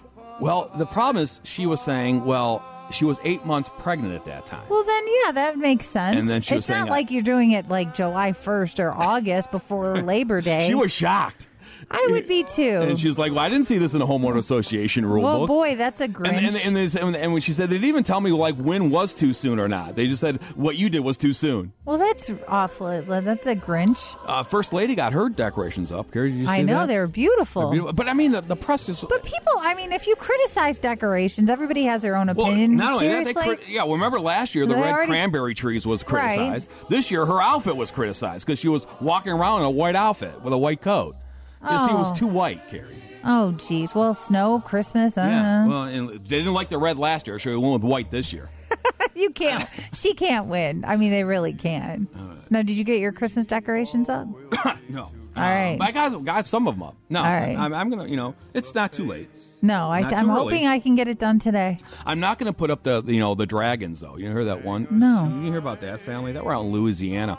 Well, 0.40 0.70
the 0.76 0.86
problem 0.86 1.22
is 1.22 1.40
she 1.44 1.66
was 1.66 1.80
saying, 1.80 2.24
well, 2.24 2.64
she 2.90 3.04
was 3.04 3.18
eight 3.24 3.44
months 3.44 3.70
pregnant 3.78 4.14
at 4.14 4.24
that 4.26 4.46
time. 4.46 4.66
Well, 4.68 4.84
then, 4.84 5.04
yeah, 5.24 5.32
that 5.32 5.58
makes 5.58 5.88
sense. 5.88 6.16
And 6.16 6.28
then 6.28 6.42
she 6.42 6.54
was 6.54 6.64
it's 6.64 6.68
not 6.70 6.82
saying, 6.84 6.90
like 6.90 7.10
you're 7.10 7.22
doing 7.22 7.50
it 7.52 7.68
like 7.68 7.94
July 7.94 8.32
1st 8.32 8.78
or 8.80 8.92
August 8.92 9.50
before 9.50 10.00
Labor 10.02 10.40
Day. 10.40 10.66
She 10.68 10.74
was 10.74 10.92
shocked. 10.92 11.48
I 11.90 12.06
would 12.10 12.28
be 12.28 12.44
too. 12.44 12.62
And 12.82 13.00
she 13.00 13.08
was 13.08 13.18
like, 13.18 13.32
"Well, 13.32 13.40
I 13.40 13.48
didn't 13.48 13.66
see 13.66 13.78
this 13.78 13.94
in 13.94 14.02
a 14.02 14.06
homeowner 14.06 14.36
association 14.36 15.06
rule 15.06 15.22
well, 15.22 15.38
book." 15.40 15.48
boy, 15.48 15.76
that's 15.76 16.00
a 16.02 16.08
Grinch. 16.08 16.36
And, 16.36 16.56
and, 16.56 16.76
and, 16.76 16.96
and, 16.96 17.16
and 17.16 17.32
when 17.32 17.40
she 17.40 17.52
said, 17.54 17.70
they 17.70 17.76
didn't 17.76 17.88
even 17.88 18.04
tell 18.04 18.20
me 18.20 18.30
like 18.30 18.56
when 18.56 18.90
was 18.90 19.14
too 19.14 19.32
soon 19.32 19.58
or 19.58 19.68
not. 19.68 19.94
They 19.96 20.06
just 20.06 20.20
said 20.20 20.42
what 20.54 20.76
you 20.76 20.90
did 20.90 21.00
was 21.00 21.16
too 21.16 21.32
soon. 21.32 21.72
well, 21.86 21.96
that's 21.98 22.30
awful. 22.46 22.88
That's 23.02 23.46
a 23.46 23.56
Grinch. 23.56 24.16
Uh, 24.26 24.42
First 24.42 24.72
lady 24.72 24.94
got 24.94 25.12
her 25.14 25.28
decorations 25.30 25.90
up. 25.90 26.10
Carrie, 26.12 26.30
did 26.32 26.40
you 26.40 26.46
see 26.46 26.52
I 26.52 26.62
know 26.62 26.80
that? 26.80 26.88
they're 26.88 27.06
beautiful. 27.06 27.62
They're 27.62 27.70
beautiful. 27.72 27.92
But 27.94 28.08
I 28.08 28.12
mean, 28.12 28.32
the, 28.32 28.42
the 28.42 28.56
press 28.56 28.84
just. 28.84 29.08
But 29.08 29.22
people, 29.22 29.52
I 29.60 29.74
mean, 29.74 29.92
if 29.92 30.06
you 30.06 30.14
criticize 30.16 30.78
decorations, 30.78 31.48
everybody 31.48 31.84
has 31.84 32.02
their 32.02 32.16
own 32.16 32.26
well, 32.34 32.46
opinion. 32.48 32.76
not 32.76 32.92
only 32.94 33.08
that, 33.08 33.24
Seriously? 33.24 33.32
they 33.32 33.56
crit- 33.56 33.68
yeah. 33.68 33.82
Remember 33.90 34.20
last 34.20 34.54
year 34.54 34.66
the 34.66 34.74
They 34.74 34.80
red 34.80 34.92
already- 34.92 35.08
cranberry 35.10 35.54
trees 35.54 35.86
was 35.86 36.02
Right. 36.02 36.36
criticized. 36.36 36.68
This 36.90 37.10
year 37.10 37.24
her 37.24 37.40
outfit 37.40 37.76
was 37.76 37.90
criticized 37.90 38.44
because 38.46 38.58
she 38.58 38.68
was 38.68 38.86
walking 39.00 39.32
around 39.32 39.60
in 39.60 39.66
a 39.66 39.70
white 39.70 39.96
outfit 39.96 40.42
with 40.42 40.52
a 40.52 40.58
white 40.58 40.82
coat. 40.82 41.16
Year 41.62 41.70
Oh. 41.72 41.96
was 41.98 42.18
too 42.18 42.26
white, 42.26 42.68
Carrie. 42.68 43.02
oh, 43.24 43.52
geez. 43.52 43.94
Well, 43.94 44.14
snow, 44.14 44.60
Christmas. 44.60 45.18
I 45.18 45.22
don't 45.24 45.32
Yeah. 45.32 45.64
know. 45.64 45.70
Well, 45.70 45.82
and 45.82 46.08
they 46.10 46.38
didn't 46.38 46.54
like 46.54 46.68
the 46.68 46.78
red 46.78 46.98
last 46.98 47.26
year, 47.26 47.38
so 47.38 47.50
we 47.50 47.56
went 47.56 47.74
with 47.74 47.82
white 47.82 48.10
this 48.10 48.32
year. 48.32 48.48
you 49.14 49.30
can't. 49.30 49.68
she 49.92 50.14
can't 50.14 50.46
win. 50.46 50.84
I 50.86 50.96
mean, 50.96 51.10
they 51.10 51.24
really 51.24 51.52
can. 51.52 52.06
Uh, 52.16 52.20
now, 52.50 52.62
did 52.62 52.76
you 52.76 52.84
get 52.84 53.00
your 53.00 53.12
Christmas 53.12 53.46
decorations 53.46 54.08
up? 54.08 54.26
No. 54.88 55.02
All 55.36 55.44
right. 55.44 55.76
But 55.78 55.88
I 55.88 55.90
got, 55.92 56.24
got 56.24 56.46
some 56.46 56.66
of 56.66 56.74
them 56.74 56.82
up. 56.82 56.96
No, 57.08 57.20
All 57.20 57.24
right. 57.26 57.56
I'm, 57.56 57.72
I'm 57.74 57.90
going 57.90 58.04
to, 58.04 58.10
you 58.10 58.16
know, 58.16 58.34
it's 58.54 58.74
not 58.74 58.90
too 58.92 59.04
late. 59.06 59.28
No, 59.62 59.88
I, 59.90 60.02
too 60.02 60.26
hoping. 60.28 60.66
I 60.66 60.78
can 60.80 60.94
get 60.96 61.06
it 61.08 61.18
done 61.18 61.38
today. 61.38 61.76
I'm 62.06 62.18
not 62.18 62.38
going 62.38 62.50
to 62.52 62.56
put 62.56 62.70
up 62.70 62.82
the, 62.82 63.02
you 63.06 63.20
know, 63.20 63.34
the 63.36 63.46
dragons, 63.46 64.00
though. 64.00 64.16
You 64.16 64.30
hear 64.30 64.46
that 64.46 64.64
one? 64.64 64.88
No. 64.90 65.30
You 65.42 65.50
hear 65.50 65.58
about 65.58 65.80
that 65.80 66.00
family? 66.00 66.32
That 66.32 66.44
were 66.44 66.54
out 66.54 66.64
in 66.64 66.72
Louisiana. 66.72 67.38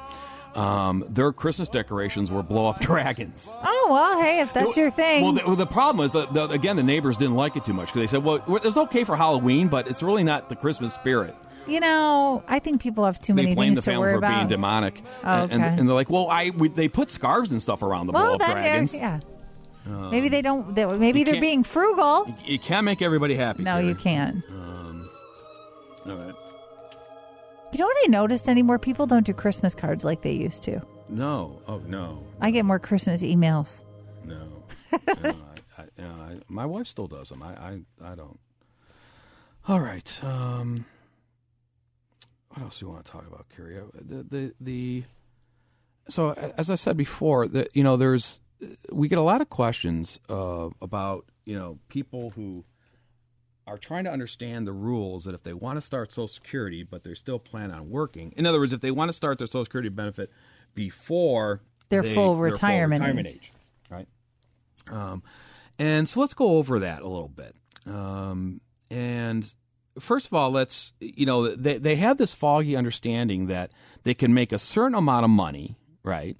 Um, 0.55 1.05
their 1.07 1.31
Christmas 1.31 1.69
decorations 1.69 2.31
were 2.31 2.41
blow 2.43 2.67
up 2.67 2.79
dragons. 2.81 3.49
Oh 3.63 3.87
well, 3.91 4.19
hey, 4.21 4.41
if 4.41 4.51
that's 4.53 4.75
your 4.75 4.89
thing. 4.91 5.23
Well, 5.23 5.33
the, 5.33 5.43
well, 5.45 5.55
the 5.55 5.65
problem 5.65 6.05
is 6.05 6.11
that, 6.13 6.33
the, 6.33 6.45
again, 6.49 6.75
the 6.75 6.83
neighbors 6.83 7.17
didn't 7.17 7.35
like 7.35 7.55
it 7.55 7.65
too 7.65 7.73
much 7.73 7.87
because 7.89 8.01
they 8.01 8.07
said, 8.07 8.23
well, 8.23 8.43
it's 8.63 8.77
okay 8.77 9.03
for 9.03 9.15
Halloween, 9.15 9.67
but 9.67 9.87
it's 9.87 10.01
really 10.01 10.23
not 10.23 10.49
the 10.49 10.55
Christmas 10.55 10.93
spirit. 10.93 11.35
you 11.67 11.79
know, 11.79 12.43
I 12.47 12.57
think 12.59 12.81
people 12.81 13.05
have 13.05 13.21
too 13.21 13.33
many. 13.35 13.49
They 13.49 13.55
blame 13.55 13.67
things 13.75 13.77
the 13.77 13.81
to 13.83 13.91
family 13.91 14.01
worry 14.01 14.13
for 14.13 14.17
about. 14.17 14.35
being 14.35 14.47
demonic. 14.47 15.03
Oh, 15.23 15.27
and, 15.29 15.51
and, 15.51 15.63
and 15.63 15.87
they're 15.87 15.95
like, 15.95 16.09
well, 16.09 16.27
I 16.29 16.49
we, 16.49 16.67
they 16.69 16.87
put 16.89 17.11
scarves 17.11 17.51
and 17.51 17.61
stuff 17.61 17.83
around 17.83 18.07
the 18.07 18.13
blow 18.13 18.21
well, 18.21 18.33
up 18.33 18.39
dragons. 18.41 18.93
yeah. 18.93 19.19
maybe 19.85 20.29
they 20.29 20.41
don't. 20.41 20.73
They, 20.73 20.85
maybe 20.85 21.23
they're 21.23 21.39
being 21.39 21.63
frugal. 21.63 22.33
You 22.43 22.57
can't 22.57 22.85
make 22.85 23.01
everybody 23.03 23.35
happy. 23.35 23.61
No, 23.63 23.73
Carrie. 23.75 23.87
you 23.87 23.95
can't. 23.95 24.43
Right. 24.49 24.78
You 27.71 27.79
know 27.79 27.85
what 27.85 27.97
I 28.03 28.07
noticed 28.07 28.49
anymore? 28.49 28.79
People 28.79 29.05
don't 29.05 29.25
do 29.25 29.33
Christmas 29.33 29.75
cards 29.75 30.03
like 30.03 30.21
they 30.21 30.31
used 30.31 30.63
to. 30.63 30.81
No. 31.07 31.61
Oh, 31.67 31.77
no. 31.85 32.25
I 32.41 32.49
get 32.51 32.65
more 32.65 32.79
Christmas 32.79 33.21
emails. 33.21 33.83
No. 34.25 34.63
no 34.91 34.97
I, 35.15 35.35
I, 35.77 36.01
know, 36.01 36.09
I, 36.09 36.39
my 36.47 36.65
wife 36.65 36.87
still 36.87 37.07
does 37.07 37.29
them. 37.29 37.43
I, 37.43 37.53
I, 37.53 37.79
I 38.03 38.15
don't. 38.15 38.39
All 39.67 39.79
right. 39.79 40.23
Um, 40.23 40.85
what 42.49 42.63
else 42.63 42.79
do 42.79 42.85
you 42.85 42.91
want 42.91 43.05
to 43.05 43.11
talk 43.11 43.27
about, 43.27 43.45
Carrie? 43.55 43.77
Uh, 43.77 43.83
The, 43.93 44.23
the, 44.23 44.53
the, 44.59 45.03
so, 46.09 46.33
as 46.33 46.71
I 46.71 46.75
said 46.75 46.97
before, 46.97 47.47
that 47.49 47.69
you 47.75 47.83
know, 47.83 47.97
there's, 47.97 48.39
we 48.91 49.07
get 49.07 49.19
a 49.19 49.23
lot 49.23 49.41
of 49.41 49.49
questions 49.49 50.19
uh, 50.27 50.69
about, 50.81 51.25
you 51.45 51.55
know, 51.55 51.77
people 51.87 52.31
who 52.31 52.65
are 53.69 53.77
trying 53.77 54.03
to 54.05 54.11
understand 54.11 54.67
the 54.67 54.73
rules 54.73 55.23
that 55.25 55.33
if 55.35 55.43
they 55.43 55.53
want 55.53 55.77
to 55.77 55.81
start 55.81 56.11
Social 56.11 56.27
Security, 56.27 56.83
but 56.83 57.03
they're 57.03 57.15
still 57.15 57.39
planning 57.39 57.75
on 57.75 57.89
working. 57.89 58.33
In 58.35 58.45
other 58.45 58.59
words, 58.59 58.73
if 58.73 58.81
they 58.81 58.91
want 58.91 59.09
to 59.09 59.13
start 59.13 59.37
their 59.37 59.47
Social 59.47 59.65
Security 59.65 59.89
benefit 59.89 60.31
before 60.75 61.61
Their 61.89 62.01
they- 62.01 62.13
full 62.15 62.35
their 62.35 62.43
retirement 62.51 63.01
retirement 63.01 63.27
age. 63.27 63.35
age, 63.35 63.51
right? 63.89 64.07
Um, 64.89 65.23
and 65.77 66.07
so 66.09 66.19
let's 66.19 66.33
go 66.33 66.57
over 66.57 66.79
that 66.79 67.01
a 67.01 67.07
little 67.07 67.29
bit. 67.29 67.55
Um, 67.85 68.61
and 68.89 69.51
first 69.99 70.27
of 70.27 70.33
all, 70.33 70.51
let's 70.51 70.93
you 70.99 71.25
know 71.25 71.55
they 71.55 71.77
they 71.77 71.95
have 71.97 72.17
this 72.17 72.33
foggy 72.33 72.75
understanding 72.75 73.47
that 73.47 73.71
they 74.03 74.13
can 74.13 74.33
make 74.33 74.51
a 74.51 74.59
certain 74.59 74.95
amount 74.95 75.23
of 75.25 75.29
money, 75.29 75.77
right? 76.03 76.35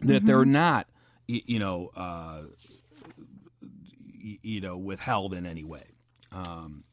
That 0.00 0.24
they're 0.26 0.44
not, 0.44 0.88
you 1.26 1.58
know, 1.58 1.90
uh, 1.96 2.42
you 4.20 4.60
know, 4.60 4.76
withheld 4.78 5.34
in 5.34 5.46
any 5.46 5.64
way. 5.64 5.82
Um, 6.32 6.84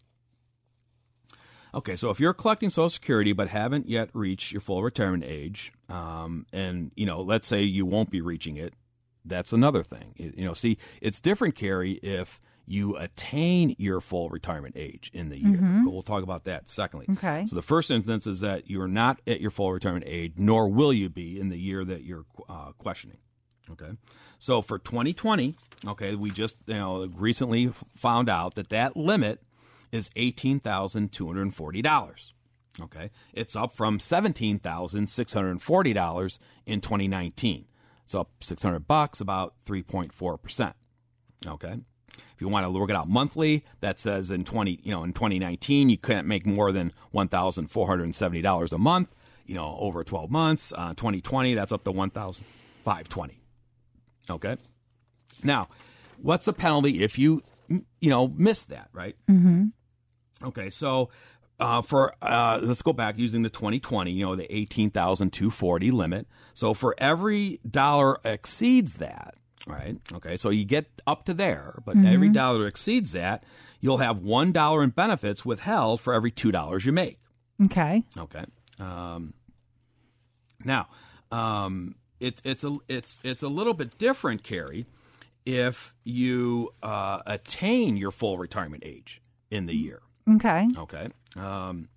okay, 1.73 1.95
so 1.95 2.09
if 2.09 2.19
you're 2.19 2.33
collecting 2.33 2.69
Social 2.69 2.89
Security 2.89 3.33
but 3.33 3.49
haven't 3.49 3.87
yet 3.89 4.09
reached 4.13 4.51
your 4.51 4.61
full 4.61 4.83
retirement 4.83 5.23
age, 5.25 5.71
um, 5.89 6.45
and 6.51 6.91
you 6.95 7.05
know, 7.05 7.21
let's 7.21 7.47
say 7.47 7.61
you 7.63 7.85
won't 7.85 8.09
be 8.09 8.21
reaching 8.21 8.57
it, 8.57 8.73
that's 9.25 9.53
another 9.53 9.83
thing. 9.83 10.13
It- 10.17 10.37
you 10.37 10.45
know, 10.45 10.53
see, 10.53 10.77
it's 11.01 11.19
different, 11.19 11.55
Carrie, 11.55 11.93
if 12.03 12.39
you 12.65 12.95
attain 12.97 13.75
your 13.79 13.99
full 13.99 14.29
retirement 14.29 14.75
age 14.77 15.09
in 15.11 15.29
the 15.29 15.37
year. 15.39 15.57
But 15.85 15.91
we'll 15.91 16.03
talk 16.03 16.21
about 16.21 16.43
that 16.43 16.69
secondly. 16.69 17.07
Okay. 17.13 17.45
So 17.47 17.55
the 17.55 17.63
first 17.63 17.89
instance 17.89 18.27
is 18.27 18.41
that 18.41 18.69
you're 18.69 18.87
not 18.87 19.21
at 19.25 19.41
your 19.41 19.49
full 19.49 19.73
retirement 19.73 20.03
age, 20.07 20.33
nor 20.37 20.69
will 20.69 20.93
you 20.93 21.09
be 21.09 21.39
in 21.39 21.49
the 21.49 21.57
year 21.57 21.83
that 21.83 22.03
you're 22.03 22.25
uh, 22.47 22.73
questioning. 22.77 23.17
Okay. 23.71 23.91
So 24.39 24.61
for 24.61 24.79
2020, 24.79 25.55
okay, 25.87 26.15
we 26.15 26.31
just 26.31 26.55
you 26.65 26.75
know 26.75 27.05
recently 27.15 27.71
found 27.95 28.29
out 28.29 28.55
that 28.55 28.69
that 28.69 28.95
limit 28.97 29.41
is 29.91 30.09
eighteen 30.15 30.59
thousand 30.59 31.11
two 31.11 31.27
hundred 31.27 31.53
forty 31.53 31.81
dollars. 31.81 32.33
Okay, 32.81 33.11
it's 33.33 33.55
up 33.55 33.75
from 33.75 33.99
seventeen 33.99 34.59
thousand 34.59 35.07
six 35.07 35.33
hundred 35.33 35.61
forty 35.61 35.93
dollars 35.93 36.39
in 36.65 36.81
2019. 36.81 37.65
It's 38.05 38.15
up 38.15 38.31
six 38.41 38.63
hundred 38.63 38.87
bucks, 38.87 39.19
about 39.19 39.55
three 39.65 39.83
point 39.83 40.13
four 40.13 40.37
percent. 40.37 40.75
Okay. 41.45 41.75
If 42.39 42.41
you 42.41 42.47
want 42.47 42.65
to 42.65 42.71
work 42.71 42.89
it 42.89 42.95
out 42.95 43.09
monthly, 43.09 43.65
that 43.81 43.99
says 43.99 44.31
in 44.31 44.45
20, 44.45 44.79
you 44.83 44.91
know, 44.91 45.03
in 45.03 45.11
2019 45.13 45.89
you 45.89 45.97
can't 45.97 46.25
make 46.25 46.45
more 46.45 46.71
than 46.71 46.93
$1,470 47.13 48.71
a 48.71 48.77
month, 48.77 49.09
you 49.45 49.55
know, 49.55 49.75
over 49.77 50.03
12 50.05 50.31
months. 50.31 50.73
Uh, 50.75 50.93
2020 50.93 51.53
that's 51.53 51.71
up 51.73 51.83
to 51.83 51.91
1,520. 51.91 53.38
Okay? 54.29 54.57
Now, 55.43 55.67
what's 56.21 56.45
the 56.45 56.53
penalty 56.53 57.03
if 57.03 57.17
you 57.19 57.41
you 57.99 58.09
know 58.09 58.27
miss 58.29 58.65
that, 58.65 58.89
right? 58.93 59.15
Mm-hmm. 59.29 59.65
Okay, 60.43 60.69
so 60.69 61.09
uh, 61.59 61.81
for 61.81 62.13
uh, 62.21 62.59
let's 62.61 62.81
go 62.81 62.93
back 62.93 63.17
using 63.17 63.41
the 63.43 63.49
2020, 63.49 64.11
you 64.11 64.25
know, 64.25 64.35
the 64.35 64.53
18,240 64.55 65.91
limit. 65.91 66.27
So 66.53 66.73
for 66.73 66.95
every 66.97 67.59
dollar 67.69 68.17
exceeds 68.23 68.95
that, 68.95 69.35
right? 69.67 69.97
Okay, 70.13 70.37
so 70.37 70.49
you 70.49 70.65
get 70.65 70.87
up 71.05 71.25
to 71.25 71.33
there, 71.33 71.79
but 71.85 71.95
Mhm. 71.97 72.05
every 72.13 72.29
dollar 72.29 72.65
exceeds 72.67 73.11
that, 73.11 73.43
you'll 73.81 73.97
have 73.97 74.19
one 74.19 74.51
dollar 74.51 74.83
in 74.83 74.89
benefits 74.91 75.45
withheld 75.45 75.99
for 76.01 76.13
every 76.13 76.31
two 76.31 76.51
dollars 76.51 76.85
you 76.85 76.91
make. 76.91 77.19
Okay. 77.63 78.03
Okay. 78.17 78.45
Um, 78.79 79.33
now, 80.63 80.87
um, 81.31 81.95
it's 82.19 82.41
it's 82.43 82.63
a 82.63 82.77
it's 82.87 83.19
it's 83.23 83.43
a 83.43 83.47
little 83.47 83.73
bit 83.73 83.97
different, 83.97 84.43
Carrie, 84.43 84.85
if 85.45 85.93
you 86.03 86.73
uh, 86.83 87.19
attain 87.25 87.97
your 87.97 88.11
full 88.11 88.37
retirement 88.37 88.83
age 88.85 89.21
in 89.49 89.65
the 89.65 89.75
year. 89.75 90.01
Okay. 90.29 90.67
Okay. 90.77 91.07
Um, 91.35 91.89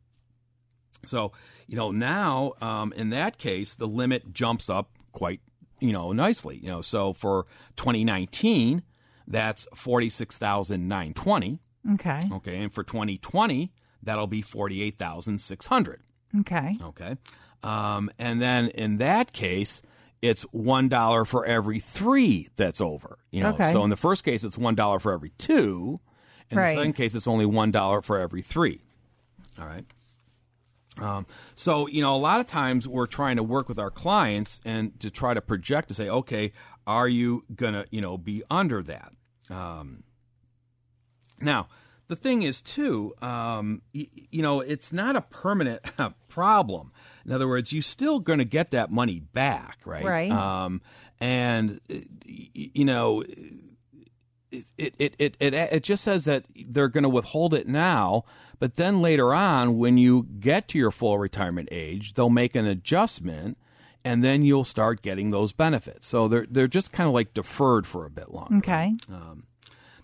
so 1.05 1.33
you 1.67 1.77
know 1.77 1.91
now 1.91 2.53
um, 2.61 2.93
in 2.95 3.11
that 3.11 3.39
case 3.39 3.75
the 3.75 3.87
limit 3.87 4.33
jumps 4.33 4.71
up 4.71 4.91
quite 5.13 5.41
you 5.81 5.93
know 5.93 6.13
nicely. 6.13 6.59
You 6.63 6.69
know 6.69 6.83
so 6.83 7.13
for 7.13 7.45
2019 7.77 8.83
that's 9.27 9.67
forty 9.75 10.09
six 10.09 10.39
thousand 10.39 10.89
nine 10.89 11.15
twenty. 11.15 11.61
Okay. 11.95 12.21
Okay, 12.31 12.63
and 12.63 12.73
for 12.73 12.85
2020 12.85 13.73
that'll 14.03 14.27
be 14.27 14.43
forty 14.43 14.83
eight 14.83 14.99
thousand 14.99 15.41
six 15.41 15.67
hundred. 15.67 16.03
Okay. 16.41 16.75
Okay. 16.83 17.17
Um, 17.63 18.11
and 18.19 18.41
then 18.41 18.69
in 18.69 18.97
that 18.97 19.33
case, 19.33 19.83
it's 20.23 20.43
one 20.53 20.89
dollar 20.89 21.25
for 21.25 21.45
every 21.45 21.81
three 21.81 22.49
that's 22.57 22.81
over. 22.81 23.19
You 23.33 23.43
know, 23.43 23.51
Okay. 23.51 23.73
so 23.73 23.83
in 23.85 23.91
the 23.91 23.97
first 23.97 24.23
case, 24.25 24.45
it's 24.45 24.57
one 24.57 24.75
dollar 24.77 24.99
for 24.99 25.13
every 25.13 25.31
two. 25.37 26.01
In 26.51 26.59
Right. 26.59 26.69
the 26.69 26.75
second 26.75 26.93
case, 26.95 27.15
it's 27.15 27.27
only 27.27 27.45
one 27.47 27.71
dollar 27.73 28.01
for 28.03 28.19
every 28.19 28.41
three. 28.43 28.81
All 29.61 29.67
right. 29.67 29.85
Um, 31.01 31.27
so 31.55 31.87
you 31.89 32.01
know, 32.03 32.15
a 32.15 32.19
lot 32.19 32.41
of 32.41 32.47
times 32.47 32.87
we're 32.87 33.07
trying 33.07 33.37
to 33.37 33.43
work 33.43 33.69
with 33.69 33.79
our 33.79 33.91
clients 33.91 34.61
and 34.65 34.99
to 35.01 35.11
try 35.11 35.35
to 35.35 35.41
project 35.41 35.89
to 35.89 35.95
say, 35.95 36.09
okay, 36.09 36.53
are 36.87 37.09
you 37.09 37.43
gonna 37.55 37.85
you 37.91 38.01
know 38.01 38.17
be 38.19 38.43
under 38.51 38.83
that? 38.83 39.13
Um, 39.51 40.05
now, 41.41 41.69
the 42.09 42.17
thing 42.17 42.43
is, 42.43 42.61
too, 42.63 43.15
um, 43.23 43.83
y- 43.95 44.07
you 44.31 44.43
know, 44.43 44.61
it's 44.61 44.93
not 44.93 45.17
a 45.17 45.23
permanent 45.23 45.81
problem. 46.29 46.92
In 47.25 47.33
other 47.33 47.49
words, 47.49 47.73
you're 47.73 47.83
still 47.83 48.19
going 48.19 48.39
to 48.39 48.45
get 48.45 48.71
that 48.73 48.91
money 48.91 49.21
back, 49.21 49.79
right? 49.85 50.05
Right. 50.05 50.31
Um, 50.31 50.81
and 51.21 51.81
uh, 51.91 51.97
you 52.25 52.85
know, 52.85 53.23
it 54.51 54.65
it, 54.77 54.95
it 54.99 55.15
it 55.19 55.37
it 55.41 55.55
it 55.55 55.83
just 55.83 56.05
says 56.05 56.25
that 56.25 56.45
they're 56.69 56.89
going 56.89 57.05
to 57.05 57.09
withhold 57.09 57.55
it 57.55 57.69
now, 57.69 58.25
but 58.59 58.77
then 58.77 59.01
later 59.01 59.35
on, 59.35 59.79
when 59.79 59.99
you 59.99 60.27
get 60.41 60.69
to 60.69 60.79
your 60.79 60.91
full 60.91 61.19
retirement 61.19 61.69
age, 61.73 62.15
they'll 62.15 62.31
make 62.31 62.55
an 62.55 62.67
adjustment. 62.67 63.59
And 64.05 64.25
then 64.25 64.43
you'll 64.43 64.65
start 64.65 65.01
getting 65.01 65.29
those 65.29 65.53
benefits. 65.53 66.09
So 66.09 66.27
they're 66.27 66.45
they're 66.51 66.67
just 66.67 66.91
kind 66.91 67.07
of 67.07 67.15
like 67.15 67.35
deferred 67.35 67.87
for 67.87 68.05
a 68.05 68.11
bit 68.11 68.33
longer. 68.33 68.57
Okay. 68.57 68.97
Um, 69.09 69.45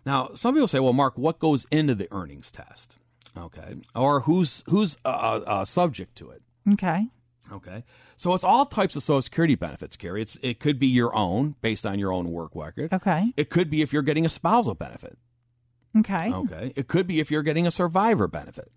now, 0.06 0.30
some 0.34 0.54
people 0.54 0.68
say, 0.68 0.78
"Well, 0.78 0.92
Mark, 0.92 1.18
what 1.18 1.40
goes 1.40 1.66
into 1.72 1.96
the 1.96 2.06
earnings 2.12 2.52
test?" 2.52 2.94
Okay, 3.36 3.74
or 3.96 4.20
who's 4.20 4.62
who's 4.68 4.96
uh, 5.04 5.40
uh, 5.44 5.64
subject 5.64 6.16
to 6.18 6.30
it? 6.30 6.42
Okay. 6.72 7.08
Okay, 7.50 7.82
so 8.18 8.34
it's 8.34 8.44
all 8.44 8.66
types 8.66 8.94
of 8.94 9.02
Social 9.02 9.22
Security 9.22 9.54
benefits, 9.54 9.96
Carrie. 9.96 10.20
It's 10.20 10.36
it 10.42 10.60
could 10.60 10.78
be 10.78 10.86
your 10.86 11.14
own 11.16 11.54
based 11.62 11.86
on 11.86 11.98
your 11.98 12.12
own 12.12 12.30
work 12.30 12.50
record. 12.54 12.92
Okay. 12.92 13.32
It 13.38 13.48
could 13.48 13.70
be 13.70 13.80
if 13.80 13.90
you're 13.90 14.02
getting 14.02 14.26
a 14.26 14.28
spousal 14.28 14.74
benefit. 14.74 15.16
Okay. 15.96 16.30
Okay, 16.30 16.72
it 16.76 16.88
could 16.88 17.06
be 17.06 17.20
if 17.20 17.30
you're 17.30 17.42
getting 17.42 17.66
a 17.66 17.70
survivor 17.70 18.28
benefit 18.28 18.70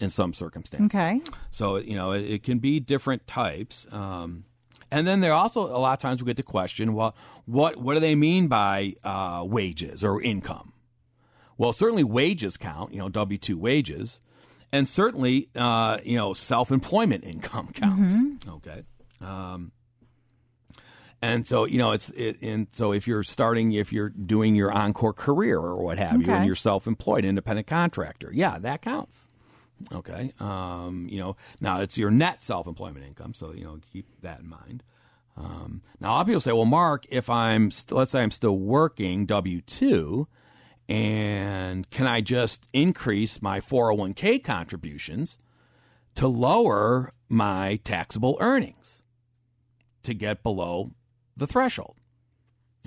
in 0.00 0.08
some 0.08 0.32
circumstances. 0.32 0.86
Okay. 0.86 1.20
So 1.50 1.76
you 1.76 1.94
know 1.96 2.12
it, 2.12 2.22
it 2.22 2.42
can 2.42 2.60
be 2.60 2.80
different 2.80 3.26
types. 3.26 3.86
Um, 3.92 4.44
and 4.90 5.06
then 5.06 5.20
there 5.20 5.34
also 5.34 5.60
a 5.66 5.76
lot 5.76 5.92
of 5.92 5.98
times 5.98 6.22
we 6.22 6.26
get 6.26 6.38
to 6.38 6.42
question, 6.42 6.94
well, 6.94 7.14
what 7.44 7.76
what 7.76 7.92
do 7.92 8.00
they 8.00 8.14
mean 8.14 8.48
by 8.48 8.94
uh, 9.04 9.44
wages 9.46 10.02
or 10.02 10.22
income? 10.22 10.72
Well, 11.58 11.74
certainly 11.74 12.04
wages 12.04 12.56
count. 12.56 12.94
You 12.94 13.00
know, 13.00 13.10
W 13.10 13.36
two 13.36 13.58
wages, 13.58 14.22
and 14.74 14.88
certainly 14.88 15.48
uh, 15.54 15.98
you 16.02 16.16
know 16.16 16.34
self 16.34 16.72
employment 16.72 17.24
income 17.24 17.70
counts. 17.74 18.12
Okay. 18.48 18.82
Um, 19.20 19.70
and 21.22 21.46
so 21.46 21.64
you 21.64 21.78
know 21.78 21.92
it's 21.92 22.10
it, 22.10 22.42
and 22.42 22.66
so 22.72 22.92
if 22.92 23.06
you're 23.06 23.22
starting 23.22 23.72
if 23.72 23.92
you're 23.92 24.08
doing 24.10 24.56
your 24.56 24.72
encore 24.72 25.12
career 25.12 25.58
or 25.58 25.82
what 25.82 25.98
have 25.98 26.20
you 26.20 26.30
and 26.30 26.44
you're 26.44 26.56
self-employed 26.56 27.24
independent 27.24 27.66
contractor 27.66 28.30
yeah 28.34 28.58
that 28.58 28.82
counts. 28.82 29.28
Okay. 29.92 30.32
Um, 30.40 31.06
you 31.08 31.20
know 31.20 31.36
now 31.60 31.80
it's 31.80 31.96
your 31.96 32.10
net 32.10 32.42
self-employment 32.42 33.06
income 33.06 33.32
so 33.32 33.52
you 33.52 33.64
know 33.64 33.78
keep 33.92 34.06
that 34.22 34.40
in 34.40 34.48
mind. 34.48 34.82
Um, 35.36 35.82
now 36.00 36.10
a 36.10 36.14
lot 36.14 36.20
of 36.22 36.26
people 36.26 36.40
say 36.40 36.52
well 36.52 36.64
mark 36.64 37.06
if 37.08 37.28
i'm 37.28 37.72
st- 37.72 37.96
let's 37.96 38.12
say 38.12 38.20
i'm 38.20 38.30
still 38.30 38.56
working 38.56 39.26
w2 39.26 40.26
and 40.88 41.88
can 41.90 42.06
i 42.06 42.20
just 42.20 42.66
increase 42.72 43.40
my 43.40 43.60
401k 43.60 44.42
contributions 44.42 45.38
to 46.14 46.28
lower 46.28 47.12
my 47.28 47.80
taxable 47.84 48.36
earnings 48.40 49.02
to 50.02 50.14
get 50.14 50.42
below 50.42 50.90
the 51.36 51.46
threshold. 51.46 51.96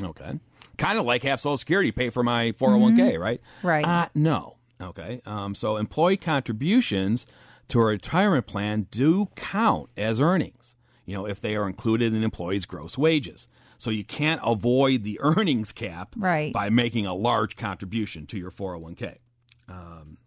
Okay. 0.01 0.39
Kind 0.77 0.99
of 0.99 1.05
like 1.05 1.23
have 1.23 1.39
Social 1.39 1.57
Security 1.57 1.91
pay 1.91 2.09
for 2.09 2.23
my 2.23 2.51
401k, 2.51 3.19
right? 3.19 3.41
Right. 3.63 3.83
Uh, 3.83 4.07
no. 4.13 4.57
Okay. 4.81 5.21
Um, 5.25 5.55
so 5.55 5.77
employee 5.77 6.17
contributions 6.17 7.25
to 7.67 7.79
a 7.79 7.85
retirement 7.85 8.45
plan 8.47 8.87
do 8.91 9.29
count 9.35 9.89
as 9.97 10.21
earnings, 10.21 10.75
you 11.05 11.15
know, 11.15 11.25
if 11.25 11.41
they 11.41 11.55
are 11.55 11.67
included 11.67 12.13
in 12.13 12.23
employees' 12.23 12.65
gross 12.65 12.97
wages. 12.97 13.47
So 13.77 13.89
you 13.91 14.03
can't 14.03 14.41
avoid 14.43 15.03
the 15.03 15.19
earnings 15.23 15.71
cap 15.71 16.13
Right. 16.17 16.51
by 16.53 16.69
making 16.69 17.05
a 17.05 17.13
large 17.13 17.55
contribution 17.55 18.25
to 18.27 18.37
your 18.37 18.51
401k. 18.51 19.17
Um, 19.69 20.17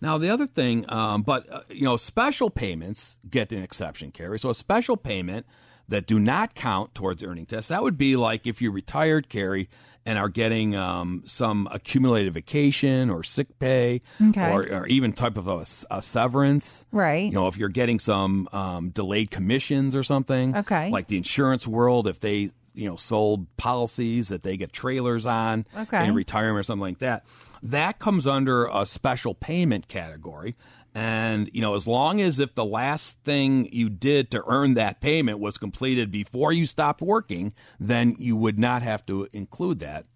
now 0.00 0.18
the 0.18 0.30
other 0.30 0.46
thing, 0.46 0.84
um, 0.90 1.22
but 1.22 1.50
uh, 1.52 1.60
you 1.70 1.84
know, 1.84 1.96
special 1.96 2.50
payments 2.50 3.18
get 3.28 3.52
an 3.52 3.62
exception, 3.62 4.10
Carrie. 4.10 4.38
So 4.38 4.50
a 4.50 4.54
special 4.54 4.96
payment 4.96 5.46
that 5.88 6.06
do 6.06 6.18
not 6.18 6.54
count 6.54 6.94
towards 6.94 7.22
earning 7.22 7.46
test. 7.46 7.68
That 7.68 7.82
would 7.82 7.98
be 7.98 8.16
like 8.16 8.46
if 8.46 8.62
you 8.62 8.70
retired, 8.70 9.28
Carrie, 9.28 9.68
and 10.06 10.18
are 10.18 10.28
getting 10.28 10.74
um, 10.74 11.22
some 11.26 11.68
accumulated 11.70 12.32
vacation 12.34 13.10
or 13.10 13.22
sick 13.22 13.58
pay, 13.58 14.00
Okay. 14.28 14.50
or, 14.50 14.62
or 14.72 14.86
even 14.86 15.12
type 15.12 15.36
of 15.36 15.46
a, 15.46 15.64
a 15.90 16.00
severance. 16.02 16.84
Right. 16.90 17.24
You 17.26 17.32
know, 17.32 17.48
if 17.48 17.56
you're 17.56 17.68
getting 17.68 17.98
some 17.98 18.48
um, 18.52 18.90
delayed 18.90 19.30
commissions 19.30 19.94
or 19.94 20.02
something. 20.02 20.56
Okay. 20.56 20.90
Like 20.90 21.08
the 21.08 21.16
insurance 21.16 21.66
world, 21.66 22.06
if 22.06 22.20
they 22.20 22.50
you 22.72 22.88
know 22.88 22.96
sold 22.96 23.46
policies 23.56 24.28
that 24.28 24.42
they 24.42 24.56
get 24.56 24.72
trailers 24.72 25.26
on 25.26 25.66
Okay. 25.76 26.04
in 26.06 26.14
retirement 26.14 26.60
or 26.60 26.62
something 26.62 26.80
like 26.88 26.98
that, 27.00 27.24
that 27.62 27.98
comes 27.98 28.26
under 28.26 28.66
a 28.66 28.86
special 28.86 29.34
payment 29.34 29.88
category. 29.88 30.54
And 30.94 31.48
you 31.52 31.60
know, 31.60 31.76
as 31.76 31.86
long 31.86 32.20
as 32.20 32.40
if 32.40 32.54
the 32.54 32.64
last 32.64 33.20
thing 33.24 33.68
you 33.72 33.88
did 33.88 34.30
to 34.32 34.42
earn 34.48 34.74
that 34.74 35.00
payment 35.00 35.38
was 35.38 35.56
completed 35.56 36.10
before 36.10 36.52
you 36.52 36.66
stopped 36.66 37.00
working, 37.00 37.52
then 37.78 38.16
you 38.18 38.36
would 38.36 38.58
not 38.58 38.82
have 38.82 39.06
to 39.06 39.28
include 39.32 39.78
that 39.80 40.06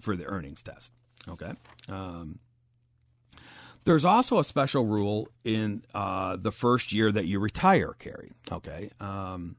for 0.00 0.14
the 0.16 0.24
earnings 0.26 0.62
test. 0.62 0.92
Okay. 1.28 1.52
Um, 1.88 2.38
there's 3.84 4.04
also 4.04 4.38
a 4.38 4.44
special 4.44 4.84
rule 4.86 5.28
in 5.42 5.82
uh, 5.94 6.36
the 6.36 6.52
first 6.52 6.92
year 6.92 7.10
that 7.10 7.26
you 7.26 7.40
retire, 7.40 7.94
Carrie. 7.98 8.32
Okay. 8.52 8.90
Um, 9.00 9.56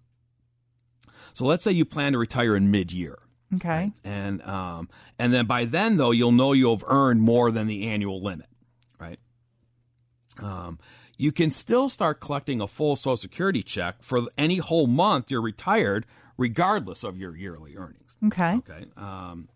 so 1.34 1.46
let's 1.46 1.64
say 1.64 1.72
you 1.72 1.86
plan 1.86 2.14
to 2.14 2.18
retire 2.18 2.56
in 2.56 2.72
mid-year, 2.72 3.18
Okay. 3.56 3.92
and 4.04 4.42
um, 4.44 4.90
and 5.20 5.34
then 5.34 5.46
by 5.48 5.66
then 5.66 5.98
though 5.98 6.12
you'll 6.12 6.32
know 6.32 6.54
you'll 6.54 6.78
have 6.78 6.86
earned 6.88 7.22
more 7.22 7.52
than 7.52 7.68
the 7.68 7.88
annual 7.88 8.22
limit, 8.24 8.48
right? 8.48 8.51
Um, 10.40 10.80
you 11.18 11.32
can 11.32 11.50
still 11.50 11.90
start 11.90 12.20
collecting 12.20 12.62
a 12.62 12.68
full 12.68 12.96
Social 12.96 13.18
Security 13.18 13.64
check 13.64 14.02
for 14.02 14.22
any 14.38 14.58
whole 14.58 14.88
month 14.88 15.30
you're 15.30 15.42
retired, 15.42 16.06
regardless 16.38 17.04
of 17.04 17.18
your 17.18 17.36
yearly 17.36 17.76
earnings. 17.78 18.16
Okay. 18.26 18.56
Okay. 18.56 18.86
Um, 18.98 19.48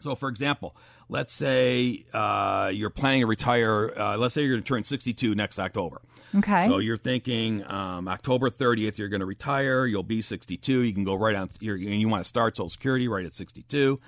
so, 0.00 0.14
for 0.14 0.28
example, 0.30 0.74
let's 1.10 1.32
say 1.34 2.04
uh, 2.14 2.70
you're 2.72 2.88
planning 2.90 3.20
to 3.20 3.26
retire. 3.26 3.92
Uh, 3.96 4.16
let's 4.16 4.34
say 4.34 4.42
you're 4.42 4.52
going 4.52 4.62
to 4.62 4.68
turn 4.68 4.82
62 4.84 5.34
next 5.34 5.58
October. 5.58 6.00
Okay. 6.34 6.66
So 6.66 6.78
you're 6.78 6.96
thinking 6.96 7.64
um, 7.70 8.08
October 8.08 8.48
30th, 8.50 8.96
you're 8.98 9.08
going 9.08 9.20
to 9.20 9.26
retire. 9.26 9.84
You'll 9.84 10.02
be 10.02 10.22
62. 10.22 10.80
You 10.82 10.94
can 10.94 11.04
go 11.04 11.14
right 11.14 11.34
on, 11.36 11.50
you're, 11.60 11.76
and 11.76 12.00
you 12.00 12.08
want 12.08 12.22
to 12.24 12.28
start 12.28 12.56
Social 12.56 12.70
Security 12.70 13.08
right 13.08 13.26
at 13.26 13.34
62. 13.34 13.98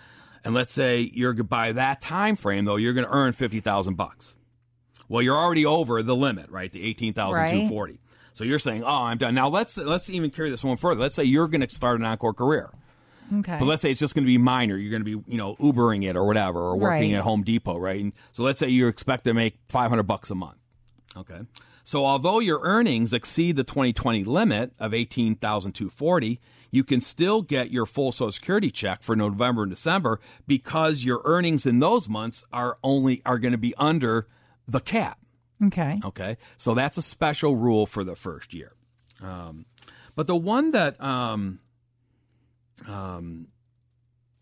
and 0.44 0.54
let's 0.54 0.72
say 0.72 1.10
you're 1.12 1.34
by 1.34 1.72
that 1.72 2.00
time 2.00 2.36
frame 2.36 2.64
though 2.64 2.76
you're 2.76 2.94
going 2.94 3.06
to 3.06 3.12
earn 3.12 3.32
fifty 3.32 3.60
thousand 3.60 3.94
bucks. 3.96 4.34
Well, 5.08 5.22
you're 5.22 5.36
already 5.36 5.66
over 5.66 6.02
the 6.02 6.16
limit, 6.16 6.50
right? 6.50 6.70
The 6.72 6.84
eighteen 6.84 7.12
thousand 7.12 7.48
two 7.50 7.68
forty. 7.68 8.00
So 8.34 8.44
you're 8.44 8.58
saying, 8.58 8.82
oh, 8.84 8.88
I'm 9.04 9.18
done. 9.18 9.34
Now 9.34 9.48
let's 9.48 9.76
let's 9.76 10.08
even 10.08 10.30
carry 10.30 10.50
this 10.50 10.64
one 10.64 10.76
further. 10.78 11.00
Let's 11.00 11.14
say 11.14 11.24
you're 11.24 11.48
going 11.48 11.60
to 11.66 11.68
start 11.74 12.00
an 12.00 12.06
encore 12.06 12.32
career. 12.32 12.70
Okay. 13.32 13.56
But 13.58 13.64
let's 13.66 13.80
say 13.82 13.90
it's 13.90 14.00
just 14.00 14.14
going 14.14 14.24
to 14.24 14.30
be 14.30 14.36
minor. 14.38 14.76
You're 14.76 14.90
going 14.90 15.04
to 15.04 15.18
be, 15.18 15.30
you 15.32 15.38
know, 15.38 15.54
Ubering 15.56 16.04
it 16.08 16.16
or 16.16 16.26
whatever, 16.26 16.58
or 16.60 16.76
working 16.76 17.12
Right. 17.12 17.18
at 17.18 17.24
Home 17.24 17.42
Depot, 17.42 17.76
right? 17.78 18.00
And 18.00 18.12
so 18.32 18.42
let's 18.42 18.58
say 18.58 18.68
you 18.68 18.88
expect 18.88 19.24
to 19.24 19.32
make 19.34 19.58
500 19.68 20.02
bucks 20.02 20.30
a 20.30 20.34
month. 20.34 20.58
Okay. 21.16 21.40
So 21.84 22.04
although 22.04 22.40
your 22.40 22.60
earnings 22.62 23.12
exceed 23.12 23.56
the 23.56 23.64
2020 23.64 24.24
limit 24.24 24.72
of 24.78 24.92
18,240, 24.92 26.38
you 26.70 26.84
can 26.84 27.00
still 27.00 27.42
get 27.42 27.70
your 27.70 27.86
full 27.86 28.12
Social 28.12 28.32
Security 28.32 28.70
check 28.70 29.02
for 29.02 29.14
November 29.16 29.62
and 29.62 29.70
December 29.70 30.20
because 30.46 31.04
your 31.04 31.20
earnings 31.24 31.66
in 31.66 31.80
those 31.80 32.08
months 32.08 32.44
are 32.52 32.76
only 32.82 33.20
are 33.26 33.38
going 33.38 33.52
to 33.52 33.58
be 33.58 33.74
under 33.76 34.26
the 34.66 34.80
cap. 34.80 35.18
Okay. 35.64 36.00
Okay, 36.04 36.36
so 36.56 36.74
that's 36.74 36.96
a 36.98 37.02
special 37.02 37.54
rule 37.56 37.86
for 37.86 38.02
the 38.04 38.16
first 38.16 38.52
year. 38.52 38.72
Um, 39.20 39.66
but 40.16 40.26
the 40.26 40.36
one 40.36 40.72
that, 40.72 41.00
um, 41.00 41.60
um, 42.88 43.48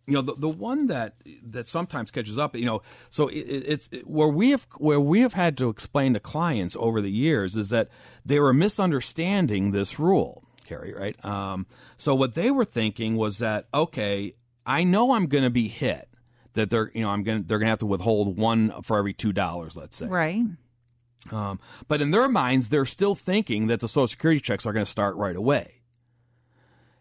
you 0.06 0.14
know, 0.14 0.22
the, 0.22 0.34
the 0.36 0.48
one 0.48 0.86
that 0.86 1.14
that 1.44 1.68
sometimes 1.68 2.10
catches 2.10 2.38
up, 2.38 2.56
you 2.56 2.64
know, 2.64 2.82
so 3.10 3.28
it, 3.28 3.36
it- 3.38 3.64
it's 3.66 3.88
it- 3.92 4.08
where 4.08 4.28
we 4.28 4.50
have 4.50 4.66
where 4.78 4.98
we 5.00 5.20
have 5.20 5.34
had 5.34 5.56
to 5.58 5.68
explain 5.68 6.14
to 6.14 6.20
clients 6.20 6.76
over 6.80 7.00
the 7.00 7.10
years 7.10 7.56
is 7.56 7.68
that 7.68 7.88
they 8.24 8.40
were 8.40 8.52
misunderstanding 8.54 9.70
this 9.70 9.98
rule, 10.00 10.42
Carrie. 10.64 10.94
Right? 10.94 11.22
Um, 11.24 11.66
so 11.96 12.14
what 12.14 12.34
they 12.34 12.50
were 12.50 12.64
thinking 12.64 13.16
was 13.16 13.38
that 13.38 13.66
okay, 13.72 14.34
I 14.66 14.84
know 14.84 15.12
I'm 15.12 15.26
going 15.26 15.44
to 15.44 15.50
be 15.50 15.68
hit. 15.68 16.08
That 16.54 16.70
they're, 16.70 16.90
you 16.94 17.02
know, 17.02 17.10
I'm 17.10 17.22
going. 17.22 17.44
They're 17.44 17.58
going 17.58 17.66
to 17.68 17.70
have 17.70 17.78
to 17.80 17.86
withhold 17.86 18.36
one 18.36 18.72
for 18.82 18.98
every 18.98 19.12
two 19.14 19.32
dollars. 19.32 19.76
Let's 19.76 19.96
say, 19.96 20.06
Right. 20.06 20.42
um, 21.30 21.60
but 21.86 22.00
in 22.00 22.10
their 22.10 22.28
minds, 22.28 22.68
they're 22.70 22.84
still 22.86 23.14
thinking 23.14 23.68
that 23.68 23.80
the 23.80 23.88
Social 23.88 24.08
Security 24.08 24.40
checks 24.40 24.66
are 24.66 24.72
going 24.72 24.84
to 24.84 24.90
start 24.90 25.14
right 25.16 25.36
away. 25.36 25.74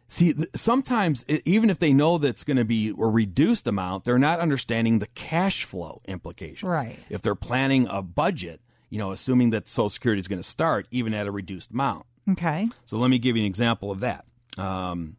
See, 0.07 0.33
th- 0.33 0.49
sometimes 0.55 1.23
even 1.45 1.69
if 1.69 1.77
they 1.79 1.93
know 1.93 2.17
that 2.17 2.27
it's 2.27 2.43
going 2.43 2.57
to 2.57 2.65
be 2.65 2.89
a 2.89 2.93
reduced 3.05 3.67
amount, 3.67 4.05
they're 4.05 4.17
not 4.19 4.39
understanding 4.39 4.99
the 4.99 5.07
cash 5.07 5.63
flow 5.65 6.01
implications. 6.07 6.63
Right. 6.69 6.97
If 7.09 7.21
they're 7.21 7.35
planning 7.35 7.87
a 7.89 8.01
budget, 8.01 8.59
you 8.89 8.97
know, 8.97 9.11
assuming 9.11 9.51
that 9.51 9.67
Social 9.67 9.89
Security 9.91 10.19
is 10.19 10.27
going 10.27 10.39
to 10.41 10.47
start 10.47 10.87
even 10.89 11.13
at 11.13 11.27
a 11.27 11.31
reduced 11.31 11.69
amount. 11.71 12.07
Okay. 12.31 12.65
So 12.87 12.97
let 12.97 13.09
me 13.09 13.19
give 13.19 13.35
you 13.37 13.43
an 13.43 13.47
example 13.47 13.91
of 13.91 13.99
that. 13.99 14.25
Um, 14.57 15.15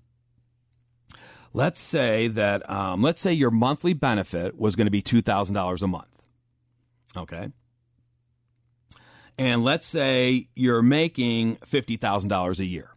let's 1.52 1.80
say 1.80 2.28
that 2.28 2.68
um, 2.70 3.02
let's 3.02 3.20
say 3.20 3.32
your 3.32 3.50
monthly 3.50 3.92
benefit 3.92 4.58
was 4.58 4.76
going 4.76 4.86
to 4.86 4.90
be 4.90 5.02
two 5.02 5.22
thousand 5.22 5.54
dollars 5.54 5.82
a 5.82 5.86
month. 5.86 6.06
Okay. 7.16 7.48
And 9.38 9.64
let's 9.64 9.86
say 9.86 10.48
you're 10.54 10.82
making 10.82 11.56
fifty 11.64 11.96
thousand 11.96 12.28
dollars 12.28 12.60
a 12.60 12.66
year. 12.66 12.90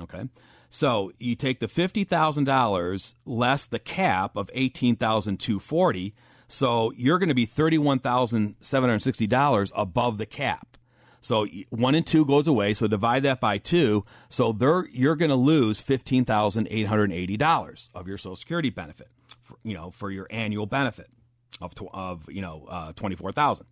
Okay. 0.00 0.24
So 0.70 1.12
you 1.18 1.34
take 1.34 1.60
the 1.60 1.68
fifty 1.68 2.04
thousand 2.04 2.44
dollars 2.44 3.14
less 3.24 3.66
the 3.66 3.78
cap 3.78 4.36
of 4.36 4.50
eighteen 4.54 4.96
thousand 4.96 5.38
two 5.38 5.60
forty. 5.60 6.14
So 6.48 6.92
you're 6.96 7.18
going 7.18 7.28
to 7.28 7.34
be 7.34 7.46
thirty 7.46 7.78
one 7.78 7.98
thousand 7.98 8.56
seven 8.60 8.88
hundred 8.88 9.02
sixty 9.02 9.26
dollars 9.26 9.72
above 9.74 10.18
the 10.18 10.26
cap. 10.26 10.77
So 11.20 11.46
one 11.70 11.94
and 11.94 12.06
two 12.06 12.24
goes 12.24 12.46
away. 12.46 12.74
So 12.74 12.86
divide 12.86 13.22
that 13.24 13.40
by 13.40 13.58
two. 13.58 14.04
So 14.28 14.52
there 14.52 14.86
you're 14.92 15.16
going 15.16 15.30
to 15.30 15.36
lose 15.36 15.80
fifteen 15.80 16.24
thousand 16.24 16.68
eight 16.70 16.86
hundred 16.86 17.12
eighty 17.12 17.36
dollars 17.36 17.90
of 17.94 18.06
your 18.06 18.18
Social 18.18 18.36
Security 18.36 18.70
benefit. 18.70 19.08
For, 19.42 19.56
you 19.62 19.74
know, 19.74 19.90
for 19.90 20.10
your 20.10 20.26
annual 20.30 20.66
benefit 20.66 21.08
of 21.60 21.74
tw- 21.74 21.88
of 21.92 22.24
you 22.28 22.42
know 22.42 22.66
uh, 22.68 22.92
twenty 22.92 23.16
four 23.16 23.32
thousand. 23.32 23.66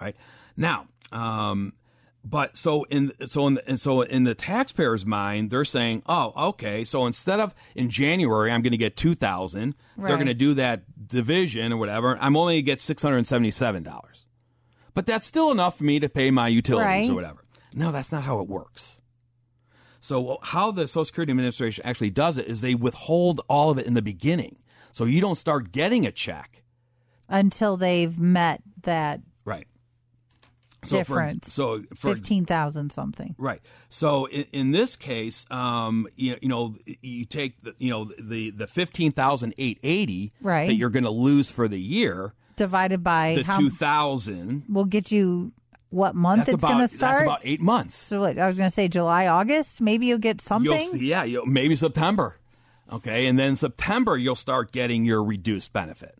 Right 0.00 0.16
now, 0.56 0.86
um, 1.12 1.72
but 2.24 2.56
so 2.56 2.84
in 2.84 3.12
so 3.26 3.46
in 3.46 3.58
and 3.66 3.80
so 3.80 4.02
in 4.02 4.24
the 4.24 4.34
taxpayer's 4.34 5.04
mind, 5.04 5.50
they're 5.50 5.64
saying, 5.64 6.02
oh, 6.06 6.32
okay, 6.50 6.84
so 6.84 7.06
instead 7.06 7.40
of 7.40 7.54
in 7.74 7.90
January 7.90 8.52
I'm 8.52 8.62
going 8.62 8.72
to 8.72 8.78
get 8.78 8.96
two 8.96 9.14
thousand, 9.14 9.74
they're 9.96 10.16
going 10.16 10.26
to 10.26 10.34
do 10.34 10.54
that 10.54 11.08
division 11.08 11.72
or 11.72 11.78
whatever. 11.78 12.16
I'm 12.20 12.36
only 12.36 12.54
going 12.54 12.64
to 12.64 12.66
get 12.66 12.80
six 12.80 13.02
hundred 13.02 13.26
seventy 13.26 13.50
seven 13.50 13.82
dollars, 13.82 14.26
but 14.98 15.06
that's 15.06 15.26
still 15.26 15.50
enough 15.52 15.78
for 15.78 15.84
me 15.84 16.00
to 16.00 16.08
pay 16.08 16.30
my 16.30 16.48
utilities 16.48 16.86
Right. 16.86 17.10
or 17.10 17.14
whatever. 17.14 17.44
No, 17.72 17.92
that's 17.92 18.10
not 18.10 18.24
how 18.24 18.40
it 18.40 18.48
works. 18.48 18.98
So 20.00 20.38
how 20.42 20.70
the 20.72 20.86
Social 20.88 21.04
Security 21.04 21.30
Administration 21.30 21.84
actually 21.86 22.10
does 22.10 22.38
it 22.38 22.46
is 22.46 22.60
they 22.60 22.74
withhold 22.74 23.40
all 23.48 23.70
of 23.70 23.78
it 23.78 23.86
in 23.86 23.94
the 23.94 24.02
beginning, 24.02 24.56
so 24.92 25.04
you 25.04 25.20
don't 25.20 25.34
start 25.36 25.70
getting 25.72 26.06
a 26.06 26.12
check. 26.12 26.62
Until 27.28 27.76
they've 27.76 28.18
met 28.18 28.62
that 28.82 29.20
Right. 29.44 29.66
So 30.84 31.02
for, 31.02 31.28
so 31.42 31.82
for 31.96 32.14
fifteen 32.14 32.44
thousand 32.46 32.92
something. 32.92 33.34
Right. 33.36 33.60
So 33.88 34.26
in, 34.26 34.44
in 34.52 34.70
this 34.70 34.94
case, 34.94 35.44
um, 35.50 36.06
you, 36.14 36.36
you 36.40 36.48
know, 36.48 36.76
you 37.02 37.24
take 37.24 37.60
the, 37.62 37.74
you 37.78 37.90
know 37.90 38.10
the 38.18 38.50
the 38.52 38.68
fifteen 38.68 39.10
thousand 39.10 39.54
eight 39.58 39.80
eighty 39.82 40.30
Right. 40.40 40.68
that 40.68 40.74
you're 40.74 40.90
going 40.90 41.04
to 41.04 41.10
lose 41.10 41.50
for 41.50 41.66
the 41.66 41.80
year. 41.80 42.32
Divided 42.58 43.02
by 43.02 43.34
The 43.36 43.44
how 43.44 43.58
two 43.58 43.70
thousand. 43.70 44.64
will 44.68 44.84
get 44.84 45.10
you 45.10 45.52
what 45.90 46.14
month 46.14 46.40
That's 46.46 46.54
it's 46.54 46.62
going 46.62 46.74
to 46.76 46.82
that's 46.82 46.94
start. 46.94 47.22
about 47.22 47.40
eight 47.44 47.60
months. 47.62 47.96
so 47.96 48.20
what, 48.20 48.38
I 48.38 48.46
was 48.46 48.58
going 48.58 48.68
to 48.68 48.74
say 48.74 48.88
July, 48.88 49.26
August. 49.26 49.80
Maybe 49.80 50.06
you'll 50.06 50.18
get 50.18 50.40
something. 50.42 50.70
You'll, 50.92 50.96
yeah, 50.96 51.24
you'll, 51.24 51.46
maybe 51.46 51.76
September. 51.76 52.36
Okay, 52.92 53.26
and 53.26 53.38
then 53.38 53.54
September 53.54 54.16
you'll 54.16 54.34
start 54.36 54.70
getting 54.72 55.04
your 55.04 55.22
reduced 55.24 55.72
benefit. 55.72 56.18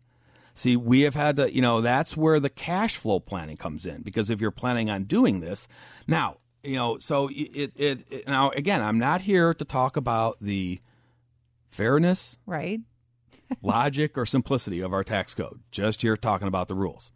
See, 0.54 0.74
we 0.76 1.02
have 1.02 1.14
had 1.14 1.36
to, 1.36 1.54
you 1.54 1.62
know, 1.62 1.80
that's 1.82 2.16
where 2.16 2.40
the 2.40 2.48
cash 2.50 2.96
flow 2.96 3.20
planning 3.20 3.56
comes 3.56 3.86
in 3.86 4.02
because 4.02 4.28
if 4.30 4.40
you're 4.40 4.50
planning 4.50 4.90
on 4.90 5.04
doing 5.04 5.40
this, 5.40 5.68
now, 6.06 6.38
you 6.64 6.74
know, 6.76 6.98
so 6.98 7.28
it, 7.30 7.72
it, 7.76 8.06
it 8.10 8.26
now 8.26 8.50
again, 8.50 8.82
I'm 8.82 8.98
not 8.98 9.20
here 9.20 9.54
to 9.54 9.64
talk 9.64 9.96
about 9.96 10.38
the 10.40 10.80
fairness, 11.70 12.38
right. 12.46 12.80
Logic, 13.62 14.16
or 14.16 14.26
simplicity 14.26 14.80
of 14.80 14.92
our 14.92 15.04
tax 15.04 15.34
code. 15.34 15.60
Just 15.70 16.02
here 16.02 16.16
talking 16.16 16.48
about 16.48 16.68
the 16.68 16.74
rules. 16.74 17.10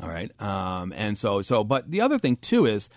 All 0.00 0.08
right, 0.08 0.30
um, 0.40 0.92
and 0.96 1.16
so, 1.16 1.42
so, 1.42 1.62
but 1.62 1.90
the 1.90 2.00
other 2.00 2.18
thing 2.18 2.36
too 2.36 2.66
is, 2.66 2.88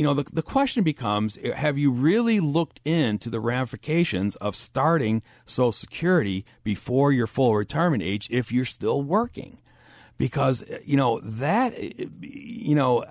you 0.00 0.04
know, 0.04 0.14
the, 0.14 0.24
the 0.32 0.42
question 0.42 0.82
becomes 0.82 1.38
eh, 1.42 1.54
have 1.54 1.76
you 1.76 1.90
really 1.90 2.40
looked 2.40 2.80
into 2.86 3.28
the 3.28 3.38
ramifications 3.38 4.34
of 4.36 4.56
starting 4.56 5.22
Social 5.44 5.72
Security 5.72 6.46
before 6.64 7.12
your 7.12 7.26
full 7.26 7.54
retirement 7.54 8.02
age 8.02 8.26
if 8.30 8.50
you're 8.50 8.64
still 8.64 9.02
working? 9.02 9.58
Because, 10.16 10.64
eh, 10.70 10.78
you 10.84 10.96
know, 10.96 11.20
that, 11.20 11.74
eh, 11.76 12.06
you 12.20 12.74
know, 12.74 13.04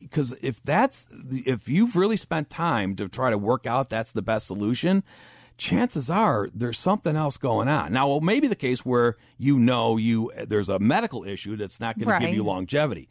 because 0.00 0.36
if 0.40 0.62
that's, 0.62 1.08
if 1.30 1.68
you've 1.68 1.96
really 1.96 2.16
spent 2.16 2.48
time 2.48 2.94
to 2.94 3.08
try 3.08 3.30
to 3.30 3.38
work 3.38 3.66
out 3.66 3.88
that's 3.88 4.12
the 4.12 4.22
best 4.22 4.46
solution, 4.46 5.02
chances 5.58 6.10
are 6.10 6.48
there's 6.54 6.78
something 6.78 7.16
else 7.16 7.36
going 7.36 7.68
on. 7.68 7.92
Now, 7.92 8.16
it 8.16 8.22
may 8.22 8.40
be 8.40 8.48
the 8.48 8.54
case 8.54 8.84
where 8.84 9.16
you 9.38 9.58
know 9.58 9.96
you 9.96 10.30
there's 10.46 10.68
a 10.68 10.78
medical 10.78 11.24
issue 11.24 11.56
that's 11.56 11.80
not 11.80 11.98
going 11.98 12.20
to 12.20 12.26
give 12.26 12.34
you 12.34 12.44
longevity. 12.44 13.08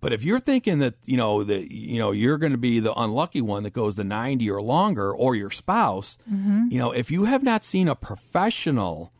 But 0.00 0.12
if 0.12 0.22
you're 0.22 0.38
thinking 0.38 0.80
that 0.80 0.94
you 1.04 1.16
know 1.16 1.44
that 1.44 1.70
you 1.70 1.98
know 1.98 2.12
you're 2.12 2.36
going 2.36 2.52
to 2.52 2.58
be 2.58 2.78
the 2.78 2.92
unlucky 2.92 3.40
one 3.40 3.62
that 3.62 3.72
goes 3.72 3.96
to 3.96 4.04
90 4.04 4.50
or 4.50 4.60
longer, 4.60 5.14
or 5.14 5.34
your 5.34 5.50
spouse, 5.50 6.18
mm-hmm. 6.30 6.66
you 6.70 6.78
know, 6.78 6.92
if 6.92 7.10
you 7.10 7.24
have 7.24 7.42
not 7.42 7.64
seen 7.64 7.88
a 7.88 7.94
professional, 7.94 9.12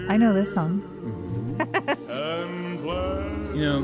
I 0.10 0.16
know 0.18 0.34
this 0.34 0.54
song. 0.54 0.82
You 3.58 3.66
know, 3.66 3.80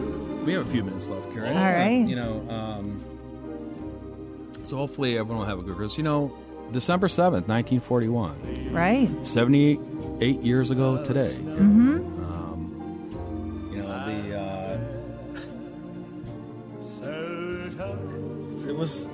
we 0.45 0.53
have 0.53 0.67
a 0.67 0.71
few 0.71 0.83
minutes 0.83 1.07
left, 1.07 1.33
Karen. 1.33 1.57
All 1.57 1.63
right. 1.63 2.07
You 2.07 2.15
know, 2.15 2.47
um, 2.47 3.03
so 4.65 4.77
hopefully 4.77 5.17
everyone 5.17 5.39
will 5.39 5.47
have 5.47 5.57
a 5.57 5.63
good 5.63 5.75
Christmas. 5.75 5.97
You 5.97 6.03
know, 6.03 6.31
December 6.71 7.07
7th, 7.07 7.47
1941. 7.47 8.71
Right. 8.71 9.09
78 9.25 10.41
years 10.41 10.69
ago 10.69 11.03
today. 11.03 11.35
Mm-hmm. 11.39 12.23
Um, 12.23 13.69
you 13.73 13.81
know, 13.81 13.87
the. 14.05 14.37
Uh, 14.37 14.77
it 18.69 18.75
was. 18.75 19.07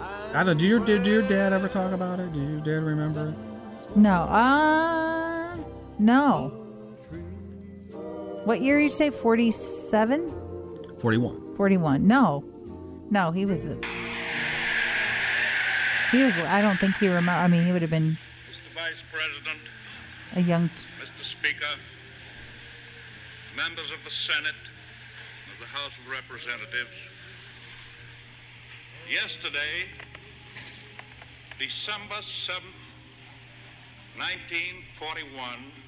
I 0.00 0.44
don't 0.44 0.46
know. 0.46 0.54
Do 0.54 0.66
your, 0.66 0.80
did 0.80 1.04
your 1.04 1.20
dad 1.20 1.52
ever 1.52 1.68
talk 1.68 1.92
about 1.92 2.20
it? 2.20 2.32
Do 2.32 2.40
your 2.40 2.60
dad 2.60 2.86
remember 2.86 3.28
it? 3.28 3.96
No. 3.96 4.22
Uh 4.22 5.56
no. 5.98 6.61
What 8.44 8.60
year 8.60 8.78
did 8.78 8.84
you 8.84 8.90
say? 8.90 9.10
47? 9.10 10.32
41. 10.98 11.56
41. 11.56 12.06
No. 12.06 12.44
No, 13.10 13.30
he 13.30 13.44
was 13.44 13.64
a, 13.66 13.78
He 16.10 16.22
was 16.22 16.34
I 16.34 16.62
don't 16.62 16.78
think 16.78 16.96
he 16.96 17.08
remember 17.08 17.32
I 17.32 17.46
mean, 17.46 17.64
he 17.64 17.72
would 17.72 17.82
have 17.82 17.90
been 17.90 18.16
Mr. 18.16 18.74
Vice 18.74 19.02
President, 19.12 19.60
a 20.34 20.40
young 20.40 20.68
Mr. 20.68 21.24
Speaker, 21.24 21.76
members 23.54 23.90
of 23.92 23.98
the 24.04 24.10
Senate, 24.10 24.56
of 25.52 25.60
the 25.60 25.66
House 25.66 25.92
of 26.02 26.10
Representatives. 26.10 26.96
Yesterday, 29.10 29.86
December 31.58 32.24
7th, 32.48 32.80
1941, 34.16 35.81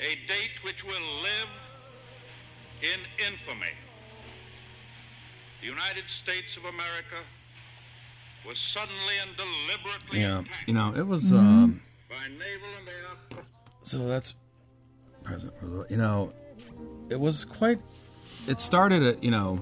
a 0.00 0.14
date 0.28 0.56
which 0.64 0.82
will 0.84 1.22
live 1.22 1.48
in 2.82 3.00
infamy. 3.24 3.72
The 5.60 5.66
United 5.68 6.04
States 6.22 6.48
of 6.58 6.64
America 6.64 7.22
was 8.46 8.58
suddenly 8.74 9.16
and 9.22 9.30
deliberately 9.36 10.20
Yeah. 10.20 10.40
attacked 10.40 10.68
You 10.68 10.74
know, 10.74 10.94
it 10.94 11.06
was. 11.06 11.24
Mm-hmm. 11.24 11.36
Um, 11.36 11.82
by 12.10 12.28
naval 12.28 12.68
and 12.78 12.88
air 12.88 13.44
So 13.82 14.06
that's 14.08 14.34
President 15.22 15.54
Roosevelt. 15.62 15.90
You 15.90 15.96
know, 15.96 16.32
it 17.08 17.18
was 17.18 17.44
quite. 17.44 17.80
It 18.46 18.60
started 18.60 19.02
at 19.02 19.24
you 19.24 19.30
know, 19.30 19.56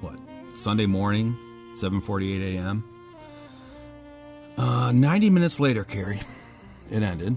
what 0.00 0.18
Sunday 0.54 0.86
morning, 0.86 1.36
seven 1.74 2.00
forty-eight 2.02 2.56
a.m. 2.56 2.84
Uh, 4.58 4.92
Ninety 4.92 5.30
minutes 5.30 5.58
later, 5.60 5.84
Carrie, 5.84 6.20
it 6.90 7.02
ended. 7.02 7.36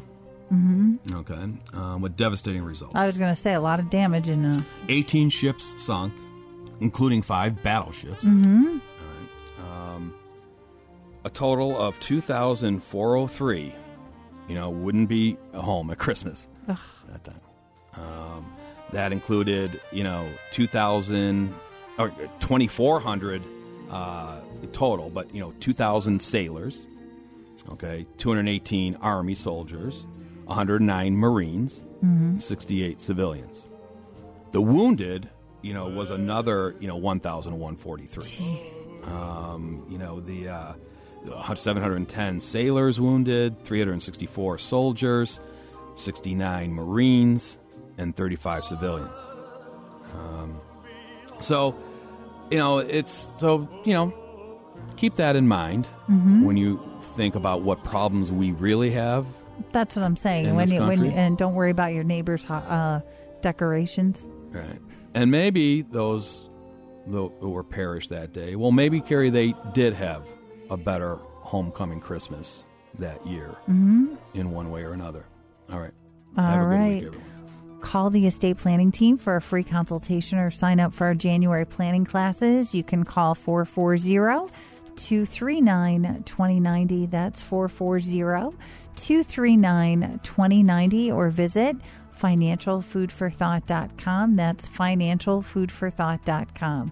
Hmm 0.50 0.96
Okay, 1.14 1.48
um, 1.74 2.02
with 2.02 2.18
devastating 2.18 2.64
results. 2.64 2.96
I 2.96 3.06
was 3.08 3.18
going 3.18 3.34
to 3.34 3.40
say 3.40 3.54
a 3.54 3.62
lot 3.62 3.80
of 3.80 3.90
damage 3.90 4.28
in 4.28 4.46
uh 4.46 4.64
Eighteen 4.90 5.30
ships 5.30 5.74
sunk, 5.78 6.14
including 6.80 7.22
five 7.22 7.62
battleships. 7.64 8.24
Mhm. 8.26 8.82
Um, 9.60 10.14
a 11.24 11.30
total 11.30 11.78
of 11.80 12.00
2,403, 12.00 13.74
you 14.48 14.56
know, 14.56 14.70
wouldn't 14.70 15.10
be 15.10 15.38
home 15.54 15.92
at 15.92 15.98
Christmas 15.98 16.48
Ugh. 16.68 16.78
that 17.12 17.24
time. 17.24 17.42
Um, 17.96 18.46
that 18.94 19.12
included, 19.12 19.80
you 19.92 20.04
know, 20.04 20.28
2,000 20.52 21.54
or 21.98 22.10
2,400 22.40 23.44
uh, 23.92 24.40
total, 24.72 25.10
but, 25.10 25.34
you 25.36 25.42
know, 25.42 25.54
2,000 25.60 26.22
sailors, 26.22 26.86
okay, 27.72 28.06
218 28.18 28.96
Army 28.96 29.36
soldiers, 29.36 30.06
109 30.50 31.16
Marines, 31.16 31.84
Mhm. 32.04 32.42
68 32.42 33.00
civilians. 33.02 33.68
The 34.52 34.62
wounded, 34.62 35.30
you 35.62 35.74
know, 35.74 35.88
was 35.90 36.10
another, 36.10 36.76
you 36.80 36.88
know, 36.88 36.96
1,143. 36.98 38.62
Um, 39.06 39.86
you 39.90 39.98
know, 39.98 40.20
the 40.20 40.50
uh, 40.50 40.74
710 41.56 42.40
sailors 42.40 43.00
wounded, 43.00 43.62
364 43.64 44.58
soldiers, 44.58 45.40
69 45.96 46.74
Marines, 46.74 47.60
and 47.98 48.16
35 48.16 48.64
civilians. 48.66 49.18
Um, 50.18 50.56
so, 51.40 51.76
you 52.50 52.58
know, 52.58 52.80
it's 52.80 53.32
so, 53.38 53.68
you 53.86 53.94
know, 53.94 54.14
keep 54.96 55.16
that 55.18 55.36
in 55.36 55.48
mind 55.48 55.88
Mhm. 56.10 56.44
when 56.44 56.58
you 56.58 56.80
think 57.02 57.36
about 57.36 57.62
what 57.62 57.84
problems 57.84 58.32
we 58.32 58.52
really 58.54 58.92
have. 58.92 59.26
That's 59.72 59.96
what 59.96 60.04
I'm 60.06 60.16
saying. 60.18 60.56
When 60.56 60.70
you 60.72 60.82
when 60.82 61.06
and 61.12 61.38
don't 61.38 61.54
worry 61.56 61.72
about 61.72 61.94
your 61.94 62.04
neighbor's 62.04 62.46
uh 62.46 63.02
decorations. 63.42 64.28
Right. 64.52 64.80
And 65.14 65.32
maybe 65.32 65.82
those 65.82 66.48
who 67.10 67.30
were 67.40 67.64
perished 67.64 68.10
that 68.10 68.34
day, 68.34 68.56
well, 68.56 68.72
maybe, 68.72 69.02
Carrie, 69.02 69.30
they 69.30 69.54
did 69.74 69.94
have 69.94 70.28
a 70.70 70.78
better 70.78 71.16
homecoming 71.16 72.00
Christmas 72.00 72.66
that 73.00 73.26
year 73.26 73.56
Mhm. 73.70 74.18
in 74.34 74.52
one 74.52 74.70
way 74.72 74.84
or 74.84 74.94
another. 74.94 75.26
All 75.72 75.80
right. 75.80 75.94
All 76.38 76.68
good 76.70 77.12
week. 77.14 77.22
Call 77.82 78.10
the 78.10 78.28
estate 78.28 78.58
planning 78.58 78.92
team 78.92 79.18
for 79.18 79.38
a 79.38 79.42
free 79.42 79.64
consultation 79.64 80.38
or 80.38 80.52
sign 80.52 80.80
up 80.80 80.94
for 80.94 81.08
our 81.08 81.16
January 81.16 81.66
planning 81.66 82.04
classes. 82.06 82.76
You 82.76 82.84
can 82.84 83.04
call 83.06 83.34
440 83.36 84.20
239 85.08 86.24
2090. 86.26 87.06
That's 87.08 87.42
440 87.42 88.56
239 88.96 90.20
2090 90.24 91.12
or 91.12 91.30
visit 91.30 91.76
financialfoodforthought.com. 92.20 94.36
That's 94.36 94.68
financialfoodforthought.com. 94.70 96.92